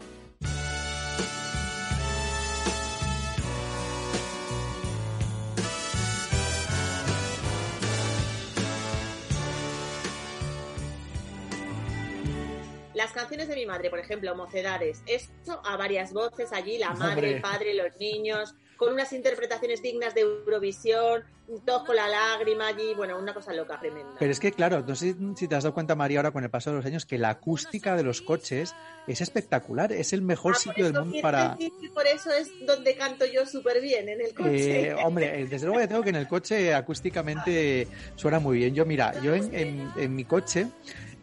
Las 13.04 13.12
canciones 13.12 13.50
de 13.50 13.56
mi 13.56 13.66
madre, 13.66 13.90
por 13.90 14.00
ejemplo, 14.00 14.34
Mocedades, 14.34 15.04
esto 15.08 15.62
a 15.66 15.76
varias 15.76 16.14
voces 16.14 16.54
allí, 16.54 16.78
la 16.78 16.94
madre, 16.94 17.36
el 17.36 17.42
padre, 17.42 17.74
los 17.74 18.00
niños, 18.00 18.56
con 18.78 18.94
unas 18.94 19.12
interpretaciones 19.12 19.82
dignas 19.82 20.16
de 20.16 20.22
Eurovisión, 20.22 21.26
todos 21.66 21.84
con 21.84 21.98
la 21.98 22.08
lágrima 22.08 22.68
allí, 22.68 22.94
bueno, 22.96 23.20
una 23.20 23.34
cosa 23.34 23.52
loca, 23.52 23.78
tremenda. 23.78 24.14
Pero 24.18 24.32
es 24.32 24.40
que, 24.40 24.54
claro, 24.54 24.86
no 24.88 24.96
sé 24.96 25.18
si 25.36 25.50
te 25.50 25.56
has 25.56 25.64
dado 25.64 25.74
cuenta, 25.74 25.96
María, 25.96 26.20
ahora 26.20 26.32
con 26.32 26.46
el 26.46 26.50
paso 26.50 26.70
de 26.70 26.78
los 26.78 26.86
años, 26.86 27.06
que 27.06 27.18
la 27.18 27.32
acústica 27.32 27.98
de 27.98 28.04
los 28.04 28.22
coches 28.22 28.74
es 29.06 29.20
espectacular, 29.20 29.92
es 29.92 30.14
el 30.14 30.22
mejor 30.22 30.54
ah, 30.56 30.60
sitio 30.60 30.86
del 30.86 30.94
mundo 30.94 31.18
para... 31.22 31.58
por 31.94 32.08
eso 32.08 32.32
es 32.32 32.50
donde 32.66 32.96
canto 32.96 33.26
yo 33.26 33.46
súper 33.46 33.82
bien, 33.82 34.08
en 34.08 34.22
el 34.22 34.34
coche. 34.34 34.88
Eh, 34.88 34.94
hombre, 34.94 35.42
eh, 35.42 35.46
desde 35.46 35.66
luego 35.66 35.82
ya 35.82 35.90
tengo 35.90 36.04
que 36.04 36.10
en 36.12 36.16
el 36.16 36.28
coche 36.30 36.74
acústicamente 36.74 37.86
suena 38.16 38.40
muy 38.40 38.60
bien. 38.60 38.74
Yo, 38.74 38.86
mira, 38.86 39.14
yo 39.22 39.36
en, 39.36 39.92
en 39.98 40.16
mi 40.16 40.24
coche... 40.24 40.68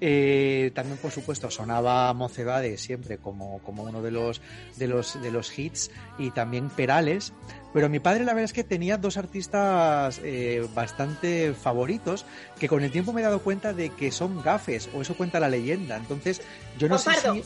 Eh, 0.03 0.71
también, 0.75 0.97
por 0.97 1.11
supuesto, 1.11 1.51
sonaba 1.51 2.13
Mocedades 2.15 2.81
siempre 2.81 3.19
como, 3.19 3.59
como 3.61 3.83
uno 3.83 4.01
de 4.01 4.11
los, 4.11 4.41
de, 4.77 4.87
los, 4.87 5.21
de 5.21 5.31
los 5.31 5.57
hits 5.59 5.91
y 6.19 6.31
también 6.31 6.71
Perales. 6.71 7.35
Pero 7.75 7.89
mi 7.89 8.01
padre, 8.01 8.25
la 8.25 8.33
verdad 8.33 8.47
es 8.47 8.53
que 8.53 8.65
tenía 8.65 8.97
dos 8.97 9.19
artistas 9.19 10.21
eh, 10.25 10.67
bastante 10.75 11.53
favoritos 11.53 12.25
que 12.59 12.69
con 12.69 12.83
el 12.83 12.91
tiempo 12.91 13.13
me 13.13 13.21
he 13.21 13.25
dado 13.25 13.41
cuenta 13.41 13.75
de 13.75 13.91
que 13.91 14.11
son 14.11 14.43
gafes, 14.43 14.89
o 14.95 15.03
eso 15.03 15.15
cuenta 15.15 15.39
la 15.39 15.49
leyenda. 15.49 15.97
Entonces, 15.97 16.41
yo 16.79 16.89
no 16.89 16.99
sé 16.99 17.11
si. 17.15 17.45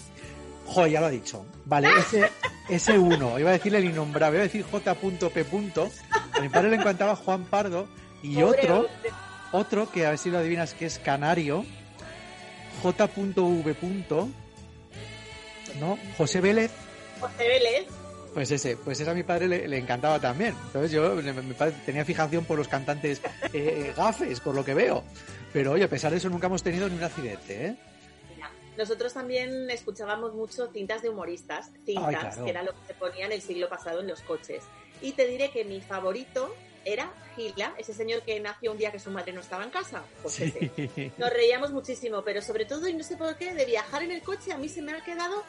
Joder, 0.67 0.93
ya 0.93 1.01
lo 1.01 1.07
ha 1.07 1.11
dicho. 1.11 1.45
Vale, 1.67 1.89
ese, 1.99 2.31
ese 2.71 2.99
uno. 2.99 3.39
Iba 3.39 3.51
a 3.51 3.55
decirle 3.55 3.79
el 3.79 3.85
innombrable, 3.87 4.39
iba 4.39 4.45
a 4.45 4.47
decir 4.47 4.65
J.P. 4.65 5.47
A 6.33 6.41
mi 6.41 6.49
padre 6.49 6.71
le 6.71 6.77
encantaba 6.77 7.17
Juan 7.17 7.45
Pardo. 7.45 7.87
Y 8.23 8.43
otro, 8.43 8.89
otro 9.53 9.91
que 9.91 10.07
a 10.07 10.11
ver 10.11 10.19
si 10.19 10.31
lo 10.31 10.39
adivinas 10.39 10.73
que 10.73 10.87
es 10.87 10.99
Canario 10.99 11.67
J.V. 12.83 14.27
¿no? 15.81 15.99
José 16.17 16.41
Vélez. 16.41 16.71
José 17.21 17.49
Vélez. 17.49 17.87
Pues 18.33 18.51
ese, 18.51 18.77
pues 18.77 18.99
ese 18.99 19.09
a 19.09 19.15
mi 19.15 19.23
padre 19.23 19.47
le, 19.47 19.79
encantaba 19.79 20.19
también. 20.21 20.55
Entonces 20.67 20.91
yo, 20.91 21.15
mi 21.15 21.55
padre 21.55 21.75
tenía 21.87 22.05
fijación 22.05 22.45
por 22.45 22.59
los 22.59 22.67
cantantes 22.67 23.23
eh, 23.53 23.93
gafes, 23.97 24.41
por 24.41 24.55
lo 24.55 24.65
que 24.65 24.75
veo. 24.75 25.05
Pero 25.53 25.73
oye, 25.73 25.85
a 25.85 25.89
pesar 25.89 26.11
de 26.11 26.19
eso 26.19 26.29
nunca 26.29 26.49
hemos 26.49 26.63
tenido 26.63 26.89
ni 26.89 26.97
un 26.97 27.05
accidente, 27.05 27.67
¿eh? 27.67 27.77
Nosotros 28.77 29.15
también 29.15 29.71
escuchábamos 29.71 30.35
mucho 30.35 30.67
cintas 30.73 31.01
de 31.01 31.09
humoristas, 31.09 31.71
cintas, 31.87 32.39
que 32.39 32.51
era 32.51 32.65
lo 32.65 32.73
que 32.73 32.87
se 32.89 32.95
ponían 32.95 33.31
el 33.31 33.41
siglo 33.41 33.69
pasado 33.69 34.01
en 34.01 34.09
los 34.09 34.21
coches. 34.23 34.65
Y 35.01 35.13
te 35.13 35.29
diré 35.29 35.51
que 35.51 35.65
mi 35.65 35.81
favorito 35.81 36.53
era 36.85 37.13
Gila, 37.37 37.75
ese 37.79 37.93
señor 37.93 38.23
que 38.23 38.39
nació 38.41 38.73
un 38.73 38.79
día 38.79 38.93
que 38.93 38.99
su 38.99 39.11
madre 39.11 39.33
no 39.33 39.41
estaba 39.41 39.65
en 39.65 39.71
casa. 39.71 40.03
Pues 40.23 40.41
Nos 41.19 41.31
reíamos 41.31 41.73
muchísimo, 41.73 42.23
pero 42.23 42.43
sobre 42.43 42.65
todo, 42.65 42.89
y 42.89 42.95
no 42.95 43.03
sé 43.03 43.17
por 43.17 43.37
qué, 43.37 43.55
de 43.55 43.65
viajar 43.65 44.03
en 44.03 44.13
el 44.13 44.23
coche 44.23 44.53
a 44.53 44.59
mí 44.59 44.69
se 44.69 44.83
me 44.83 44.93
ha 44.93 45.03
quedado 45.05 45.43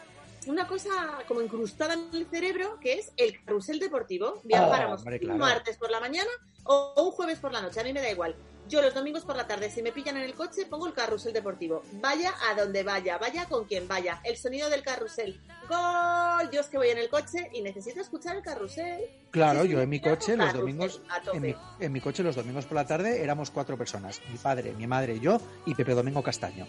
una 0.48 0.68
cosa 0.68 0.92
como 1.28 1.42
incrustada 1.42 1.94
en 1.94 2.10
el 2.14 2.26
cerebro, 2.28 2.80
que 2.80 2.94
es 2.94 3.12
el 3.18 3.44
carrusel 3.44 3.80
deportivo. 3.80 4.42
Viajáramos 4.44 5.04
oh, 5.06 5.32
un 5.32 5.38
martes 5.38 5.78
por 5.78 5.92
la 5.92 6.00
mañana 6.00 6.30
o 6.64 6.94
un 7.04 7.12
jueves 7.12 7.40
por 7.40 7.52
la 7.52 7.62
noche, 7.62 7.80
a 7.80 7.84
mí 7.84 7.94
me 7.94 8.02
da 8.02 8.12
igual. 8.12 8.36
Yo 8.68 8.82
los 8.82 8.96
domingos 8.96 9.24
por 9.24 9.36
la 9.36 9.46
tarde, 9.46 9.70
si 9.70 9.84
me 9.84 9.92
pillan 9.92 10.18
en 10.18 10.24
el 10.24 10.34
coche, 10.34 10.66
pongo 10.66 10.88
el 10.88 10.94
carrusel 10.94 11.34
deportivo. 11.34 11.84
Vaya 12.02 12.34
a 12.50 12.56
donde 12.56 12.82
vaya, 12.82 13.20
vaya 13.20 13.46
con 13.46 13.66
quien 13.66 13.88
vaya. 13.88 14.20
El 14.24 14.38
sonido 14.38 14.72
del 14.72 14.82
carrusel. 14.82 15.40
¡Gol! 15.70 16.50
Yo 16.52 16.62
es 16.62 16.68
que 16.68 16.78
voy 16.78 16.90
en 16.90 16.98
el 16.98 17.08
coche 17.10 17.48
y 17.54 17.62
necesito 17.62 18.02
escuchar 18.02 18.38
el 18.38 18.42
carrusel. 18.42 19.06
Claro, 19.30 19.66
yo 19.66 19.80
en 19.82 19.90
mi 19.90 20.00
coche 20.00 20.36
los 20.36 20.52
domingos, 20.52 21.00
en 21.32 21.42
mi, 21.44 21.56
en 21.80 21.92
mi 21.92 22.02
coche 22.02 22.24
los 22.24 22.36
domingos 22.36 22.66
por 22.66 22.76
la 22.76 22.88
tarde 22.88 23.22
éramos 23.22 23.52
cuatro 23.52 23.78
personas. 23.78 24.20
Mi 24.32 24.38
padre, 24.40 24.74
mi 24.74 24.88
madre, 24.88 25.20
yo 25.20 25.40
y 25.68 25.76
Pepe 25.76 25.94
Domingo 25.94 26.24
Castaño. 26.24 26.66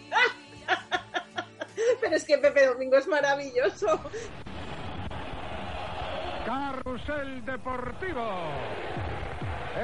Es 2.12 2.24
que 2.24 2.38
Pepe 2.38 2.66
Domingo 2.66 2.96
es 2.96 3.06
maravilloso. 3.08 4.00
Carrusel 6.46 7.44
Deportivo. 7.44 8.28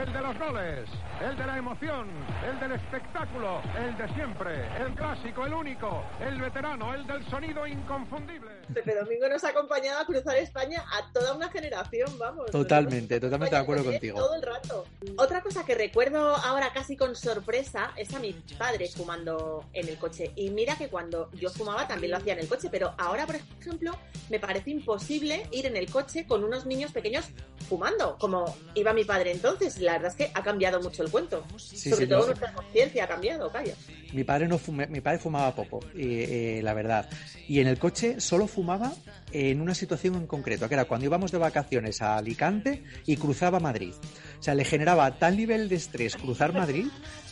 El 0.01 0.13
de 0.13 0.21
los 0.21 0.39
goles, 0.39 0.89
el 1.21 1.37
de 1.37 1.47
la 1.47 1.57
emoción, 1.57 2.09
el 2.49 2.59
del 2.61 2.73
espectáculo, 2.73 3.61
el 3.79 3.97
de 3.97 4.15
siempre, 4.15 4.67
el 4.79 4.95
clásico, 4.95 5.47
el 5.47 5.55
único, 5.55 6.05
el 6.21 6.41
veterano, 6.41 6.95
el 6.95 7.07
del 7.07 7.25
sonido 7.29 7.67
inconfundible. 7.67 8.51
Pepe 8.73 8.95
Domingo 8.95 9.29
nos 9.29 9.45
ha 9.45 9.51
acompañado 9.51 10.01
a 10.01 10.07
cruzar 10.07 10.37
España 10.37 10.85
a 10.93 11.13
toda 11.13 11.35
una 11.35 11.49
generación, 11.51 12.11
vamos. 12.19 12.51
Totalmente, 12.51 13.21
totalmente 13.21 13.55
de 13.55 13.63
acuerdo 13.63 13.85
contigo. 13.85 14.19
Todo 14.19 14.35
el 14.35 14.43
rato. 14.43 14.85
Otra 15.17 15.43
cosa 15.43 15.65
que 15.65 15.75
recuerdo 15.75 16.35
ahora 16.37 16.73
casi 16.73 16.97
con 16.97 17.15
sorpresa 17.15 17.93
es 17.97 18.13
a 18.15 18.19
mi 18.19 18.33
padre 18.59 18.89
fumando 18.89 19.65
en 19.73 19.89
el 19.89 19.99
coche. 19.99 20.33
Y 20.35 20.51
mira 20.51 20.77
que 20.77 20.89
cuando 20.89 21.31
yo 21.33 21.51
fumaba 21.51 21.87
también 21.87 22.13
lo 22.13 22.17
hacía 22.17 22.33
en 22.33 22.41
el 22.41 22.49
coche, 22.49 22.69
pero 22.71 22.95
ahora, 22.99 23.27
por 23.27 23.37
ejemplo, 23.37 23.93
me 24.31 24.41
parece 24.41 24.71
imposible 24.71 25.47
ir 25.51 25.67
en 25.67 25.77
el 25.77 25.91
coche 25.91 26.27
con 26.27 26.43
unos 26.43 26.67
niños 26.67 26.93
pequeños 26.93 27.27
fumando, 27.69 28.17
como 28.19 28.57
iba 28.75 28.93
mi 28.93 29.05
padre 29.05 29.33
entonces. 29.33 29.79
La 29.79 29.93
verdad 29.93 30.11
es 30.11 30.17
que 30.17 30.33
ha 30.35 30.43
cambiado 30.43 30.81
mucho 30.81 31.03
el 31.03 31.12
cuento. 31.13 31.45
Sí, 31.59 31.91
Sobre 31.91 32.07
sí, 32.07 32.11
todo 32.11 32.21
no. 32.21 32.27
nuestra 32.27 32.53
conciencia 32.53 33.05
ha 33.05 33.09
cambiado, 33.09 33.49
calla. 33.53 33.75
Mi 34.13 34.25
padre 34.25 34.49
no 34.49 34.59
fume- 34.59 34.89
mi 34.89 35.01
padre 35.01 35.19
fumaba 35.21 35.55
poco, 35.55 35.79
eh, 35.97 36.57
eh, 36.59 36.61
la 36.63 36.75
verdad. 36.75 37.09
Y 37.47 37.61
en 37.61 37.69
el 37.69 37.79
coche 37.79 38.21
solo 38.21 38.49
fumaba 38.49 38.93
en 39.31 39.61
una 39.61 39.75
situación 39.75 40.17
en 40.17 40.27
concreto, 40.27 40.67
que 40.69 40.75
era 40.75 40.87
cuando 40.87 41.07
íbamos 41.07 41.31
de 41.31 41.39
vacaciones 41.39 42.03
a 42.03 42.17
Alicante 42.17 42.83
y 43.07 43.17
cruzaba 43.17 43.61
Madrid. 43.61 43.95
O 44.41 44.43
sea, 44.43 44.55
le 44.57 44.65
generaba 44.65 45.11
tal 45.19 45.37
nivel 45.37 45.69
de 45.69 45.77
estrés 45.77 46.17
cruzar 46.17 46.53
Madrid 46.53 46.87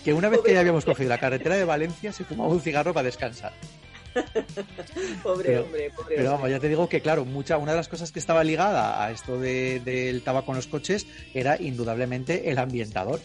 que 0.05 0.14
una 0.14 0.28
vez 0.28 0.41
que 0.45 0.53
ya 0.55 0.61
habíamos 0.61 0.85
cogido 0.85 1.09
la 1.09 1.18
carretera 1.18 1.57
de 1.57 1.64
Valencia 1.64 2.12
se 2.12 2.24
fumaba 2.24 2.51
un 2.51 2.61
cigarro 2.61 2.95
para 2.95 3.07
descansar. 3.07 3.53
Pobre 5.22 5.49
Pero- 5.51 5.62
hombre, 5.64 5.91
pobre 5.95 6.16
Pero 6.16 6.20
hombre. 6.20 6.24
vamos, 6.28 6.51
ya 6.51 6.59
te 6.59 6.68
digo 6.68 6.89
que 6.89 7.01
claro, 7.01 7.24
mucha, 7.24 7.59
una 7.59 7.72
de 7.72 7.76
las 7.78 7.89
cosas 7.89 8.11
que 8.11 8.18
estaba 8.18 8.43
ligada 8.43 9.05
a 9.05 9.11
esto 9.12 9.39
de- 9.39 9.81
del 9.85 10.22
tabaco 10.22 10.51
en 10.53 10.57
los 10.57 10.66
coches 10.66 11.07
era 11.35 11.61
indudablemente 11.61 12.51
el 12.51 12.59
ambientador. 12.59 13.20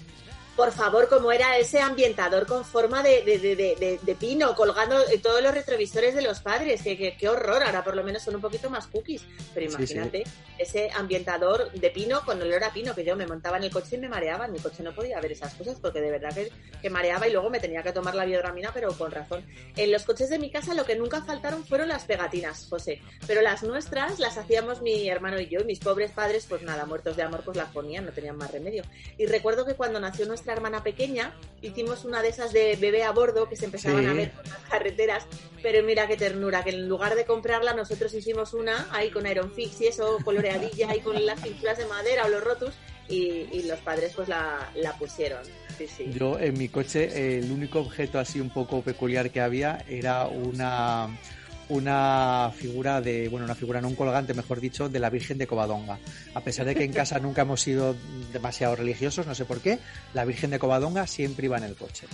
Por 0.55 0.71
favor, 0.71 1.09
como 1.09 1.33
era 1.33 1.57
ese 1.57 1.81
ambientador 1.81 2.47
con 2.47 2.63
forma 2.63 3.03
de, 3.03 3.23
de, 3.23 3.37
de, 3.39 3.99
de- 4.01 4.15
pino, 4.15 4.55
colgando 4.55 4.97
en 5.09 5.21
todos 5.21 5.41
los 5.43 5.53
retrovisores 5.53 6.15
de 6.15 6.21
los 6.21 6.39
padres. 6.39 6.81
Qué, 6.81 7.27
horror, 7.27 7.61
ahora 7.61 7.83
por 7.83 7.93
lo 7.95 8.03
menos 8.03 8.23
son 8.23 8.35
un 8.35 8.41
poquito 8.41 8.69
más 8.69 8.87
cookies. 8.87 9.23
Pero 9.53 9.69
Sí, 9.69 9.75
imagínate, 9.75 10.23
ese 10.57 10.89
ambientador 10.91 11.69
de 11.73 11.89
pino 11.89 12.21
con 12.25 12.41
olor 12.41 12.63
a 12.63 12.71
pino, 12.71 12.95
que 12.95 13.03
yo 13.03 13.17
me 13.17 13.27
montaba 13.27 13.57
en 13.57 13.63
el 13.65 13.69
coche 13.71 13.97
y 13.97 13.99
me 13.99 14.07
mareaba. 14.07 14.45
En 14.45 14.53
mi 14.53 14.59
coche 14.59 14.81
no 14.81 14.95
podía 14.95 15.19
ver 15.19 15.33
esas 15.33 15.53
cosas 15.55 15.77
porque 15.81 15.99
de 15.99 16.09
verdad 16.11 16.33
que, 16.33 16.49
que 16.81 16.89
mareaba 16.89 17.27
y 17.27 17.33
luego 17.33 17.49
me 17.49 17.59
tenía 17.59 17.83
que 17.83 17.91
tomar 17.91 18.15
la 18.15 18.23
biodramina, 18.23 18.71
pero 18.73 18.93
con 18.97 19.11
razón. 19.11 19.45
En 19.75 19.91
los 19.91 20.03
coches 20.03 20.29
de 20.29 20.39
mi 20.39 20.49
casa 20.51 20.73
lo 20.73 20.85
que 20.85 20.95
nunca 20.95 21.21
faltaron 21.21 21.65
fueron 21.65 21.89
las 21.89 22.05
pegatinas, 22.05 22.67
José. 22.69 23.01
Pero 23.27 23.41
las 23.41 23.61
nuestras 23.63 24.19
las 24.19 24.37
hacíamos 24.37 24.81
mi 24.81 25.09
hermano 25.09 25.37
y 25.37 25.47
yo, 25.47 25.59
y 25.59 25.65
mis 25.65 25.79
pobres 25.79 26.11
padres, 26.11 26.45
pues 26.47 26.61
nada, 26.61 26.85
muertos 26.85 27.17
de 27.17 27.23
amor, 27.23 27.41
pues 27.43 27.57
las 27.57 27.71
ponían, 27.71 28.05
no 28.05 28.13
tenían 28.13 28.37
más 28.37 28.51
remedio. 28.51 28.83
Y 29.17 29.25
recuerdo 29.25 29.65
que 29.65 29.73
cuando 29.73 29.99
nació 29.99 30.25
nuestra 30.25 30.44
hermana 30.53 30.83
pequeña, 30.83 31.33
hicimos 31.61 32.05
una 32.05 32.21
de 32.21 32.29
esas 32.29 32.53
de 32.53 32.75
bebé 32.75 33.03
a 33.03 33.11
bordo 33.11 33.47
que 33.49 33.55
se 33.55 33.65
empezaban 33.65 34.03
Sí. 34.03 34.09
a 34.09 34.13
ver 34.13 34.31
por 34.31 34.47
las 34.47 34.59
carreteras. 34.69 35.25
Pero 35.61 35.83
mira 35.83 36.07
qué 36.07 36.15
ternura, 36.17 36.63
que 36.63 36.69
en 36.71 36.87
lugar 36.87 37.15
de 37.15 37.25
comprarla, 37.25 37.73
nosotros 37.73 38.13
hicimos 38.13 38.53
una 38.53 38.87
ahí 38.91 39.09
con 39.09 39.25
Iron 39.27 39.51
Fix 39.51 39.81
y 39.81 39.87
eso, 39.87 40.17
coloreadilla, 40.23 40.89
ahí 40.91 40.99
con 40.99 41.25
las 41.25 41.39
pinturas 41.41 41.77
de 41.77 41.85
madera 41.85 42.25
o 42.25 42.29
los 42.29 42.43
rotus, 42.43 42.73
y, 43.07 43.47
y 43.51 43.63
los 43.67 43.79
padres 43.79 44.13
pues 44.15 44.27
la, 44.27 44.69
la 44.75 44.93
pusieron. 44.97 45.43
Sí, 45.77 45.87
sí. 45.87 46.11
Yo 46.13 46.39
en 46.39 46.57
mi 46.57 46.69
coche 46.69 47.37
el 47.37 47.51
único 47.51 47.79
objeto 47.79 48.17
así 48.17 48.39
un 48.39 48.49
poco 48.49 48.81
peculiar 48.81 49.29
que 49.29 49.41
había 49.41 49.83
era 49.89 50.25
una 50.27 51.09
una 51.69 52.51
figura 52.55 53.01
de, 53.01 53.27
bueno, 53.29 53.45
una 53.45 53.55
figura 53.55 53.81
no 53.81 53.87
un 53.87 53.95
colgante, 53.95 54.33
mejor 54.33 54.59
dicho, 54.59 54.89
de 54.89 54.99
la 54.99 55.09
Virgen 55.09 55.37
de 55.37 55.47
Covadonga. 55.47 55.97
A 56.33 56.41
pesar 56.41 56.65
de 56.65 56.75
que 56.75 56.83
en 56.83 56.93
casa 56.93 57.19
nunca 57.19 57.41
hemos 57.43 57.61
sido 57.61 57.95
demasiado 58.31 58.75
religiosos, 58.75 59.25
no 59.27 59.35
sé 59.35 59.45
por 59.45 59.59
qué, 59.61 59.79
la 60.13 60.25
Virgen 60.25 60.51
de 60.51 60.59
Covadonga 60.59 61.07
siempre 61.07 61.45
iba 61.45 61.57
en 61.57 61.63
el 61.63 61.75
coche. 61.75 62.07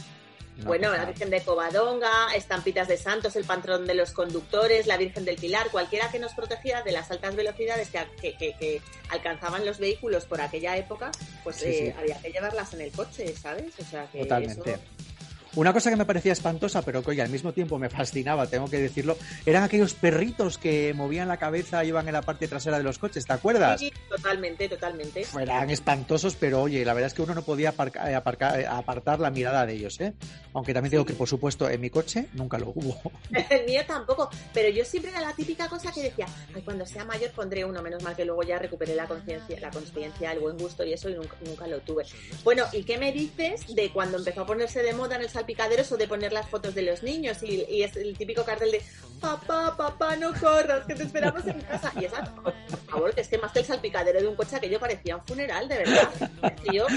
Una 0.58 0.68
Bueno, 0.68 0.88
cosa- 0.90 0.98
la 1.02 1.06
Virgen 1.06 1.30
de 1.32 1.42
Covadonga, 1.42 2.36
estampitas 2.36 2.88
de 2.88 2.98
santos, 2.98 3.36
el 3.36 3.46
patrón 3.46 3.88
de 3.88 3.96
los 3.96 4.12
conductores, 4.12 4.86
la 4.86 4.98
Virgen 4.98 5.26
del 5.26 5.38
Pilar, 5.38 5.70
cualquiera 5.72 6.12
que 6.12 6.20
nos 6.20 6.34
protegiera 6.34 6.84
de 6.84 6.92
las 6.92 7.10
altas 7.10 7.36
velocidades 7.36 7.90
que, 7.90 8.00
que- 8.22 8.38
que- 8.38 8.54
que 8.60 8.82
alcanzaban 9.10 9.66
los 9.66 9.80
vehículos 9.80 10.26
por 10.26 10.40
aquella 10.42 10.78
época, 10.78 11.10
pues 11.44 11.56
Sí, 11.58 11.66
eh, 11.66 11.94
sí. 11.96 12.00
había 12.00 12.20
que 12.22 12.32
llevarlas 12.32 12.74
en 12.74 12.82
el 12.82 12.92
coche, 12.92 13.34
¿sabes? 13.36 13.74
O 13.80 13.84
sea 13.86 14.06
que 14.12 14.20
Totalmente. 14.20 14.72
eso- 14.72 14.80
Una 15.56 15.74
cosa 15.74 15.90
que 15.90 15.98
me 15.98 16.06
parecía 16.06 16.32
espantosa, 16.32 16.82
pero 16.82 17.04
que 17.04 17.12
oye, 17.12 17.22
al 17.22 17.30
mismo 17.30 17.52
tiempo 17.52 17.78
me 17.78 17.90
fascinaba, 17.90 18.48
tengo 18.48 18.70
que 18.70 18.78
decirlo, 18.78 19.18
eran 19.46 19.64
aquellos 19.64 19.94
perritos 19.94 20.58
que 20.58 20.94
movían 20.94 21.28
la 21.28 21.36
cabeza 21.38 21.84
y 21.84 21.90
iban 21.90 22.08
en 22.08 22.14
la 22.14 22.22
parte 22.22 22.48
trasera 22.48 22.78
de 22.78 22.84
los 22.84 22.98
coches, 22.98 23.26
¿te 23.26 23.34
acuerdas? 23.34 23.82
Sí, 23.82 23.92
totalmente, 24.10 24.70
totalmente. 24.70 25.26
Eran 25.38 25.70
espantosos, 25.70 26.36
pero 26.40 26.62
oye, 26.62 26.86
la 26.86 26.94
verdad 26.94 27.08
es 27.08 27.14
que 27.14 27.22
uno 27.22 27.36
no 27.36 27.42
podía 27.44 27.70
aparca- 27.72 28.10
eh, 28.10 28.16
aparca- 28.16 28.60
eh, 28.62 28.66
apartar 28.66 29.20
la 29.20 29.30
mirada 29.30 29.66
de 29.66 29.74
ellos, 29.74 30.00
¿eh? 30.00 30.14
Aunque 30.54 30.74
también 30.74 30.92
digo 30.92 31.06
que, 31.06 31.14
por 31.14 31.28
supuesto, 31.28 31.70
en 31.70 31.82
mi 31.82 31.90
coche 31.90 32.28
nunca 32.34 32.58
lo 32.58 32.70
hubo. 32.70 33.02
El 33.50 33.66
mío 33.66 33.82
tampoco, 33.86 34.30
pero 34.54 34.70
yo 34.70 34.86
siempre 34.86 35.12
era 35.12 35.20
la 35.20 35.34
típica 35.34 35.68
cosa 35.68 35.92
que 35.92 36.02
decía, 36.04 36.28
ay, 36.56 36.62
cuando 36.62 36.86
sea 36.86 37.04
mayor 37.04 37.32
pondré 37.32 37.66
uno, 37.66 37.82
menos 37.82 38.02
mal 38.04 38.16
que 38.16 38.24
luego 38.24 38.44
ya 38.44 38.58
recuperé 38.58 38.96
la 38.96 39.06
conciencia, 39.06 39.60
la 39.60 39.70
conciencia, 39.70 40.32
el 40.32 40.40
buen 40.40 40.58
gusto 40.58 40.86
y 40.86 40.94
eso 40.94 41.10
y 41.10 41.16
nunca, 41.16 41.36
nunca 41.46 41.68
lo 41.68 41.80
tuve. 41.82 42.06
Bueno, 42.46 42.64
¿y 42.72 42.84
qué 42.84 42.98
me 42.98 43.12
dices 43.12 43.66
de 43.76 43.92
cuando 43.92 44.18
empezó 44.18 44.42
a 44.42 44.46
ponerse 44.46 44.82
de 44.82 44.94
moda 44.94 45.16
en 45.18 45.24
el 45.24 45.30
salpicadero 45.42 45.82
eso 45.82 45.98
de 45.98 46.08
poner 46.08 46.32
las 46.34 46.48
fotos 46.48 46.76
de 46.76 46.84
los 46.84 47.04
niños 47.04 47.42
y, 47.44 47.66
y 47.70 47.84
es 47.84 47.96
el 47.96 48.16
típico 48.18 48.44
cartel 48.44 48.72
de 48.72 48.82
papá, 49.20 49.76
papá, 49.78 50.16
no 50.16 50.34
corras, 50.40 50.86
que 50.86 50.96
te 50.96 51.04
esperamos 51.04 51.46
en 51.46 51.60
casa? 51.62 51.92
Y 52.00 52.06
esa, 52.06 52.24
por 52.36 52.54
favor, 52.90 53.14
que 53.14 53.22
es 53.22 53.28
que 53.28 53.38
más 53.38 53.52
que 53.52 53.60
el 53.60 53.66
salpicadero 53.66 54.20
de 54.20 54.28
un 54.28 54.36
coche 54.36 54.56
aquello 54.56 54.80
parecía 54.80 55.16
un 55.18 55.24
funeral, 55.26 55.68
de 55.68 55.78
verdad. 55.78 56.10
Y 56.64 56.76
yo 56.76 56.88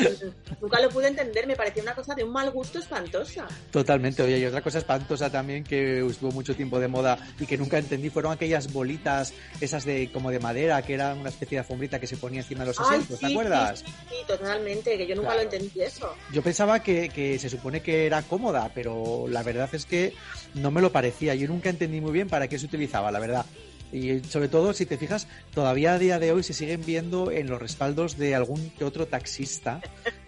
nunca 0.61 0.81
lo 0.81 0.89
pude 0.91 1.09
entender, 1.09 1.47
me 1.47 1.57
parecía 1.57 1.83
una 1.83 1.95
cosa 1.95 2.15
de 2.15 2.25
un 2.25 2.33
mal 2.33 2.51
gusto 2.51 2.79
espantosa. 2.79 3.47
Totalmente, 3.71 4.23
oye, 4.23 4.39
y 4.39 4.45
otra 4.47 4.63
cosa 4.63 4.79
espantosa 4.79 5.31
también 5.31 5.65
que 5.65 6.07
estuvo 6.07 6.31
mucho 6.33 6.55
tiempo 6.57 6.79
de 6.81 6.89
moda 6.89 7.19
y 7.39 7.47
que 7.47 7.57
nunca 7.59 7.79
entendí 7.79 8.11
fueron 8.11 8.33
aquellas 8.33 8.73
bolitas, 8.73 9.33
esas 9.61 9.85
de 9.85 10.11
como 10.13 10.31
de 10.31 10.39
madera, 10.39 10.81
que 10.83 10.95
eran 10.95 11.19
una 11.19 11.29
especie 11.31 11.57
de 11.57 11.61
alfombrita 11.61 11.99
que 12.01 12.07
se 12.07 12.17
ponía 12.17 12.41
encima 12.41 12.61
de 12.61 12.69
los 12.69 12.81
Ay, 12.81 12.87
asientos, 12.87 13.21
¿te 13.21 13.27
sí, 13.27 13.33
acuerdas? 13.33 13.81
Sí, 13.81 13.87
sí, 13.87 13.93
sí, 14.11 14.17
totalmente, 14.27 14.97
que 14.97 15.07
yo 15.07 15.15
nunca 15.15 15.33
Claro. 15.35 15.49
lo 15.49 15.51
entendí 15.55 15.81
eso. 15.83 16.15
Yo 16.33 16.43
pensaba 16.43 16.83
que, 16.83 17.09
que 17.09 17.39
se 17.39 17.49
supone 17.49 17.81
que 17.83 18.07
era 18.07 18.23
cómoda, 18.35 18.73
pero 18.75 19.27
la 19.29 19.45
verdad 19.45 19.69
es 19.73 19.87
que 19.87 20.13
no 20.55 20.73
me 20.73 20.81
lo 20.81 20.91
parecía. 20.91 21.37
Yo 21.37 21.47
nunca 21.47 21.71
entendí 21.71 22.01
muy 22.01 22.11
bien 22.11 22.29
para 22.29 22.49
qué 22.49 22.59
se 22.59 22.67
utilizaba, 22.67 23.13
la 23.13 23.21
verdad. 23.21 23.47
Y 23.93 24.25
sobre 24.25 24.49
todo, 24.49 24.73
si 24.73 24.87
te 24.87 24.99
fijas, 24.99 25.29
todavía 25.55 25.93
a 25.93 25.99
día 26.01 26.19
de 26.19 26.33
hoy 26.33 26.43
se 26.43 26.53
siguen 26.53 26.85
viendo 26.85 27.31
en 27.31 27.49
los 27.49 27.61
respaldos 27.61 28.19
de 28.19 28.35
algún 28.35 28.71
que 28.71 28.83
otro 28.85 29.07
taxista 29.07 29.81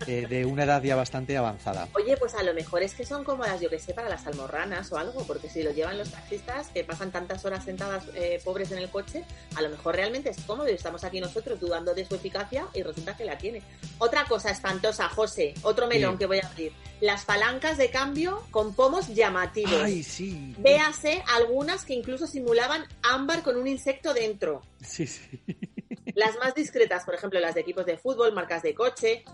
eh, 0.07 0.27
de 0.31 0.45
una 0.45 0.63
edad 0.63 0.81
ya 0.85 0.95
bastante 0.95 1.37
avanzada. 1.37 1.89
Oye, 1.95 2.17
pues 2.17 2.35
a 2.37 2.45
lo 2.45 2.55
mejor 2.55 2.85
es 2.85 2.95
que 2.95 3.05
son 3.05 3.25
cómodas, 3.25 3.61
yo 3.61 3.69
que 3.69 3.81
sé, 3.81 3.93
para 3.93 4.09
las 4.09 4.25
almorranas 4.29 4.93
o 4.93 4.99
algo, 4.99 5.25
porque 5.27 5.49
si 5.49 5.65
lo 5.65 5.73
llevan 5.73 5.99
los 5.99 6.11
taxistas 6.11 6.69
que 6.69 6.85
pasan 6.85 7.11
tantas 7.11 7.45
horas 7.45 7.65
sentadas 7.65 8.05
eh, 8.15 8.41
pobres 8.45 8.71
en 8.71 8.79
el 8.79 8.89
coche, 8.89 9.25
a 9.57 9.63
lo 9.63 9.69
mejor 9.71 9.97
realmente 9.97 10.31
es 10.31 10.37
cómodo 10.47 10.69
y 10.71 10.75
estamos 10.75 11.03
aquí 11.03 11.19
nosotros 11.19 11.59
dudando 11.59 11.93
de 11.93 12.05
su 12.07 12.15
eficacia 12.15 12.69
y 12.73 12.83
resulta 12.85 13.17
que 13.17 13.25
la 13.25 13.37
tiene. 13.37 13.63
Otra 13.99 14.27
cosa 14.27 14.51
espantosa, 14.53 15.09
José, 15.09 15.55
otro 15.63 15.89
melón 15.89 16.13
Sí. 16.13 16.19
que 16.19 16.27
voy 16.27 16.39
a 16.39 16.47
abrir. 16.47 16.73
Las 17.01 17.24
palancas 17.24 17.76
de 17.76 17.90
cambio 17.90 18.42
con 18.51 18.74
pomos 18.74 19.09
llamativos. 19.09 19.82
Ay, 19.82 20.03
sí. 20.03 20.55
Véase 20.59 21.22
algunas 21.34 21.84
que 21.84 21.94
incluso 21.94 22.26
simulaban 22.26 22.86
ámbar 23.03 23.42
con 23.42 23.57
un 23.57 23.66
insecto 23.66 24.14
dentro. 24.14 24.62
Sí, 24.80 25.07
sí. 25.07 25.42
Las 26.14 26.36
más 26.38 26.55
discretas, 26.55 27.05
por 27.05 27.14
ejemplo, 27.14 27.38
las 27.38 27.55
de 27.55 27.61
equipos 27.61 27.84
de 27.84 27.99
fútbol, 27.99 28.32
marcas 28.32 28.62
de 28.62 28.74
coche, 28.74 29.24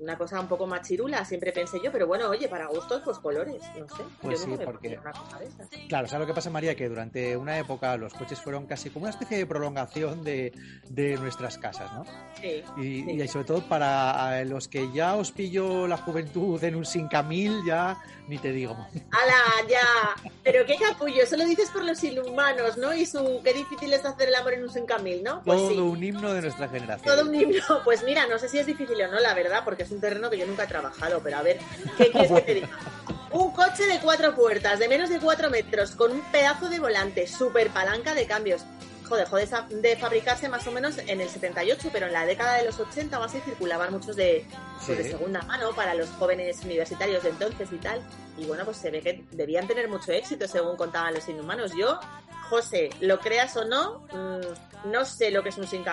una 0.00 0.16
cosa 0.16 0.40
un 0.40 0.48
poco 0.48 0.66
más 0.66 0.86
chirula, 0.86 1.24
siempre 1.24 1.52
pensé 1.52 1.80
yo, 1.82 1.90
pero 1.92 2.06
bueno, 2.06 2.28
oye, 2.28 2.48
para 2.48 2.66
gustos, 2.66 3.02
pues 3.04 3.18
colores, 3.18 3.62
no 3.78 3.88
sé. 3.88 4.02
Pues 4.22 4.38
yo 4.40 4.44
sí, 4.44 4.50
nunca 4.50 4.64
porque- 4.64 4.96
pondría 4.96 5.00
una 5.00 5.12
cosa 5.12 5.38
de 5.38 5.46
esas. 5.46 5.68
Claro, 5.88 6.06
¿sabes 6.08 6.20
lo 6.20 6.26
que 6.26 6.34
pasa, 6.34 6.50
María? 6.50 6.74
Que 6.74 6.88
durante 6.88 7.36
una 7.36 7.58
época 7.58 7.96
los 7.96 8.14
coches 8.14 8.40
fueron 8.40 8.66
casi 8.66 8.90
como 8.90 9.04
una 9.04 9.10
especie 9.10 9.38
de 9.38 9.46
prolongación 9.46 10.22
de, 10.24 10.52
de 10.88 11.16
nuestras 11.16 11.58
casas, 11.58 11.92
¿no? 11.92 12.04
Sí, 12.40 12.62
Y, 12.76 13.02
sí. 13.04 13.10
y 13.22 13.28
sobre 13.28 13.44
todo 13.46 13.60
para 13.68 14.44
los 14.44 14.68
que 14.68 14.90
ya 14.92 15.16
os 15.16 15.32
pilló 15.32 15.86
la 15.86 15.96
juventud 15.96 16.62
en 16.62 16.76
un 16.76 16.84
5000, 16.84 17.64
ya 17.66 18.00
ni 18.28 18.38
te 18.38 18.52
digo. 18.52 18.74
¡Hala, 19.10 19.68
ya! 19.68 19.80
Pero 20.44 20.64
qué 20.66 20.76
capullo, 20.76 21.22
eso 21.22 21.36
lo 21.36 21.44
dices 21.44 21.70
por 21.70 21.84
los 21.84 22.02
inhumanos, 22.04 22.76
¿no? 22.78 22.94
Y 22.94 23.06
su 23.06 23.40
qué 23.42 23.52
difícil 23.54 23.92
es 23.92 24.04
hacer 24.04 24.28
el 24.28 24.34
amor 24.34 24.54
en 24.54 24.62
un 24.64 24.70
sin 24.70 24.86
camil, 24.86 25.22
¿no? 25.22 25.42
Pues 25.42 25.58
Todo 25.58 25.70
sí. 25.70 25.78
un 25.78 26.02
himno 26.04 26.32
de 26.34 26.42
nuestra 26.42 26.68
generación. 26.68 27.16
Todo 27.16 27.28
un 27.28 27.34
himno. 27.34 27.62
Pues 27.84 28.02
mira, 28.04 28.26
no 28.26 28.38
sé 28.38 28.48
si 28.48 28.58
es 28.58 28.66
difícil 28.66 29.00
o 29.02 29.08
no, 29.08 29.18
la 29.18 29.34
verdad, 29.34 29.62
porque 29.64 29.84
es 29.88 29.92
un 29.92 30.00
terreno 30.00 30.28
que 30.30 30.38
yo 30.38 30.46
nunca 30.46 30.64
he 30.64 30.66
trabajado, 30.66 31.20
pero 31.22 31.38
a 31.38 31.42
ver, 31.42 31.58
¿qué 31.96 32.10
quieres 32.10 32.30
que 32.30 32.40
te 32.42 32.54
diga? 32.56 32.68
Un 33.32 33.52
coche 33.52 33.86
de 33.86 33.98
cuatro 34.00 34.34
puertas, 34.34 34.78
de 34.78 34.88
menos 34.88 35.10
de 35.10 35.18
cuatro 35.18 35.50
metros, 35.50 35.92
con 35.92 36.12
un 36.12 36.20
pedazo 36.30 36.68
de 36.68 36.78
volante, 36.78 37.26
super 37.26 37.70
palanca 37.70 38.14
de 38.14 38.26
cambios. 38.26 38.62
Joder, 39.08 39.26
joder, 39.26 39.48
de 39.70 39.96
fabricarse 39.96 40.50
más 40.50 40.66
o 40.66 40.70
menos 40.70 40.98
en 40.98 41.22
el 41.22 41.30
78, 41.30 41.88
pero 41.90 42.06
en 42.06 42.12
la 42.12 42.26
década 42.26 42.58
de 42.58 42.66
los 42.66 42.78
80 42.78 43.18
más 43.18 43.32
se 43.32 43.40
circulaban 43.40 43.90
muchos 43.90 44.16
de, 44.16 44.44
pues, 44.84 44.98
de 44.98 45.04
segunda 45.04 45.40
mano 45.42 45.74
para 45.74 45.94
los 45.94 46.10
jóvenes 46.10 46.62
universitarios 46.62 47.22
de 47.22 47.30
entonces 47.30 47.72
y 47.72 47.78
tal. 47.78 48.02
Y 48.36 48.44
bueno, 48.44 48.66
pues 48.66 48.76
se 48.76 48.90
ve 48.90 49.00
que 49.00 49.24
debían 49.30 49.66
tener 49.66 49.88
mucho 49.88 50.12
éxito 50.12 50.46
según 50.46 50.76
contaban 50.76 51.14
los 51.14 51.26
inhumanos. 51.26 51.72
Yo, 51.74 51.98
José, 52.50 52.90
lo 53.00 53.18
creas 53.18 53.56
o 53.56 53.64
no, 53.64 54.00
mmm, 54.12 54.90
no 54.90 55.06
sé 55.06 55.30
lo 55.30 55.42
que 55.42 55.48
es 55.48 55.56
un 55.56 55.66
Sin 55.66 55.84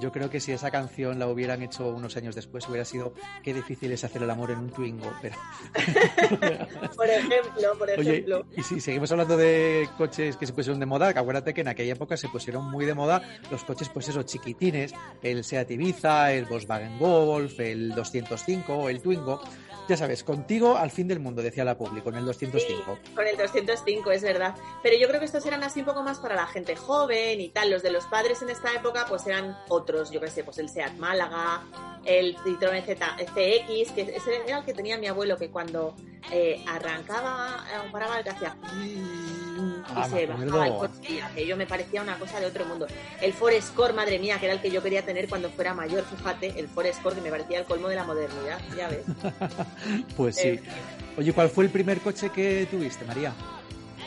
yo 0.00 0.12
creo 0.12 0.30
que 0.30 0.40
si 0.40 0.52
esa 0.52 0.70
canción 0.70 1.18
la 1.18 1.28
hubieran 1.28 1.62
hecho 1.62 1.88
unos 1.88 2.16
años 2.16 2.34
después 2.34 2.68
hubiera 2.68 2.84
sido 2.84 3.12
qué 3.42 3.52
difícil 3.52 3.92
es 3.92 4.04
hacer 4.04 4.22
el 4.22 4.30
amor 4.30 4.50
en 4.50 4.58
un 4.58 4.70
Twingo. 4.70 5.12
Pero... 5.20 5.36
por 6.96 7.08
ejemplo, 7.08 7.78
por 7.78 7.90
ejemplo. 7.90 8.46
y 8.56 8.62
si 8.62 8.80
seguimos 8.80 9.10
hablando 9.12 9.36
de 9.36 9.88
coches 9.96 10.36
que 10.36 10.46
se 10.46 10.52
pusieron 10.52 10.80
de 10.80 10.86
moda, 10.86 11.08
acuérdate 11.08 11.54
que 11.54 11.62
en 11.62 11.68
aquella 11.68 11.92
época 11.92 12.16
se 12.16 12.28
pusieron 12.28 12.70
muy 12.70 12.84
de 12.84 12.94
moda 12.94 13.22
los 13.50 13.64
coches, 13.64 13.88
pues 13.88 14.08
esos 14.08 14.24
chiquitines, 14.26 14.94
el 15.22 15.44
Seat 15.44 15.70
Ibiza, 15.70 16.32
el 16.32 16.44
Volkswagen 16.44 16.98
Golf, 16.98 17.58
el 17.60 17.90
205, 17.94 18.88
el 18.88 19.00
Twingo. 19.00 19.40
Ya 19.88 19.96
sabes, 19.96 20.22
contigo 20.22 20.76
al 20.76 20.90
fin 20.90 21.08
del 21.08 21.18
mundo, 21.18 21.40
decía 21.40 21.64
la 21.64 21.78
Publi, 21.78 22.02
con 22.02 22.14
el 22.14 22.26
205. 22.26 22.98
con 23.14 23.26
el 23.26 23.38
205, 23.38 24.10
es 24.10 24.22
verdad. 24.22 24.54
Pero 24.82 24.98
yo 25.00 25.08
creo 25.08 25.18
que 25.18 25.24
estos 25.24 25.46
eran 25.46 25.62
así 25.62 25.80
un 25.80 25.86
poco 25.86 26.02
más 26.02 26.18
para 26.18 26.34
la 26.34 26.46
gente 26.46 26.76
joven 26.76 27.40
y 27.40 27.48
tal. 27.48 27.70
Los 27.70 27.82
de 27.82 27.90
los 27.90 28.04
padres 28.04 28.42
en 28.42 28.50
esta 28.50 28.74
época, 28.74 29.06
pues 29.08 29.26
eran 29.26 29.56
otros, 29.88 30.10
yo 30.10 30.20
qué 30.20 30.28
sé, 30.28 30.44
pues 30.44 30.58
el 30.58 30.68
Seat 30.68 30.96
Málaga, 30.96 31.62
el 32.04 32.36
Citroën 32.38 32.84
CX, 32.84 33.92
que 33.92 34.02
ese 34.02 34.42
era 34.46 34.58
el 34.58 34.64
que 34.64 34.74
tenía 34.74 34.98
mi 34.98 35.06
abuelo, 35.06 35.36
que 35.38 35.48
cuando 35.50 35.94
eh, 36.30 36.62
arrancaba, 36.66 37.64
eh, 37.72 37.88
paraba 37.90 38.18
el 38.18 38.24
que 38.24 38.30
hacía 38.30 38.54
y 39.88 40.10
se 40.10 40.26
bajaba 40.26 40.66
el 40.66 40.74
coche 40.74 41.46
yo 41.46 41.56
me 41.56 41.66
parecía 41.66 42.02
una 42.02 42.18
cosa 42.18 42.40
de 42.40 42.46
otro 42.46 42.64
mundo. 42.66 42.86
El 43.20 43.32
Forest 43.32 43.74
Core, 43.74 43.92
madre 43.92 44.18
mía, 44.18 44.38
que 44.38 44.46
era 44.46 44.54
el 44.54 44.60
que 44.60 44.70
yo 44.70 44.82
quería 44.82 45.04
tener 45.04 45.28
cuando 45.28 45.50
fuera 45.50 45.74
mayor, 45.74 46.04
fíjate, 46.04 46.58
el 46.58 46.68
Forest 46.68 47.02
Core 47.02 47.16
que 47.16 47.22
me 47.22 47.30
parecía 47.30 47.60
el 47.60 47.64
colmo 47.64 47.88
de 47.88 47.96
la 47.96 48.04
modernidad, 48.04 48.60
ya 48.76 48.88
ves. 48.88 49.04
pues 50.16 50.36
sí. 50.36 50.48
Eh, 50.48 50.62
Oye, 51.16 51.32
¿cuál 51.32 51.48
fue 51.48 51.64
el 51.64 51.70
primer 51.70 52.00
coche 52.00 52.30
que 52.30 52.66
tuviste, 52.70 53.04
María? 53.04 53.32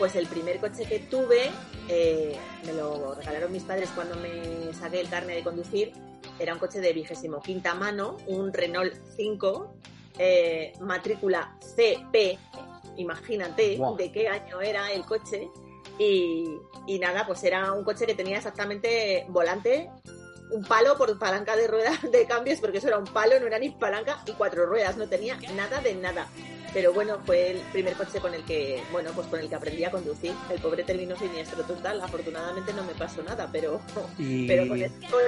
Pues 0.01 0.15
el 0.15 0.25
primer 0.25 0.59
coche 0.59 0.85
que 0.85 0.97
tuve, 0.97 1.51
eh, 1.87 2.35
me 2.65 2.73
lo 2.73 3.13
regalaron 3.13 3.51
mis 3.51 3.61
padres 3.61 3.87
cuando 3.93 4.15
me 4.15 4.73
saqué 4.73 4.99
el 4.99 5.07
carne 5.07 5.35
de 5.35 5.43
conducir, 5.43 5.93
era 6.39 6.53
un 6.53 6.59
coche 6.59 6.79
de 6.79 6.91
vigésimo 6.91 7.39
quinta 7.39 7.75
mano, 7.75 8.17
un 8.25 8.51
Renault 8.51 8.95
5, 9.15 9.75
eh, 10.17 10.73
matrícula 10.79 11.55
CP, 11.75 12.39
imagínate 12.97 13.79
de 13.95 14.11
qué 14.11 14.27
año 14.27 14.59
era 14.59 14.91
el 14.91 15.05
coche, 15.05 15.51
y, 15.99 16.57
nada, 16.99 17.27
pues 17.27 17.43
era 17.43 17.71
un 17.71 17.83
coche 17.83 18.07
que 18.07 18.15
tenía 18.15 18.37
exactamente 18.37 19.27
volante, 19.29 19.91
un 20.49 20.63
palo 20.63 20.97
por 20.97 21.19
palanca 21.19 21.55
de 21.55 21.67
ruedas 21.67 22.01
de 22.11 22.25
cambios, 22.25 22.59
porque 22.59 22.79
eso 22.79 22.87
era 22.87 22.97
un 22.97 23.05
palo, 23.05 23.39
no 23.39 23.45
era 23.45 23.59
ni 23.59 23.69
palanca, 23.69 24.23
y 24.25 24.31
cuatro 24.31 24.65
ruedas, 24.65 24.97
no 24.97 25.07
tenía 25.07 25.37
nada 25.55 25.79
de 25.79 25.93
nada 25.93 26.27
pero 26.74 26.93
bueno, 26.93 27.19
fue 27.26 27.51
el 27.51 27.57
primer 27.72 27.93
coche 27.93 28.19
con 28.19 28.34
el 28.34 28.43
que, 28.43 28.82
bueno, 28.91 29.11
pues 29.13 29.28
con 29.28 29.39
el 29.39 29.49
que 29.49 29.55
aprendí 29.55 29.84
a 29.84 29.91
conducir. 29.91 30.34
El 30.49 30.59
pobre 30.59 30.84
terminó 30.84 31.17
siniestro 31.17 31.63
total, 31.63 32.01
afortunadamente 32.01 32.74
no 32.74 32.84
me 32.84 32.93
pasó 32.93 33.22
nada, 33.24 33.49
pero, 33.51 33.82
pero 34.47 34.67
con, 34.67 34.82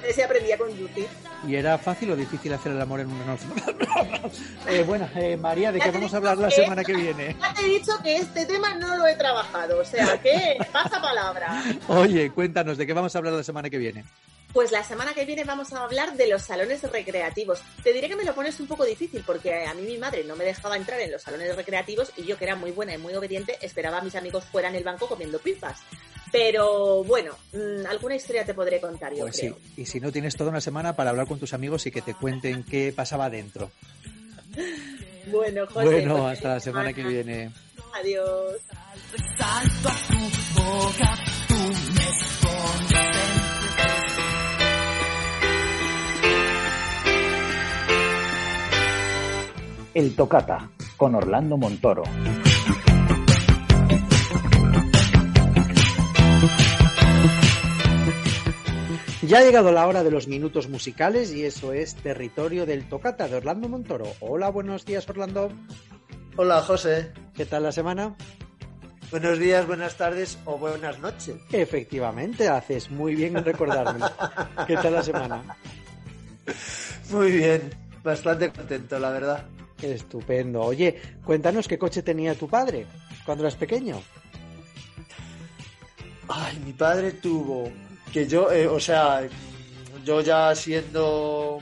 ese, 0.05 0.23
aprendí 0.23 0.51
a 0.51 0.57
conducir. 0.57 1.07
¿Y 1.47 1.55
era 1.55 1.77
fácil 1.77 2.11
o 2.11 2.15
difícil 2.15 2.53
hacer 2.53 2.71
el 2.71 2.81
amor 2.81 3.01
en 3.01 3.11
un 3.11 3.19
Renault? 3.19 3.41
eh, 4.69 4.83
bueno, 4.87 5.09
eh, 5.15 5.35
María, 5.37 5.71
¿de 5.71 5.79
qué 5.79 5.91
vamos 5.91 6.13
a 6.13 6.17
hablar 6.17 6.37
la 6.37 6.49
semana 6.49 6.83
que 6.83 6.93
viene? 6.93 7.35
Ya 7.39 7.53
te 7.53 7.61
he 7.61 7.69
dicho 7.79 7.91
que 8.01 8.17
este 8.17 8.45
tema 8.45 8.73
no 8.75 8.97
lo 8.97 9.05
he 9.07 9.15
trabajado, 9.15 9.79
o 9.79 9.85
sea 9.85 10.21
que 10.21 10.57
pasa 10.71 11.01
palabra. 11.01 11.63
Oye, 11.87 12.31
cuéntanos, 12.31 12.77
¿de 12.77 12.87
qué 12.87 12.93
vamos 12.93 13.13
a 13.15 13.17
hablar 13.17 13.33
la 13.33 13.43
semana 13.43 13.69
que 13.69 13.77
viene? 13.77 14.05
Pues 14.53 14.71
la 14.71 14.83
semana 14.83 15.15
que 15.15 15.25
viene 15.25 15.43
vamos 15.43 15.73
a 15.73 15.83
hablar 15.83 16.15
de 16.15 16.27
los 16.27 16.43
salones 16.43 16.83
recreativos. 16.83 17.59
Te 17.83 17.91
diré 17.91 18.07
que 18.07 18.15
me 18.15 18.23
lo 18.23 18.35
pones 18.35 18.59
un 18.59 18.67
poco 18.67 18.85
difícil 18.85 19.23
porque 19.25 19.65
a 19.65 19.73
mí 19.73 19.81
mi 19.81 19.97
madre 19.97 20.23
no 20.23 20.35
me 20.35 20.45
dejaba 20.45 20.77
entrar 20.77 20.99
en 21.01 21.11
los 21.11 21.23
salones 21.23 21.55
recreativos 21.55 22.13
y 22.17 22.23
yo 22.23 22.37
que 22.37 22.45
era 22.45 22.55
muy 22.55 22.69
buena 22.69 22.93
y 22.93 22.99
muy 22.99 23.15
obediente 23.15 23.57
esperaba 23.61 23.97
a 23.97 24.03
mis 24.03 24.13
amigos 24.15 24.45
fuera 24.45 24.69
en 24.69 24.75
el 24.75 24.83
banco 24.83 25.07
comiendo 25.07 25.39
pipas. 25.39 25.81
Pero 26.31 27.03
bueno, 27.03 27.35
mm, 27.51 27.87
alguna 27.87 28.15
historia 28.15 28.45
te 28.45 28.53
podré 28.53 28.79
contar 28.79 29.13
yo 29.13 29.25
pues 29.25 29.37
Sí. 29.37 29.53
Y 29.75 29.85
si 29.87 29.99
no 29.99 30.11
tienes 30.11 30.35
toda 30.35 30.51
una 30.51 30.61
semana 30.61 30.95
para 30.95 31.09
hablar 31.09 31.27
con 31.27 31.39
tus 31.39 31.53
amigos 31.53 31.87
y 31.87 31.91
que 31.91 32.03
te 32.03 32.13
cuenten 32.13 32.63
qué 32.63 32.93
pasaba 32.95 33.29
dentro. 33.29 33.71
Bueno, 35.25 35.65
José. 35.67 35.85
Bueno, 35.85 36.17
pues 36.17 36.33
hasta 36.33 36.49
la 36.55 36.59
semana 36.59 36.91
que 36.91 37.01
viene. 37.01 37.49
Adiós. 37.93 38.59
El 49.93 50.15
Tocata, 50.15 50.71
con 50.97 51.13
Orlando 51.13 51.55
Montoro. 51.55 52.01
Ya 59.21 59.37
ha 59.37 59.43
llegado 59.43 59.71
la 59.71 59.85
hora 59.87 60.03
de 60.03 60.09
los 60.09 60.27
minutos 60.27 60.67
musicales 60.67 61.31
y 61.31 61.45
eso 61.45 61.73
es 61.73 61.93
Territorio 61.95 62.65
del 62.65 62.89
Tocata 62.89 63.27
de 63.27 63.35
Orlando 63.35 63.69
Montoro. 63.69 64.05
Hola, 64.19 64.49
buenos 64.49 64.83
días, 64.83 65.07
Orlando. 65.07 65.51
Hola, 66.37 66.61
José. 66.61 67.11
¿Qué 67.35 67.45
tal 67.45 67.61
la 67.61 67.71
semana? 67.71 68.15
Buenos 69.11 69.37
días, 69.37 69.67
buenas 69.67 69.95
tardes 69.95 70.39
o 70.45 70.57
buenas 70.57 70.97
noches. 70.99 71.35
Efectivamente, 71.51 72.49
haces 72.49 72.89
muy 72.89 73.13
bien 73.13 73.37
en 73.37 73.45
recordarme. 73.45 74.03
¿Qué 74.65 74.75
tal 74.75 74.93
la 74.93 75.03
semana? 75.03 75.43
Muy 77.11 77.31
bien, 77.31 77.69
bastante 78.03 78.49
contento, 78.51 78.97
la 78.97 79.11
verdad. 79.11 79.45
Estupendo. 79.91 80.61
Oye, 80.61 80.95
cuéntanos 81.23 81.67
qué 81.67 81.77
coche 81.77 82.01
tenía 82.01 82.35
tu 82.35 82.47
padre 82.47 82.85
cuando 83.25 83.43
eras 83.43 83.55
pequeño. 83.55 84.01
Ay, 86.27 86.59
mi 86.65 86.73
padre 86.73 87.13
tuvo 87.13 87.69
que 88.11 88.27
yo, 88.27 88.51
eh, 88.51 88.67
o 88.67 88.79
sea, 88.79 89.27
yo 90.05 90.21
ya 90.21 90.55
siendo 90.55 91.59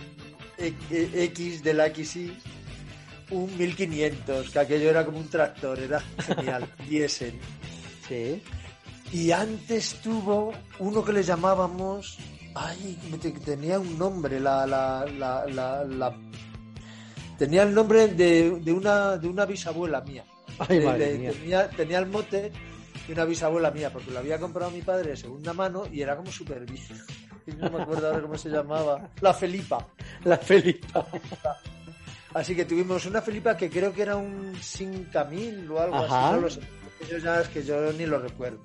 X 0.58 1.64
de 1.64 1.74
la 1.74 1.94
XY, 1.94 2.38
un 3.32 3.58
1500, 3.58 4.50
que 4.50 4.60
aquello 4.60 4.90
era 4.90 5.06
como 5.06 5.18
un 5.18 5.30
tractor, 5.30 5.80
era 5.80 6.02
genial, 6.20 6.70
diésel. 6.90 7.34
Sí. 8.08 8.44
Y 9.12 9.32
antes 9.32 9.96
tuvo 10.02 10.54
uno 10.80 11.04
que 11.04 11.14
le 11.14 11.24
llamábamos, 11.24 12.18
ay, 12.56 12.98
tenía 13.44 13.80
un 13.80 13.98
nombre, 13.98 14.40
la, 14.40 14.66
la, 14.68 15.06
la, 15.06 15.46
la 15.86 16.18
tenía 17.42 17.64
el 17.64 17.74
nombre 17.74 18.08
de, 18.08 18.60
de, 18.60 18.72
una, 18.72 19.18
de 19.18 19.28
una 19.28 19.48
bisabuela 19.48 20.00
mía. 20.02 20.24
Tenía, 21.76 21.98
el 21.98 22.06
mote 22.06 22.52
de 23.08 23.14
una 23.14 23.26
bisabuela 23.26 23.72
mía, 23.72 23.92
porque 23.92 24.12
lo 24.12 24.20
había 24.20 24.38
comprado 24.38 24.70
mi 24.70 24.84
padre 24.84 25.10
de 25.10 25.18
segunda 25.18 25.52
mano 25.52 25.88
y 25.92 26.04
era 26.04 26.16
como 26.16 26.32
súper 26.32 26.66
viejo. 26.68 26.94
No 27.58 27.72
me 27.72 27.82
acuerdo 27.82 28.06
ahora 28.06 28.22
cómo 28.22 28.38
se 28.38 28.50
llamaba. 28.50 29.10
La 29.20 29.34
Felipa. 29.34 29.88
La 30.24 30.38
Felipa. 30.38 31.08
Así 32.36 32.56
que 32.56 32.66
tuvimos 32.66 33.08
una 33.08 33.24
Felipa 33.24 33.58
que 33.58 33.72
creo 33.72 33.92
que 33.92 34.04
era 34.04 34.16
un 34.16 34.56
5000 34.62 35.72
o 35.72 35.80
algo 35.82 35.96
así. 35.96 36.36
No 36.36 36.42
lo 36.42 36.50
sé. 36.52 36.62
Yo 37.10 37.18
ya 37.18 37.42
es 37.42 37.48
que 37.50 37.64
yo 37.64 37.92
ni 37.94 38.06
lo 38.06 38.20
recuerdo. 38.20 38.64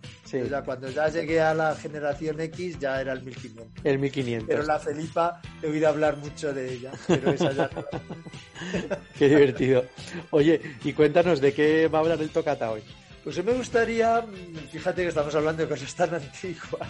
Cuando 0.65 0.91
ya 0.91 1.09
llegué 1.09 1.41
a 1.41 1.55
la 1.55 1.75
generación 1.75 2.41
X 2.41 2.79
ya 2.79 3.01
era 3.01 3.13
el 3.13 3.23
1500. 3.23 3.85
El 3.85 3.99
1500. 3.99 4.49
Pero 4.49 4.63
la 4.65 4.79
Felipa 4.79 5.41
he 5.63 5.69
oído 5.69 5.89
hablar 5.89 6.17
mucho 6.17 6.53
de 6.53 6.75
ella, 6.75 6.93
pero 7.07 7.31
esa 7.31 7.53
ya 7.53 7.71
Qué 9.19 9.29
divertido. 9.29 9.85
Oye, 10.31 10.61
y 10.85 10.93
cuéntanos 10.93 11.41
de 11.41 11.53
qué 11.53 11.89
va 11.89 11.99
a 11.99 12.03
hablar 12.03 12.21
el 12.21 12.31
Tocata 12.31 12.71
hoy. 12.71 12.83
Pues 13.23 13.43
me 13.45 13.53
gustaría, 13.53 14.25
fíjate 14.71 15.03
que 15.03 15.09
estamos 15.09 15.35
hablando 15.35 15.63
de 15.63 15.69
cosas 15.69 15.95
tan 15.95 16.15
antiguas, 16.15 16.89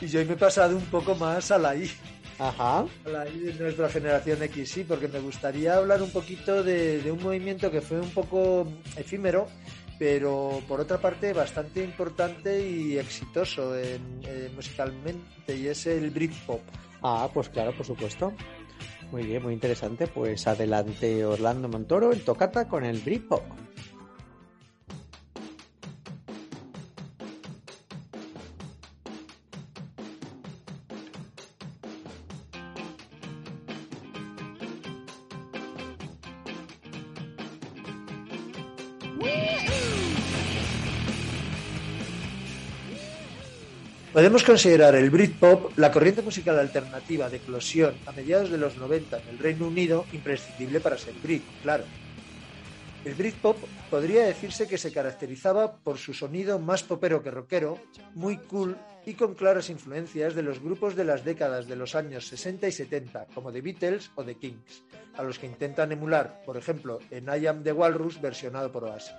y 0.00 0.06
yo 0.06 0.20
hoy 0.20 0.26
me 0.26 0.34
he 0.34 0.36
pasado 0.36 0.76
un 0.76 0.84
poco 0.84 1.14
más 1.14 1.50
a 1.50 1.58
la 1.58 1.74
I. 1.74 1.90
Ajá. 2.38 2.80
A 2.80 3.08
la 3.08 3.26
I 3.26 3.38
de 3.38 3.54
nuestra 3.54 3.88
generación 3.88 4.42
X, 4.42 4.70
sí, 4.70 4.84
porque 4.84 5.08
me 5.08 5.18
gustaría 5.18 5.76
hablar 5.76 6.02
un 6.02 6.10
poquito 6.10 6.62
de, 6.62 7.00
de 7.00 7.10
un 7.10 7.22
movimiento 7.22 7.70
que 7.70 7.80
fue 7.80 7.98
un 7.98 8.10
poco 8.10 8.70
efímero, 8.96 9.48
pero 9.98 10.60
por 10.68 10.80
otra 10.80 10.98
parte 10.98 11.32
bastante 11.32 11.82
importante 11.82 12.66
y 12.68 12.98
exitoso 12.98 13.76
en, 13.76 14.20
eh, 14.24 14.50
musicalmente 14.54 15.56
y 15.56 15.66
es 15.68 15.86
el 15.86 16.10
Britpop. 16.10 16.60
Ah, 17.02 17.28
pues 17.32 17.48
claro, 17.48 17.72
por 17.74 17.86
supuesto. 17.86 18.32
Muy 19.10 19.24
bien, 19.24 19.42
muy 19.42 19.54
interesante. 19.54 20.06
Pues 20.06 20.46
adelante 20.46 21.24
Orlando 21.24 21.68
Montoro, 21.68 22.12
el 22.12 22.22
tocata 22.22 22.68
con 22.68 22.84
el 22.84 22.98
Britpop. 22.98 23.42
Podemos 44.16 44.44
considerar 44.44 44.94
el 44.94 45.10
Britpop 45.10 45.76
la 45.76 45.92
corriente 45.92 46.22
musical 46.22 46.58
alternativa 46.58 47.28
de 47.28 47.36
eclosión 47.36 47.94
a 48.06 48.12
mediados 48.12 48.50
de 48.50 48.56
los 48.56 48.78
90 48.78 49.18
en 49.18 49.28
el 49.28 49.38
Reino 49.38 49.66
Unido, 49.66 50.06
imprescindible 50.10 50.80
para 50.80 50.96
ser 50.96 51.12
Brit, 51.22 51.42
claro. 51.62 51.84
El 53.04 53.12
Britpop 53.12 53.58
podría 53.90 54.24
decirse 54.24 54.66
que 54.66 54.78
se 54.78 54.90
caracterizaba 54.90 55.76
por 55.76 55.98
su 55.98 56.14
sonido 56.14 56.58
más 56.58 56.82
popero 56.82 57.22
que 57.22 57.30
rockero, 57.30 57.78
muy 58.14 58.38
cool 58.38 58.78
y 59.04 59.12
con 59.12 59.34
claras 59.34 59.68
influencias 59.68 60.34
de 60.34 60.42
los 60.42 60.60
grupos 60.60 60.96
de 60.96 61.04
las 61.04 61.22
décadas 61.22 61.66
de 61.66 61.76
los 61.76 61.94
años 61.94 62.26
60 62.26 62.68
y 62.68 62.72
70, 62.72 63.26
como 63.34 63.52
The 63.52 63.60
Beatles 63.60 64.12
o 64.14 64.24
The 64.24 64.36
Kings, 64.36 64.82
a 65.14 65.24
los 65.24 65.38
que 65.38 65.44
intentan 65.44 65.92
emular, 65.92 66.40
por 66.46 66.56
ejemplo, 66.56 67.00
en 67.10 67.26
I 67.26 67.48
Am 67.48 67.62
the 67.62 67.72
Walrus 67.72 68.18
versionado 68.18 68.72
por 68.72 68.84
Oasis. 68.84 69.12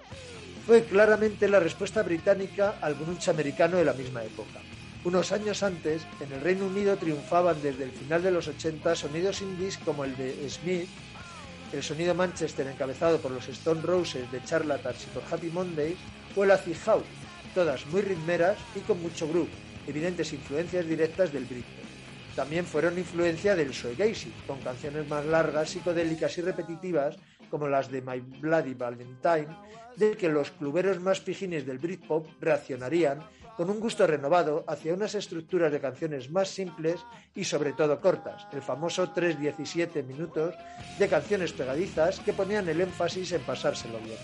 Fue 0.65 0.85
claramente 0.85 1.47
la 1.47 1.59
respuesta 1.59 2.01
británica 2.01 2.79
al 2.81 2.95
grunge 2.95 3.29
americano 3.29 3.77
de 3.77 3.85
la 3.85 3.93
misma 3.93 4.23
época. 4.23 4.59
Unos 5.03 5.31
años 5.31 5.63
antes, 5.63 6.01
en 6.19 6.33
el 6.33 6.41
Reino 6.41 6.65
Unido 6.65 6.97
triunfaban 6.97 7.61
desde 7.61 7.85
el 7.85 7.91
final 7.91 8.23
de 8.23 8.31
los 8.31 8.47
80 8.47 8.95
sonidos 8.95 9.41
indies 9.41 9.77
como 9.77 10.03
el 10.03 10.17
de 10.17 10.49
Smith, 10.49 10.89
el 11.71 11.83
sonido 11.83 12.15
Manchester 12.15 12.67
encabezado 12.67 13.19
por 13.19 13.31
los 13.31 13.47
Stone 13.47 13.81
Roses 13.81 14.29
de 14.31 14.43
Charlatans 14.43 15.05
y 15.05 15.07
por 15.07 15.23
Happy 15.31 15.49
Mondays, 15.49 15.97
o 16.35 16.43
el 16.43 16.51
Acid 16.51 16.75
House, 16.85 17.05
todas 17.53 17.85
muy 17.87 18.01
ritmeras 18.01 18.57
y 18.75 18.79
con 18.81 19.01
mucho 19.01 19.27
groove, 19.27 19.49
evidentes 19.87 20.33
influencias 20.33 20.85
directas 20.85 21.31
del 21.31 21.45
Britpop. 21.45 21.85
También 22.35 22.65
fueron 22.65 22.97
influencia 22.97 23.55
del 23.55 23.71
shoegaze, 23.71 24.29
con 24.45 24.59
canciones 24.59 25.07
más 25.07 25.25
largas, 25.25 25.69
psicodélicas 25.69 26.37
y 26.37 26.41
repetitivas, 26.41 27.15
como 27.49 27.67
las 27.67 27.89
de 27.89 28.01
My 28.01 28.19
Bloody 28.19 28.73
Valentine, 28.73 29.47
del 29.95 30.17
que 30.17 30.29
los 30.29 30.51
cluberos 30.51 30.99
más 30.99 31.19
pijines 31.19 31.65
del 31.65 31.79
Britpop 31.79 32.27
reaccionarían 32.39 33.19
con 33.57 33.71
un 33.71 33.79
gusto 33.79 34.05
renovado 34.05 34.63
hacia 34.67 34.93
unas 34.93 35.15
estructuras 35.15 35.71
de 35.71 35.81
canciones 35.81 36.29
más 36.29 36.47
simples 36.47 37.01
y 37.33 37.43
sobre 37.43 37.73
todo 37.73 37.99
cortas, 37.99 38.45
el 38.53 38.61
famoso 38.61 39.11
3-17 39.11 40.03
minutos 40.03 40.53
de 40.99 41.09
canciones 41.09 41.53
pegadizas 41.53 42.19
que 42.19 42.33
ponían 42.33 42.69
el 42.69 42.79
énfasis 42.79 43.31
en 43.31 43.41
pasárselo 43.41 43.97
bien. 43.97 44.19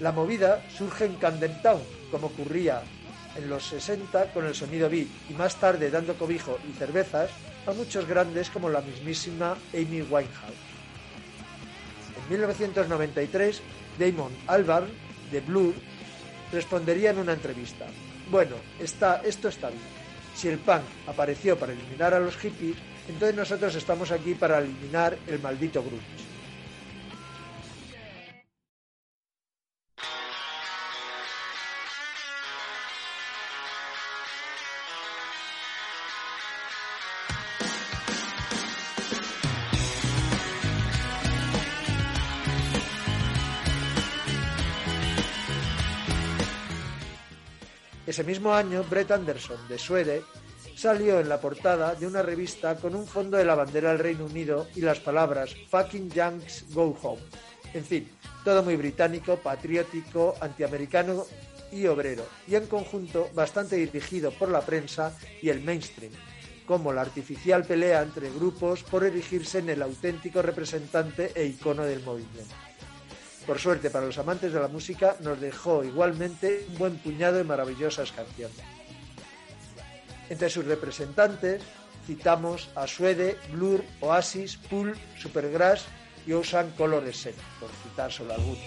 La 0.00 0.10
movida 0.10 0.62
surge 0.76 1.04
en 1.04 1.14
Camden 1.14 1.62
Town, 1.62 1.80
como 2.10 2.26
ocurría 2.26 2.82
en 3.36 3.48
los 3.48 3.64
60 3.66 4.32
con 4.32 4.44
el 4.44 4.54
sonido 4.54 4.90
beat 4.90 5.06
y 5.30 5.34
más 5.34 5.56
tarde 5.60 5.90
dando 5.90 6.14
cobijo 6.14 6.58
y 6.68 6.72
cervezas 6.72 7.30
a 7.66 7.72
muchos 7.72 8.06
grandes 8.06 8.50
como 8.50 8.68
la 8.68 8.80
mismísima 8.80 9.56
Amy 9.72 10.02
Winehouse. 10.02 10.66
En 12.16 12.30
1993, 12.30 13.62
Damon 13.98 14.32
Albarn, 14.48 14.88
de 15.30 15.40
Blur, 15.40 15.74
respondería 16.52 17.10
en 17.10 17.18
una 17.18 17.32
entrevista, 17.32 17.86
bueno, 18.30 18.56
está, 18.80 19.22
esto 19.24 19.48
está 19.48 19.68
bien. 19.68 19.82
Si 20.34 20.48
el 20.48 20.58
punk 20.58 20.82
apareció 21.06 21.58
para 21.58 21.72
eliminar 21.72 22.12
a 22.12 22.20
los 22.20 22.36
hippies, 22.36 22.76
entonces 23.08 23.36
nosotros 23.36 23.74
estamos 23.74 24.10
aquí 24.10 24.34
para 24.34 24.58
eliminar 24.58 25.16
el 25.26 25.40
maldito 25.40 25.82
grunge. 25.82 26.25
Ese 48.16 48.24
mismo 48.24 48.54
año, 48.54 48.82
Brett 48.88 49.10
Anderson, 49.10 49.58
de 49.68 49.78
Suede, 49.78 50.22
salió 50.74 51.20
en 51.20 51.28
la 51.28 51.38
portada 51.38 51.94
de 51.94 52.06
una 52.06 52.22
revista 52.22 52.74
con 52.76 52.94
un 52.94 53.06
fondo 53.06 53.36
de 53.36 53.44
la 53.44 53.54
bandera 53.54 53.90
del 53.90 53.98
Reino 53.98 54.24
Unido 54.24 54.68
y 54.74 54.80
las 54.80 55.00
palabras 55.00 55.54
Fucking 55.68 56.08
Yanks 56.08 56.64
Go 56.72 56.96
Home. 57.02 57.20
En 57.74 57.84
fin, 57.84 58.08
todo 58.42 58.62
muy 58.62 58.76
británico, 58.76 59.36
patriótico, 59.36 60.34
antiamericano 60.40 61.26
y 61.70 61.86
obrero, 61.88 62.24
y 62.48 62.54
en 62.54 62.66
conjunto 62.68 63.28
bastante 63.34 63.76
dirigido 63.76 64.30
por 64.30 64.50
la 64.50 64.62
prensa 64.62 65.14
y 65.42 65.50
el 65.50 65.60
mainstream, 65.60 66.12
como 66.64 66.94
la 66.94 67.02
artificial 67.02 67.66
pelea 67.66 68.00
entre 68.00 68.30
grupos 68.30 68.82
por 68.82 69.04
erigirse 69.04 69.58
en 69.58 69.68
el 69.68 69.82
auténtico 69.82 70.40
representante 70.40 71.32
e 71.34 71.44
icono 71.44 71.84
del 71.84 72.02
movimiento. 72.02 72.65
Por 73.46 73.60
suerte 73.60 73.90
para 73.90 74.06
los 74.06 74.18
amantes 74.18 74.52
de 74.52 74.60
la 74.60 74.68
música, 74.68 75.16
nos 75.20 75.40
dejó 75.40 75.84
igualmente 75.84 76.66
un 76.68 76.78
buen 76.78 76.98
puñado 76.98 77.36
de 77.36 77.44
maravillosas 77.44 78.10
canciones. 78.10 78.56
Entre 80.28 80.50
sus 80.50 80.64
representantes 80.64 81.62
citamos 82.06 82.70
a 82.74 82.86
Suede, 82.86 83.36
Blur, 83.52 83.84
Oasis, 84.00 84.56
Pool, 84.56 84.96
Supergrass 85.16 85.84
y 86.26 86.32
Ocean 86.32 86.70
Color 86.76 87.12
Set, 87.14 87.36
por 87.60 87.70
citar 87.70 88.10
solo 88.10 88.34
algunos. 88.34 88.58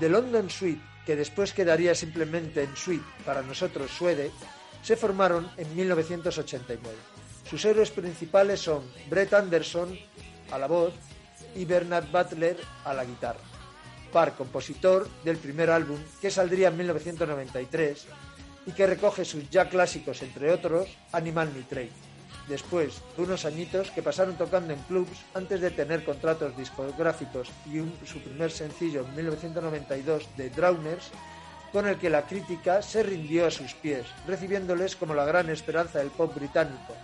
The 0.00 0.08
London 0.08 0.48
Suite, 0.48 0.80
que 1.04 1.14
después 1.14 1.52
quedaría 1.52 1.94
simplemente 1.94 2.62
en 2.62 2.74
Suite 2.74 3.04
para 3.26 3.42
nosotros 3.42 3.90
Suede, 3.90 4.30
se 4.82 4.96
formaron 4.96 5.50
en 5.58 5.76
1989. 5.76 6.96
Sus 7.48 7.62
héroes 7.66 7.90
principales 7.90 8.60
son 8.60 8.82
Brett 9.10 9.34
Anderson 9.34 9.94
a 10.50 10.58
la 10.58 10.66
voz 10.66 10.94
y 11.54 11.66
Bernard 11.66 12.10
Butler 12.10 12.56
a 12.84 12.94
la 12.94 13.04
guitarra. 13.04 13.40
Par 14.10 14.34
compositor 14.36 15.06
del 15.22 15.36
primer 15.36 15.68
álbum 15.68 15.98
que 16.18 16.30
saldría 16.30 16.68
en 16.68 16.78
1993 16.78 18.06
y 18.66 18.72
que 18.72 18.86
recoge 18.86 19.26
sus 19.26 19.50
ya 19.50 19.68
clásicos, 19.68 20.22
entre 20.22 20.50
otros, 20.50 20.88
Animal 21.12 21.52
Nitrate 21.54 22.09
después 22.50 23.00
de 23.16 23.22
unos 23.22 23.46
añitos 23.46 23.90
que 23.92 24.02
pasaron 24.02 24.36
tocando 24.36 24.74
en 24.74 24.80
clubs 24.80 25.24
antes 25.32 25.62
de 25.62 25.70
tener 25.70 26.04
contratos 26.04 26.54
discográficos 26.56 27.48
y 27.64 27.78
su 28.06 28.20
primer 28.20 28.50
sencillo 28.50 29.06
en 29.06 29.16
1992 29.16 30.28
de 30.36 30.50
Drowners, 30.50 31.10
con 31.72 31.86
el 31.86 31.96
que 31.96 32.10
la 32.10 32.26
crítica 32.26 32.82
se 32.82 33.02
rindió 33.02 33.46
a 33.46 33.50
sus 33.50 33.72
pies, 33.74 34.04
recibiéndoles 34.26 34.96
como 34.96 35.14
la 35.14 35.24
gran 35.24 35.48
esperanza 35.48 36.00
del 36.00 36.10
pop 36.10 36.34
británico. 36.34 36.94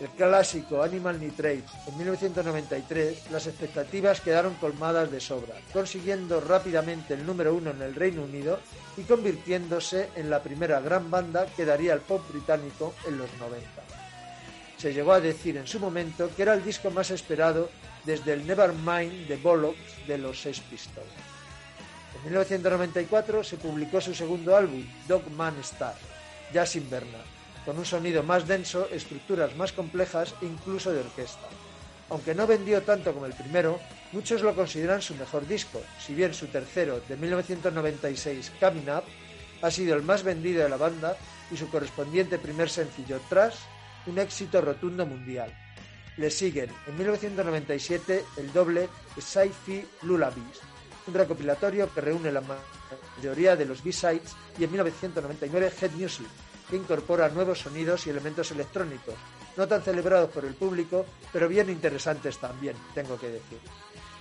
El 0.00 0.08
clásico 0.08 0.82
Animal 0.82 1.20
Nitrate 1.20 1.62
en 1.86 1.98
1993, 1.98 3.30
las 3.30 3.46
expectativas 3.46 4.22
quedaron 4.22 4.54
colmadas 4.54 5.10
de 5.10 5.20
sobra, 5.20 5.54
consiguiendo 5.74 6.40
rápidamente 6.40 7.12
el 7.12 7.26
número 7.26 7.54
uno 7.54 7.70
en 7.70 7.82
el 7.82 7.94
Reino 7.94 8.22
Unido 8.22 8.60
y 8.96 9.02
convirtiéndose 9.02 10.08
en 10.16 10.30
la 10.30 10.42
primera 10.42 10.80
gran 10.80 11.10
banda 11.10 11.44
que 11.54 11.66
daría 11.66 11.92
el 11.92 12.00
pop 12.00 12.22
británico 12.30 12.94
en 13.06 13.18
los 13.18 13.28
90. 13.38 13.89
Se 14.80 14.94
llegó 14.94 15.12
a 15.12 15.20
decir 15.20 15.58
en 15.58 15.66
su 15.66 15.78
momento 15.78 16.30
que 16.34 16.40
era 16.40 16.54
el 16.54 16.64
disco 16.64 16.90
más 16.90 17.10
esperado 17.10 17.68
desde 18.06 18.32
el 18.32 18.46
Nevermind 18.46 19.28
de 19.28 19.36
Bollocks 19.36 20.06
de 20.06 20.16
los 20.16 20.40
Sex 20.40 20.60
Pistols. 20.60 21.06
En 22.16 22.24
1994 22.24 23.44
se 23.44 23.58
publicó 23.58 24.00
su 24.00 24.14
segundo 24.14 24.56
álbum, 24.56 24.82
Dog 25.06 25.30
Man 25.32 25.54
Star, 25.60 25.96
ya 26.54 26.64
sin 26.64 26.88
Bernard, 26.88 27.26
con 27.66 27.76
un 27.76 27.84
sonido 27.84 28.22
más 28.22 28.48
denso, 28.48 28.88
estructuras 28.90 29.54
más 29.54 29.72
complejas 29.72 30.34
e 30.40 30.46
incluso 30.46 30.90
de 30.92 31.00
orquesta. 31.00 31.46
Aunque 32.08 32.34
no 32.34 32.46
vendió 32.46 32.80
tanto 32.80 33.12
como 33.12 33.26
el 33.26 33.34
primero, 33.34 33.78
muchos 34.12 34.40
lo 34.40 34.54
consideran 34.54 35.02
su 35.02 35.14
mejor 35.14 35.46
disco, 35.46 35.82
si 35.98 36.14
bien 36.14 36.32
su 36.32 36.46
tercero, 36.46 37.02
de 37.06 37.18
1996, 37.18 38.52
Coming 38.58 38.88
Up, 38.88 39.04
ha 39.60 39.70
sido 39.70 39.94
el 39.94 40.02
más 40.02 40.22
vendido 40.22 40.62
de 40.62 40.70
la 40.70 40.78
banda 40.78 41.18
y 41.50 41.58
su 41.58 41.68
correspondiente 41.68 42.38
primer 42.38 42.70
sencillo, 42.70 43.20
Trash, 43.28 43.56
un 44.06 44.18
éxito 44.18 44.60
rotundo 44.60 45.06
mundial. 45.06 45.52
Le 46.16 46.30
siguen 46.30 46.70
en 46.86 46.96
1997 46.96 48.24
el 48.36 48.52
doble 48.52 48.88
Sci-Fi 49.16 49.86
Lullabies, 50.02 50.60
un 51.06 51.14
recopilatorio 51.14 51.92
que 51.92 52.00
reúne 52.00 52.32
la 52.32 52.42
mayoría 52.42 53.56
de 53.56 53.64
los 53.64 53.82
B-sides, 53.82 54.34
y 54.58 54.64
en 54.64 54.72
1999 54.72 55.72
Head 55.80 55.92
Music, 55.92 56.26
que 56.68 56.76
incorpora 56.76 57.28
nuevos 57.28 57.60
sonidos 57.60 58.06
y 58.06 58.10
elementos 58.10 58.50
electrónicos, 58.50 59.14
no 59.56 59.66
tan 59.66 59.82
celebrados 59.82 60.30
por 60.30 60.44
el 60.44 60.54
público, 60.54 61.06
pero 61.32 61.48
bien 61.48 61.68
interesantes 61.70 62.38
también, 62.38 62.76
tengo 62.94 63.18
que 63.18 63.28
decir. 63.28 63.58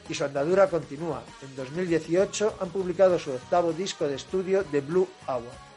Y 0.10 0.14
su 0.16 0.24
andadura 0.24 0.68
continúa. 0.68 1.24
En 1.44 1.56
2018 1.56 2.58
han 2.60 2.70
publicado 2.70 3.20
su 3.20 3.32
octavo 3.32 3.72
disco 3.72 4.08
de 4.08 4.16
estudio 4.16 4.64
The 4.72 4.82
Blue 4.82 5.08
Hour. 5.28 5.69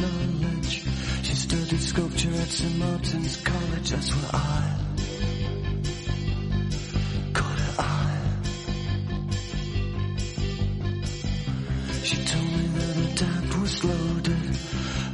Knowledge. 0.00 0.82
She 1.22 1.34
studied 1.34 1.80
sculpture 1.80 2.30
at 2.30 2.48
St. 2.48 2.78
Martin's 2.78 3.36
College. 3.36 3.90
That's 3.90 4.10
where 4.10 4.30
I 4.34 4.78
caught 7.32 7.58
her 7.58 7.74
eye. 7.82 8.20
She 12.02 12.16
told 12.24 12.50
me 12.56 12.66
that 12.76 12.94
her 13.00 13.12
dad 13.22 13.54
was 13.60 13.84
loaded. 13.84 14.50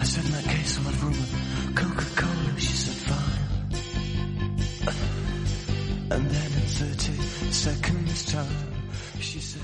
I 0.01 0.05
said, 0.05 0.25
in 0.25 0.31
that 0.33 0.45
case, 0.45 0.79
I'll 0.79 0.85
have 0.85 1.03
room 1.03 1.17
with 1.23 1.33
Coca-Cola. 1.77 2.61
She 2.61 2.77
said, 2.85 2.99
fine. 3.11 3.45
And 6.13 6.25
then 6.31 6.51
in 6.61 6.67
30 6.69 7.13
seconds 7.53 8.25
time, 8.33 8.69
she 9.21 9.41
said, 9.41 9.63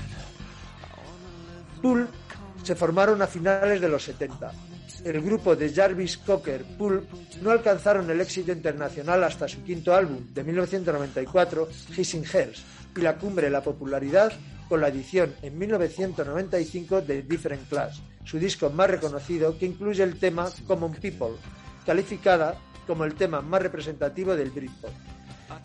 se 2.63 2.75
formaron 2.75 3.21
a 3.21 3.27
finales 3.27 3.81
de 3.81 3.89
los 3.89 4.03
70. 4.03 4.70
El 5.03 5.19
grupo 5.21 5.55
de 5.55 5.73
Jarvis 5.73 6.17
Cocker 6.17 6.63
Pulp 6.77 7.09
no 7.41 7.49
alcanzaron 7.49 8.09
el 8.11 8.21
éxito 8.21 8.51
internacional 8.51 9.23
hasta 9.23 9.47
su 9.47 9.63
quinto 9.63 9.95
álbum, 9.95 10.31
de 10.31 10.43
1994, 10.43 11.67
Hissing 11.97 12.25
Hairs, 12.31 12.63
y 12.95 13.01
la 13.01 13.17
cumbre 13.17 13.45
de 13.45 13.51
la 13.51 13.63
popularidad 13.63 14.31
con 14.69 14.79
la 14.79 14.89
edición 14.89 15.33
en 15.41 15.57
1995 15.57 17.01
de 17.01 17.23
Different 17.23 17.67
Class, 17.67 17.99
su 18.25 18.37
disco 18.37 18.69
más 18.69 18.91
reconocido 18.91 19.57
que 19.57 19.65
incluye 19.65 20.03
el 20.03 20.19
tema 20.19 20.49
Common 20.67 20.93
People, 20.93 21.35
calificada 21.83 22.55
como 22.85 23.03
el 23.03 23.15
tema 23.15 23.41
más 23.41 23.61
representativo 23.61 24.35
del 24.35 24.51
Britpop. 24.51 24.91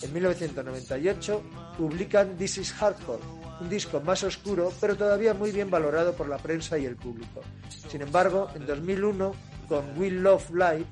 En 0.02 0.12
1998 0.12 1.42
publican 1.76 2.36
This 2.36 2.58
is 2.58 2.72
Hardcore, 2.72 3.22
un 3.60 3.68
disco 3.68 4.00
más 4.00 4.22
oscuro 4.24 4.72
pero 4.80 4.96
todavía 4.96 5.34
muy 5.34 5.50
bien 5.50 5.70
valorado 5.70 6.14
por 6.14 6.28
la 6.28 6.38
prensa 6.38 6.78
y 6.78 6.84
el 6.84 6.96
público. 6.96 7.42
Sin 7.88 8.02
embargo, 8.02 8.48
en 8.54 8.66
2001, 8.66 9.34
con 9.68 9.98
Will 9.98 10.22
Love 10.22 10.50
Live, 10.50 10.86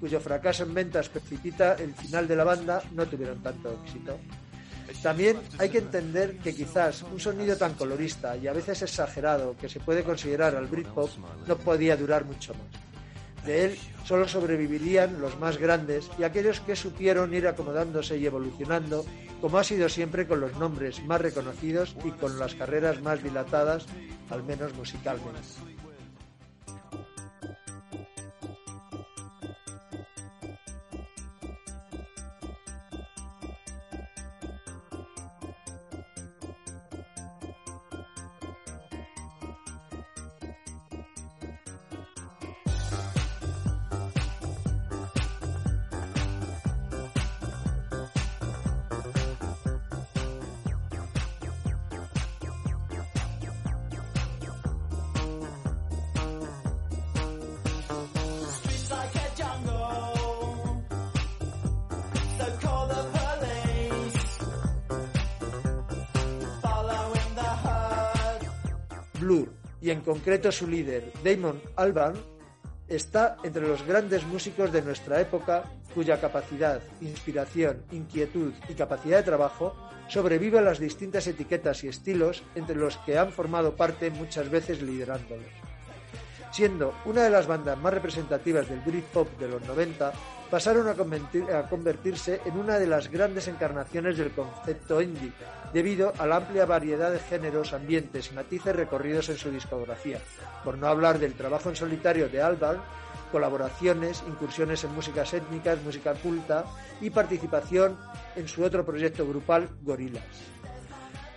cuyo 0.00 0.20
fracaso 0.20 0.64
en 0.64 0.74
ventas 0.74 1.08
precipita 1.08 1.74
el 1.74 1.94
final 1.94 2.26
de 2.26 2.36
la 2.36 2.44
banda, 2.44 2.82
no 2.92 3.06
tuvieron 3.06 3.42
tanto 3.42 3.80
éxito. 3.84 4.18
También 5.02 5.38
hay 5.58 5.68
que 5.68 5.78
entender 5.78 6.38
que 6.38 6.54
quizás 6.54 7.02
un 7.02 7.20
sonido 7.20 7.56
tan 7.56 7.74
colorista 7.74 8.36
y 8.36 8.48
a 8.48 8.52
veces 8.52 8.82
exagerado 8.82 9.56
que 9.56 9.68
se 9.68 9.80
puede 9.80 10.02
considerar 10.02 10.56
al 10.56 10.66
Britpop 10.66 11.10
no 11.46 11.56
podía 11.56 11.96
durar 11.96 12.24
mucho 12.24 12.52
más. 12.54 12.89
De 13.44 13.64
él 13.64 13.78
solo 14.04 14.28
sobrevivirían 14.28 15.20
los 15.20 15.38
más 15.38 15.56
grandes 15.56 16.10
y 16.18 16.24
aquellos 16.24 16.60
que 16.60 16.76
supieron 16.76 17.32
ir 17.34 17.46
acomodándose 17.46 18.18
y 18.18 18.26
evolucionando, 18.26 19.04
como 19.40 19.58
ha 19.58 19.64
sido 19.64 19.88
siempre 19.88 20.26
con 20.26 20.40
los 20.40 20.56
nombres 20.56 21.02
más 21.04 21.20
reconocidos 21.20 21.96
y 22.04 22.10
con 22.10 22.38
las 22.38 22.54
carreras 22.54 23.00
más 23.02 23.22
dilatadas, 23.22 23.86
al 24.30 24.42
menos 24.44 24.74
musicalmente. 24.74 25.40
Y 69.80 69.90
en 69.90 70.00
concreto 70.00 70.50
su 70.52 70.66
líder, 70.66 71.12
Damon 71.24 71.60
Albarn, 71.76 72.18
está 72.88 73.36
entre 73.44 73.66
los 73.66 73.86
grandes 73.86 74.26
músicos 74.26 74.72
de 74.72 74.82
nuestra 74.82 75.20
época 75.20 75.64
cuya 75.94 76.20
capacidad, 76.20 76.80
inspiración, 77.00 77.82
inquietud 77.92 78.52
y 78.68 78.74
capacidad 78.74 79.18
de 79.18 79.24
trabajo 79.24 79.74
sobrevive 80.08 80.58
a 80.58 80.62
las 80.62 80.80
distintas 80.80 81.26
etiquetas 81.26 81.84
y 81.84 81.88
estilos 81.88 82.42
entre 82.56 82.76
los 82.76 82.96
que 82.98 83.18
han 83.18 83.30
formado 83.30 83.76
parte 83.76 84.10
muchas 84.10 84.50
veces 84.50 84.82
liderándolos. 84.82 85.46
Siendo 86.50 86.92
una 87.04 87.22
de 87.22 87.30
las 87.30 87.46
bandas 87.46 87.78
más 87.78 87.94
representativas 87.94 88.68
del 88.68 88.80
Britpop 88.80 89.28
de 89.38 89.48
los 89.48 89.62
90, 89.62 90.12
pasaron 90.50 90.88
a, 90.88 90.94
convertir- 90.94 91.50
a 91.52 91.68
convertirse 91.68 92.40
en 92.44 92.58
una 92.58 92.78
de 92.78 92.86
las 92.86 93.08
grandes 93.10 93.46
encarnaciones 93.48 94.16
del 94.18 94.32
concepto 94.32 95.00
indie, 95.00 95.32
debido 95.72 96.12
a 96.18 96.26
la 96.26 96.36
amplia 96.36 96.66
variedad 96.66 97.10
de 97.12 97.20
géneros, 97.20 97.72
ambientes 97.72 98.30
y 98.30 98.34
matices 98.34 98.74
recorridos 98.74 99.28
en 99.28 99.38
su 99.38 99.50
discografía, 99.50 100.18
por 100.64 100.76
no 100.76 100.88
hablar 100.88 101.18
del 101.18 101.34
trabajo 101.34 101.68
en 101.68 101.76
solitario 101.76 102.28
de 102.28 102.42
Albarn, 102.42 102.80
colaboraciones, 103.30 104.24
incursiones 104.26 104.82
en 104.82 104.92
músicas 104.94 105.32
étnicas, 105.34 105.80
música 105.82 106.14
culta 106.14 106.64
y 107.00 107.10
participación 107.10 107.96
en 108.34 108.48
su 108.48 108.64
otro 108.64 108.84
proyecto 108.84 109.26
grupal, 109.28 109.68
Gorillaz. 109.82 110.24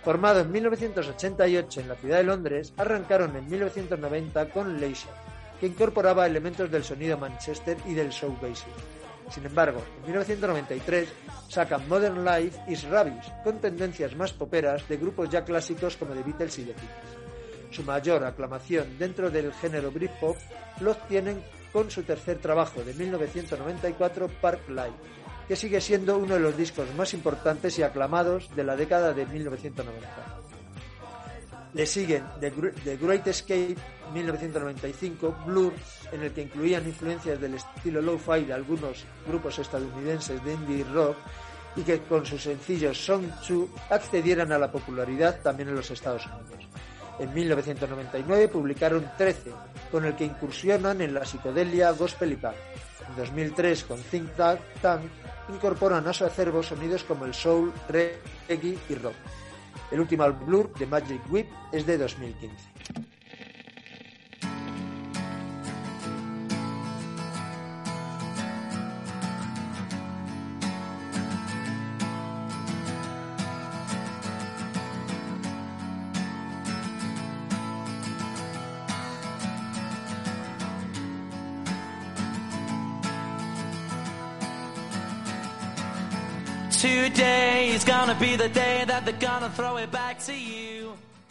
Formado 0.02 0.40
en 0.40 0.50
1988 0.50 1.80
en 1.80 1.88
la 1.88 1.94
ciudad 1.94 2.16
de 2.18 2.24
Londres, 2.24 2.74
arrancaron 2.76 3.36
en 3.36 3.48
1990 3.48 4.50
con 4.50 4.80
Leisure, 4.80 5.12
que 5.60 5.66
incorporaba 5.68 6.26
elementos 6.26 6.68
del 6.70 6.82
sonido 6.82 7.16
Manchester 7.16 7.76
y 7.86 7.94
del 7.94 8.10
showgazing. 8.10 8.72
Sin 9.30 9.46
embargo, 9.46 9.82
en 9.98 10.02
1993 10.02 11.08
sacan 11.48 11.88
Modern 11.88 12.24
Life 12.24 12.60
is 12.68 12.84
Rubbish, 12.84 13.32
con 13.42 13.60
tendencias 13.60 14.14
más 14.16 14.32
poperas 14.32 14.86
de 14.88 14.96
grupos 14.96 15.30
ya 15.30 15.44
clásicos 15.44 15.96
como 15.96 16.14
The 16.14 16.22
Beatles 16.22 16.58
y 16.58 16.62
The 16.64 16.72
Beatles. 16.72 17.24
Su 17.70 17.82
mayor 17.82 18.24
aclamación 18.24 18.98
dentro 18.98 19.30
del 19.30 19.52
género 19.54 19.90
Britpop 19.90 20.36
lo 20.80 20.92
obtienen 20.92 21.42
con 21.72 21.90
su 21.90 22.04
tercer 22.04 22.38
trabajo 22.38 22.84
de 22.84 22.94
1994, 22.94 24.28
Park 24.40 24.68
Life, 24.68 24.92
que 25.48 25.56
sigue 25.56 25.80
siendo 25.80 26.18
uno 26.18 26.34
de 26.34 26.40
los 26.40 26.56
discos 26.56 26.86
más 26.94 27.14
importantes 27.14 27.78
y 27.78 27.82
aclamados 27.82 28.54
de 28.54 28.62
la 28.62 28.76
década 28.76 29.12
de 29.12 29.26
1990. 29.26 30.53
Le 31.74 31.86
siguen 31.86 32.24
The, 32.40 32.52
Gr- 32.54 32.72
The 32.84 32.96
Great 32.96 33.26
Escape 33.26 33.76
1995, 34.12 35.36
Blur, 35.46 35.72
en 36.12 36.22
el 36.22 36.32
que 36.32 36.42
incluían 36.42 36.86
influencias 36.86 37.40
del 37.40 37.54
estilo 37.54 38.00
lo-fi 38.00 38.44
de 38.44 38.52
algunos 38.52 39.04
grupos 39.26 39.58
estadounidenses 39.58 40.42
de 40.44 40.52
indie 40.54 40.84
rock 40.84 41.16
y 41.76 41.82
que 41.82 41.98
con 42.02 42.24
sus 42.24 42.42
sencillos 42.42 42.96
Song 43.04 43.24
2 43.48 43.68
accedieran 43.90 44.52
a 44.52 44.58
la 44.58 44.70
popularidad 44.70 45.40
también 45.42 45.68
en 45.70 45.74
los 45.74 45.90
Estados 45.90 46.24
Unidos. 46.26 46.68
En 47.18 47.34
1999 47.34 48.48
publicaron 48.48 49.10
13, 49.18 49.52
con 49.90 50.04
el 50.04 50.14
que 50.14 50.24
incursionan 50.24 51.00
en 51.00 51.14
la 51.14 51.24
psicodelia 51.24 51.90
gospel 51.92 52.32
y 52.32 52.36
punk. 52.36 52.54
En 53.08 53.16
2003 53.16 53.84
con 53.84 54.00
Think 54.00 54.30
Tank 54.36 55.00
incorporan 55.52 56.06
a 56.06 56.12
su 56.12 56.24
acervo 56.24 56.62
sonidos 56.62 57.02
como 57.04 57.24
el 57.24 57.34
soul, 57.34 57.72
reggae 57.88 58.78
y 58.88 58.94
rock. 58.94 59.14
El 59.90 60.00
último 60.00 60.32
Blur 60.32 60.72
de 60.74 60.86
Magic 60.86 61.20
Whip 61.30 61.46
es 61.72 61.86
de 61.86 61.98
2015. 61.98 63.03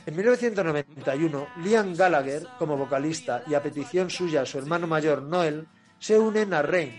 En 0.06 0.16
1991, 0.16 1.48
Liam 1.64 1.96
Gallagher, 1.96 2.46
como 2.60 2.76
vocalista 2.76 3.42
y 3.48 3.54
a 3.54 3.64
petición 3.64 4.10
suya 4.10 4.46
su 4.46 4.58
hermano 4.58 4.86
mayor 4.86 5.22
Noel, 5.22 5.66
se 5.98 6.20
unen 6.20 6.54
a 6.54 6.62
Rain, 6.62 6.92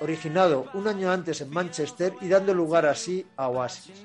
originado 0.00 0.70
un 0.72 0.88
año 0.88 1.12
antes 1.12 1.42
en 1.42 1.50
Manchester 1.50 2.14
y 2.22 2.28
dando 2.28 2.54
lugar 2.54 2.86
así 2.86 3.26
a 3.36 3.48
Oasis. 3.48 4.02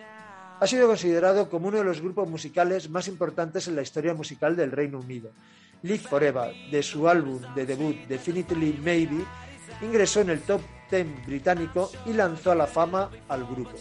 Ha 0.59 0.67
sido 0.67 0.87
considerado 0.87 1.49
como 1.49 1.69
uno 1.69 1.77
de 1.77 1.85
los 1.85 2.01
grupos 2.01 2.29
musicales 2.29 2.89
más 2.89 3.07
importantes 3.07 3.69
en 3.69 3.77
la 3.77 3.83
historia 3.83 4.13
musical 4.13 4.55
del 4.57 4.71
Reino 4.71 4.99
Unido. 4.99 5.31
Live 5.83 5.99
Forever, 6.09 6.53
de 6.69 6.83
su 6.83 7.07
álbum 7.07 7.41
de 7.55 7.65
debut 7.65 7.95
Definitely 8.07 8.79
Maybe, 8.83 9.23
ingresó 9.81 10.19
en 10.21 10.31
el 10.31 10.41
top 10.41 10.61
10 10.91 11.25
británico 11.25 11.89
y 12.05 12.13
lanzó 12.13 12.51
a 12.51 12.55
la 12.55 12.67
fama 12.67 13.09
al 13.29 13.45
grupo. 13.45 13.71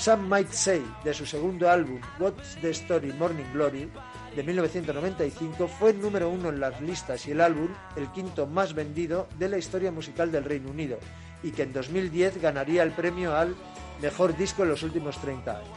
Some 0.00 0.28
Might 0.28 0.50
Say, 0.50 0.82
de 1.04 1.12
su 1.12 1.26
segundo 1.26 1.68
álbum 1.68 2.00
What's 2.18 2.56
the 2.62 2.70
Story 2.70 3.12
Morning 3.12 3.44
Glory, 3.52 3.86
de 4.34 4.42
1995 4.42 5.68
fue 5.68 5.92
número 5.92 6.30
uno 6.30 6.48
en 6.48 6.58
las 6.58 6.80
listas 6.80 7.28
y 7.28 7.32
el 7.32 7.40
álbum 7.42 7.68
el 7.96 8.10
quinto 8.10 8.46
más 8.46 8.72
vendido 8.72 9.28
de 9.38 9.50
la 9.50 9.58
historia 9.58 9.92
musical 9.92 10.32
del 10.32 10.44
Reino 10.44 10.70
Unido 10.70 10.98
y 11.42 11.50
que 11.50 11.64
en 11.64 11.74
2010 11.74 12.40
ganaría 12.40 12.82
el 12.82 12.92
premio 12.92 13.36
al 13.36 13.54
mejor 14.00 14.34
disco 14.38 14.62
en 14.62 14.70
los 14.70 14.82
últimos 14.82 15.20
30 15.20 15.58
años. 15.58 15.68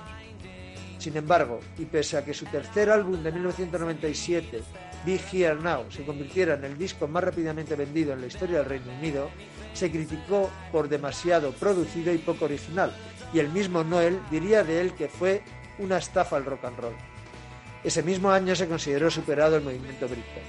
Sin 0.99 1.17
embargo, 1.17 1.59
y 1.78 1.84
pese 1.84 2.15
a 2.15 2.24
que 2.24 2.34
su 2.34 2.45
tercer 2.45 2.89
álbum 2.89 3.21
de 3.24 3.32
1997, 3.34 4.63
Be 5.05 5.19
Here 5.34 5.55
Now, 5.55 5.91
se 5.91 6.05
convirtiera 6.05 6.53
en 6.53 6.63
el 6.63 6.78
disco 6.78 7.09
más 7.09 7.26
rápidamente 7.26 7.76
vendido 7.76 8.13
en 8.13 8.21
la 8.21 8.28
historia 8.28 8.59
del 8.59 8.69
Reino 8.69 8.93
Unido, 8.93 9.30
se 9.74 9.91
criticó 9.91 10.49
por 10.71 10.88
demasiado 10.88 11.51
producido 11.51 12.13
y 12.13 12.19
poco 12.19 12.45
original, 12.45 12.95
y 13.34 13.40
el 13.40 13.50
mismo 13.50 13.84
Noel 13.84 14.20
diría 14.30 14.64
de 14.64 14.82
él 14.82 14.94
que 14.94 15.08
fue 15.08 15.42
una 15.80 15.98
estafa 15.98 16.38
al 16.38 16.46
rock 16.46 16.66
and 16.66 16.80
roll. 16.80 16.96
Ese 17.84 18.04
mismo 18.04 18.32
año 18.32 18.56
se 18.56 18.68
consideró 18.68 19.10
superado 19.10 19.58
el 19.58 19.64
movimiento 19.64 20.08
Britpop. 20.08 20.44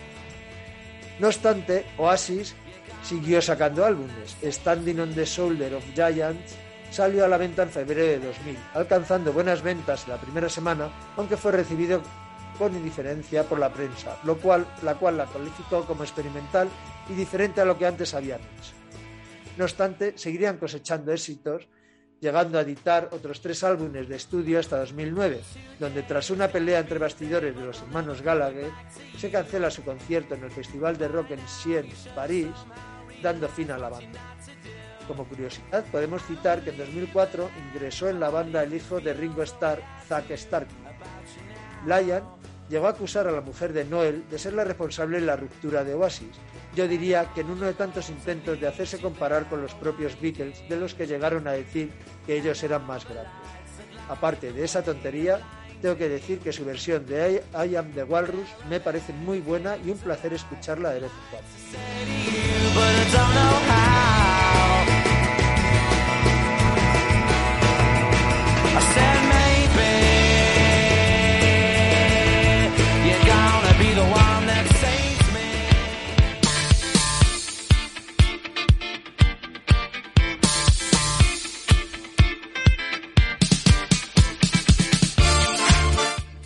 No 1.18 1.28
obstante, 1.28 1.87
Oasis 1.97 2.55
siguió 3.03 3.41
sacando 3.41 3.85
álbumes. 3.85 4.37
Standing 4.43 5.01
on 5.01 5.14
the 5.14 5.24
Shoulder 5.24 5.74
of 5.74 5.85
Giants 5.95 6.57
salió 6.91 7.24
a 7.24 7.28
la 7.28 7.39
venta 7.39 7.62
en 7.62 7.70
febrero 7.70 8.20
de 8.20 8.26
2000, 8.26 8.57
alcanzando 8.74 9.32
buenas 9.32 9.62
ventas 9.62 10.05
en 10.05 10.11
la 10.11 10.20
primera 10.20 10.49
semana, 10.49 10.91
aunque 11.16 11.37
fue 11.37 11.53
recibido 11.53 12.03
con 12.59 12.74
indiferencia 12.74 13.43
por 13.45 13.59
la 13.59 13.72
prensa, 13.72 14.16
lo 14.22 14.39
cual, 14.39 14.66
la 14.82 14.95
cual 14.95 15.16
la 15.16 15.26
calificó 15.26 15.85
como 15.85 16.05
experimental 16.05 16.68
y 17.09 17.14
diferente 17.14 17.61
a 17.61 17.64
lo 17.64 17.76
que 17.76 17.87
antes 17.87 18.14
habían 18.14 18.41
hecho. 18.41 18.72
No 19.57 19.64
obstante, 19.64 20.16
seguirían 20.16 20.59
cosechando 20.59 21.12
éxitos, 21.12 21.66
llegando 22.24 22.58
a 22.58 22.62
editar 22.62 23.10
otros 23.12 23.42
tres 23.42 23.62
álbumes 23.64 24.08
de 24.08 24.16
estudio 24.16 24.58
hasta 24.58 24.78
2009, 24.78 25.42
donde 25.78 26.02
tras 26.04 26.30
una 26.30 26.48
pelea 26.48 26.78
entre 26.78 26.98
bastidores 26.98 27.54
de 27.54 27.62
los 27.62 27.82
hermanos 27.82 28.22
Gallagher, 28.22 28.70
se 29.18 29.30
cancela 29.30 29.70
su 29.70 29.82
concierto 29.84 30.34
en 30.34 30.42
el 30.42 30.50
Festival 30.50 30.96
de 30.96 31.08
Rock 31.08 31.32
en 31.32 31.46
Siens, 31.46 32.08
París, 32.14 32.48
dando 33.22 33.46
fin 33.46 33.70
a 33.72 33.76
la 33.76 33.90
banda. 33.90 34.18
Como 35.06 35.28
curiosidad, 35.28 35.84
podemos 35.92 36.22
citar 36.22 36.64
que 36.64 36.70
en 36.70 36.78
2004 36.78 37.50
ingresó 37.70 38.08
en 38.08 38.18
la 38.18 38.30
banda 38.30 38.62
el 38.62 38.72
hijo 38.72 39.00
de 39.00 39.12
Ringo 39.12 39.42
Starr, 39.42 39.82
Zack 40.08 40.30
Stark. 40.30 40.68
Lion 41.84 42.22
llegó 42.70 42.86
a 42.86 42.90
acusar 42.90 43.28
a 43.28 43.32
la 43.32 43.42
mujer 43.42 43.74
de 43.74 43.84
Noel 43.84 44.24
de 44.30 44.38
ser 44.38 44.54
la 44.54 44.64
responsable 44.64 45.20
de 45.20 45.26
la 45.26 45.36
ruptura 45.36 45.84
de 45.84 45.92
Oasis. 45.92 46.38
Yo 46.74 46.88
diría 46.88 47.32
que 47.32 47.42
en 47.42 47.50
uno 47.50 47.66
de 47.66 47.74
tantos 47.74 48.10
intentos 48.10 48.60
de 48.60 48.66
hacerse 48.66 48.98
comparar 48.98 49.48
con 49.48 49.62
los 49.62 49.72
propios 49.74 50.20
Beatles, 50.20 50.68
de 50.68 50.76
los 50.76 50.94
que 50.94 51.06
llegaron 51.06 51.46
a 51.46 51.52
decir 51.52 51.92
que 52.26 52.36
ellos 52.36 52.60
eran 52.64 52.84
más 52.86 53.04
grandes. 53.04 53.30
Aparte 54.08 54.52
de 54.52 54.64
esa 54.64 54.82
tontería, 54.82 55.38
tengo 55.80 55.96
que 55.96 56.08
decir 56.08 56.40
que 56.40 56.52
su 56.52 56.64
versión 56.64 57.06
de 57.06 57.44
I, 57.52 57.76
Am 57.76 57.92
the 57.92 58.02
Walrus 58.02 58.48
me 58.68 58.80
parece 58.80 59.12
muy 59.12 59.38
buena 59.40 59.76
y 59.84 59.90
un 59.90 59.98
placer 59.98 60.32
escucharla 60.32 60.90
de 60.90 60.98
vez 61.00 61.12
en. 61.32 61.38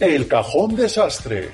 El 0.01 0.29
cajón 0.29 0.77
desastre. 0.77 1.51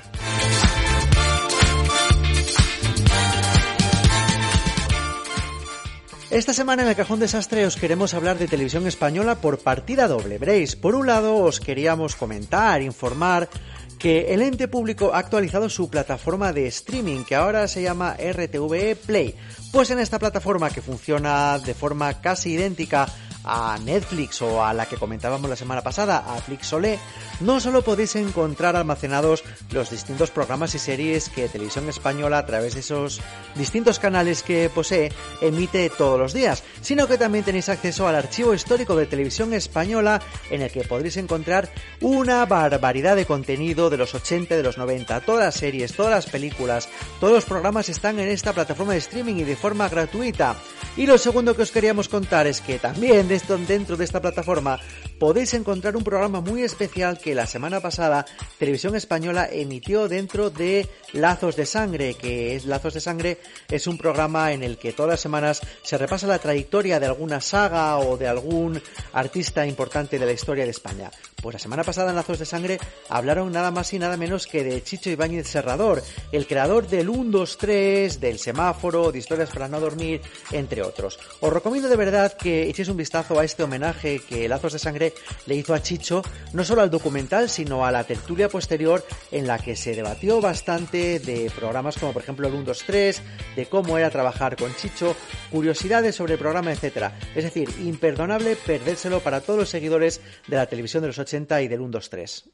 Esta 6.29 6.53
semana 6.53 6.83
en 6.83 6.89
el 6.89 6.95
Cajón 6.95 7.19
Desastre 7.19 7.65
os 7.65 7.75
queremos 7.75 8.13
hablar 8.13 8.37
de 8.37 8.47
televisión 8.47 8.85
española 8.85 9.41
por 9.41 9.57
partida 9.57 10.07
doble. 10.07 10.37
Veréis, 10.37 10.75
por 10.75 10.93
un 10.93 11.07
lado 11.07 11.37
os 11.37 11.59
queríamos 11.59 12.15
comentar, 12.15 12.83
informar 12.83 13.49
que 13.97 14.31
el 14.31 14.43
ente 14.43 14.67
público 14.67 15.11
ha 15.15 15.19
actualizado 15.19 15.67
su 15.67 15.89
plataforma 15.89 16.53
de 16.53 16.67
streaming 16.67 17.23
que 17.23 17.33
ahora 17.33 17.67
se 17.67 17.81
llama 17.81 18.15
RTVE 18.15 18.95
Play. 18.95 19.33
Pues 19.71 19.89
en 19.89 19.97
esta 19.97 20.19
plataforma 20.19 20.69
que 20.69 20.83
funciona 20.83 21.57
de 21.57 21.73
forma 21.73 22.21
casi 22.21 22.51
idéntica 22.51 23.07
a 23.45 23.77
Netflix 23.83 24.41
o 24.41 24.63
a 24.63 24.73
la 24.73 24.87
que 24.87 24.97
comentábamos 24.97 25.49
la 25.49 25.55
semana 25.55 25.81
pasada, 25.81 26.23
a 26.27 26.41
Flixolé, 26.41 26.99
no 27.39 27.59
solo 27.59 27.83
podéis 27.83 28.15
encontrar 28.15 28.75
almacenados 28.75 29.43
los 29.71 29.89
distintos 29.89 30.31
programas 30.31 30.73
y 30.75 30.79
series 30.79 31.29
que 31.29 31.49
Televisión 31.49 31.87
Española 31.89 32.39
a 32.39 32.45
través 32.45 32.73
de 32.73 32.79
esos 32.79 33.21
distintos 33.55 33.99
canales 33.99 34.43
que 34.43 34.69
posee 34.69 35.11
emite 35.41 35.89
todos 35.89 36.19
los 36.19 36.33
días, 36.33 36.63
sino 36.81 37.07
que 37.07 37.17
también 37.17 37.45
tenéis 37.45 37.69
acceso 37.69 38.07
al 38.07 38.15
archivo 38.15 38.53
histórico 38.53 38.95
de 38.95 39.05
Televisión 39.05 39.53
Española 39.53 40.21
en 40.49 40.61
el 40.61 40.71
que 40.71 40.83
podréis 40.83 41.17
encontrar 41.17 41.69
una 42.01 42.45
barbaridad 42.45 43.15
de 43.15 43.25
contenido 43.25 43.89
de 43.89 43.97
los 43.97 44.15
80, 44.15 44.55
de 44.55 44.63
los 44.63 44.77
90, 44.77 45.21
todas 45.21 45.45
las 45.45 45.55
series, 45.55 45.93
todas 45.93 46.11
las 46.11 46.25
películas, 46.25 46.89
todos 47.19 47.33
los 47.33 47.45
programas 47.45 47.89
están 47.89 48.19
en 48.19 48.29
esta 48.29 48.53
plataforma 48.53 48.93
de 48.93 48.99
streaming 48.99 49.35
y 49.35 49.43
de 49.43 49.55
forma 49.55 49.89
gratuita. 49.89 50.55
Y 50.97 51.05
lo 51.05 51.17
segundo 51.17 51.55
que 51.55 51.63
os 51.63 51.71
queríamos 51.71 52.07
contar 52.07 52.47
es 52.47 52.61
que 52.61 52.79
también 52.79 53.27
de 53.27 53.34
dentro 53.67 53.97
de 53.97 54.05
esta 54.05 54.21
plataforma 54.21 54.79
podéis 55.19 55.53
encontrar 55.53 55.97
un 55.97 56.05
programa 56.05 56.39
muy 56.39 56.63
especial 56.63 57.19
que 57.19 57.35
la 57.35 57.45
semana 57.45 57.81
pasada 57.81 58.25
Televisión 58.57 58.95
Española 58.95 59.49
emitió 59.51 60.07
dentro 60.07 60.49
de 60.49 60.87
Lazos 61.11 61.57
de 61.57 61.65
Sangre, 61.65 62.13
que 62.13 62.55
es 62.55 62.65
Lazos 62.65 62.93
de 62.93 63.01
Sangre, 63.01 63.37
es 63.69 63.87
un 63.87 63.97
programa 63.97 64.53
en 64.53 64.63
el 64.63 64.77
que 64.77 64.93
todas 64.93 65.11
las 65.11 65.19
semanas 65.19 65.61
se 65.83 65.97
repasa 65.97 66.27
la 66.27 66.39
trayectoria 66.39 66.99
de 66.99 67.07
alguna 67.07 67.41
saga 67.41 67.97
o 67.97 68.15
de 68.15 68.27
algún 68.27 68.81
artista 69.11 69.67
importante 69.67 70.17
de 70.17 70.25
la 70.25 70.31
historia 70.31 70.63
de 70.63 70.71
España. 70.71 71.11
Pues 71.41 71.53
la 71.53 71.59
semana 71.59 71.83
pasada 71.83 72.11
en 72.11 72.15
Lazos 72.15 72.39
de 72.39 72.45
Sangre 72.45 72.79
hablaron 73.09 73.51
nada 73.51 73.69
más 73.69 73.93
y 73.93 73.99
nada 73.99 74.15
menos 74.15 74.47
que 74.47 74.63
de 74.63 74.81
Chicho 74.81 75.09
Ibáñez 75.09 75.47
Serrador, 75.47 76.01
el 76.31 76.47
creador 76.47 76.87
del 76.87 77.09
1, 77.09 77.31
2, 77.31 77.57
3, 77.57 78.19
del 78.21 78.39
semáforo, 78.39 79.11
de 79.11 79.19
historias 79.19 79.49
para 79.49 79.67
no 79.67 79.79
dormir, 79.79 80.21
entre 80.51 80.81
otros. 80.81 81.19
Os 81.41 81.51
recomiendo 81.51 81.89
de 81.89 81.95
verdad 81.95 82.37
que 82.37 82.69
echéis 82.69 82.89
un 82.89 82.97
vistazo 82.97 83.24
a 83.33 83.43
este 83.43 83.63
homenaje 83.63 84.19
que 84.19 84.47
Lazos 84.47 84.73
de 84.73 84.79
Sangre 84.79 85.13
le 85.47 85.55
hizo 85.55 85.73
a 85.73 85.81
Chicho, 85.81 86.21
no 86.53 86.63
solo 86.63 86.81
al 86.81 86.91
documental, 86.91 87.49
sino 87.49 87.83
a 87.83 87.91
la 87.91 88.03
tertulia 88.03 88.49
posterior 88.49 89.03
en 89.31 89.47
la 89.47 89.57
que 89.57 89.75
se 89.75 89.95
debatió 89.95 90.39
bastante 90.41 91.19
de 91.19 91.51
programas 91.55 91.97
como 91.97 92.13
por 92.13 92.21
ejemplo 92.21 92.47
el 92.47 92.53
1, 92.53 92.63
2, 92.63 92.83
3, 92.85 93.21
de 93.55 93.65
cómo 93.65 93.97
era 93.97 94.11
trabajar 94.11 94.55
con 94.55 94.73
Chicho, 94.75 95.15
curiosidades 95.51 96.15
sobre 96.15 96.33
el 96.33 96.39
programa, 96.39 96.71
etc. 96.71 97.11
Es 97.35 97.43
decir, 97.43 97.67
imperdonable 97.83 98.55
perdérselo 98.55 99.19
para 99.21 99.41
todos 99.41 99.59
los 99.59 99.69
seguidores 99.69 100.21
de 100.47 100.57
la 100.57 100.67
televisión 100.67 101.01
de 101.01 101.07
los 101.07 101.19
80 101.19 101.63
y 101.63 101.67
del 101.67 101.81
1, 101.81 101.91
2, 101.91 102.09
3. 102.09 102.49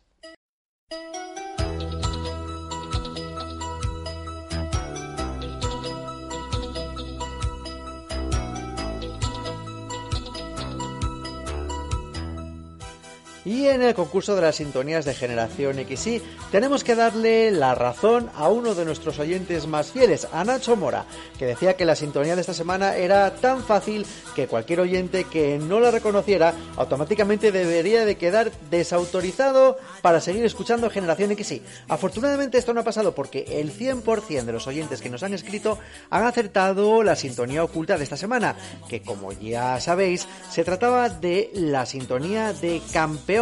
Y 13.52 13.68
en 13.68 13.82
el 13.82 13.94
concurso 13.94 14.34
de 14.34 14.44
las 14.44 14.56
sintonías 14.56 15.04
de 15.04 15.14
Generación 15.14 15.76
XY 15.76 16.22
tenemos 16.54 16.86
que 16.86 16.96
darle 16.96 17.52
la 17.52 17.76
razón 17.76 18.30
a 18.34 18.48
uno 18.48 18.76
de 18.76 18.86
nuestros 18.86 19.20
oyentes 19.20 19.68
más 19.68 19.92
fieles, 19.92 20.26
a 20.32 20.46
Nacho 20.46 20.78
Mora, 20.78 21.04
que 21.38 21.48
decía 21.48 21.76
que 21.76 21.84
la 21.84 21.98
sintonía 21.98 22.36
de 22.36 22.40
esta 22.40 22.54
semana 22.54 22.96
era 22.96 23.36
tan 23.36 23.62
fácil 23.62 24.06
que 24.38 24.48
cualquier 24.48 24.80
oyente 24.80 25.26
que 25.26 25.60
no 25.60 25.82
la 25.82 25.92
reconociera 25.92 26.54
automáticamente 26.78 27.52
debería 27.52 28.06
de 28.06 28.16
quedar 28.16 28.54
desautorizado 28.70 29.78
para 30.02 30.22
seguir 30.22 30.46
escuchando 30.46 30.90
Generación 30.90 31.36
XY. 31.36 31.62
Afortunadamente 31.90 32.58
esto 32.58 32.74
no 32.74 32.80
ha 32.80 32.86
pasado 32.86 33.14
porque 33.14 33.60
el 33.60 33.78
100% 33.78 34.46
de 34.46 34.54
los 34.54 34.66
oyentes 34.68 35.02
que 35.02 35.10
nos 35.10 35.24
han 35.24 35.34
escrito 35.34 35.78
han 36.10 36.24
acertado 36.24 37.04
la 37.04 37.18
sintonía 37.18 37.66
oculta 37.66 37.98
de 37.98 38.06
esta 38.06 38.16
semana, 38.16 38.56
que 38.88 39.02
como 39.02 39.34
ya 39.34 39.78
sabéis 39.82 40.26
se 40.50 40.64
trataba 40.64 41.10
de 41.10 41.52
la 41.54 41.86
sintonía 41.86 42.54
de 42.54 42.82
campeón 42.94 43.41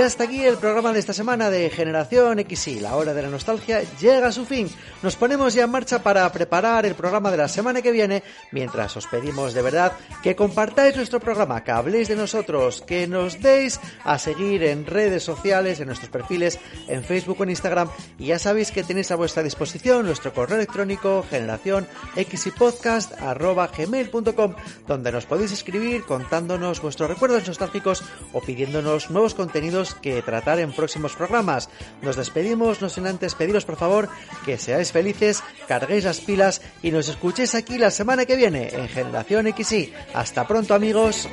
Y 0.00 0.02
hasta 0.02 0.24
aquí 0.24 0.42
el 0.42 0.56
programa 0.56 0.94
de 0.94 0.98
esta 0.98 1.12
semana 1.12 1.50
de 1.50 1.68
Generación 1.68 2.38
XY. 2.38 2.80
La 2.80 2.96
hora 2.96 3.12
de 3.12 3.20
la 3.20 3.28
nostalgia 3.28 3.82
llega 4.00 4.28
a 4.28 4.32
su 4.32 4.46
fin. 4.46 4.66
Nos 5.02 5.14
ponemos 5.14 5.52
ya 5.52 5.64
en 5.64 5.70
marcha 5.70 6.02
para 6.02 6.32
preparar 6.32 6.86
el 6.86 6.94
programa 6.94 7.30
de 7.30 7.36
la 7.36 7.48
semana 7.48 7.82
que 7.82 7.92
viene, 7.92 8.22
mientras 8.50 8.96
os 8.96 9.06
pedimos 9.06 9.52
de 9.52 9.60
verdad 9.60 9.92
que 10.22 10.34
compartáis 10.34 10.96
nuestro 10.96 11.20
programa, 11.20 11.62
que 11.62 11.72
habléis 11.72 12.08
de 12.08 12.16
nosotros, 12.16 12.80
que 12.80 13.06
nos 13.06 13.42
deis 13.42 13.78
a 14.02 14.18
seguir 14.18 14.62
en 14.62 14.86
redes 14.86 15.22
sociales, 15.22 15.80
en 15.80 15.88
nuestros 15.88 16.08
perfiles, 16.08 16.58
en 16.88 17.04
Facebook 17.04 17.36
o 17.38 17.42
en 17.44 17.50
Instagram. 17.50 17.90
Y 18.18 18.28
ya 18.28 18.38
sabéis 18.38 18.70
que 18.70 18.84
tenéis 18.84 19.10
a 19.10 19.16
vuestra 19.16 19.42
disposición 19.42 20.06
nuestro 20.06 20.32
correo 20.32 20.56
electrónico 20.56 21.26
generación 21.28 21.86
gmail.com 23.76 24.54
donde 24.86 25.12
nos 25.12 25.26
podéis 25.26 25.52
escribir 25.52 26.04
contándonos 26.04 26.80
vuestros 26.80 27.10
recuerdos 27.10 27.46
nostálgicos 27.46 28.02
o 28.32 28.40
pidiéndonos 28.40 29.10
nuevos 29.10 29.34
contenidos 29.34 29.89
que 29.94 30.22
tratar 30.22 30.58
en 30.58 30.72
próximos 30.72 31.14
programas. 31.14 31.68
Nos 32.02 32.16
despedimos, 32.16 32.80
no 32.82 32.88
sin 32.88 33.06
antes 33.06 33.34
pediros 33.34 33.64
por 33.64 33.76
favor 33.76 34.08
que 34.44 34.58
seáis 34.58 34.92
felices, 34.92 35.42
carguéis 35.68 36.04
las 36.04 36.20
pilas 36.20 36.62
y 36.82 36.90
nos 36.90 37.08
escuchéis 37.08 37.54
aquí 37.54 37.78
la 37.78 37.90
semana 37.90 38.26
que 38.26 38.36
viene 38.36 38.68
en 38.72 38.88
Generación 38.88 39.46
XY. 39.52 39.92
Hasta 40.14 40.46
pronto 40.46 40.74
amigos. 40.74 41.28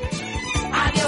Adiós. 0.73 1.07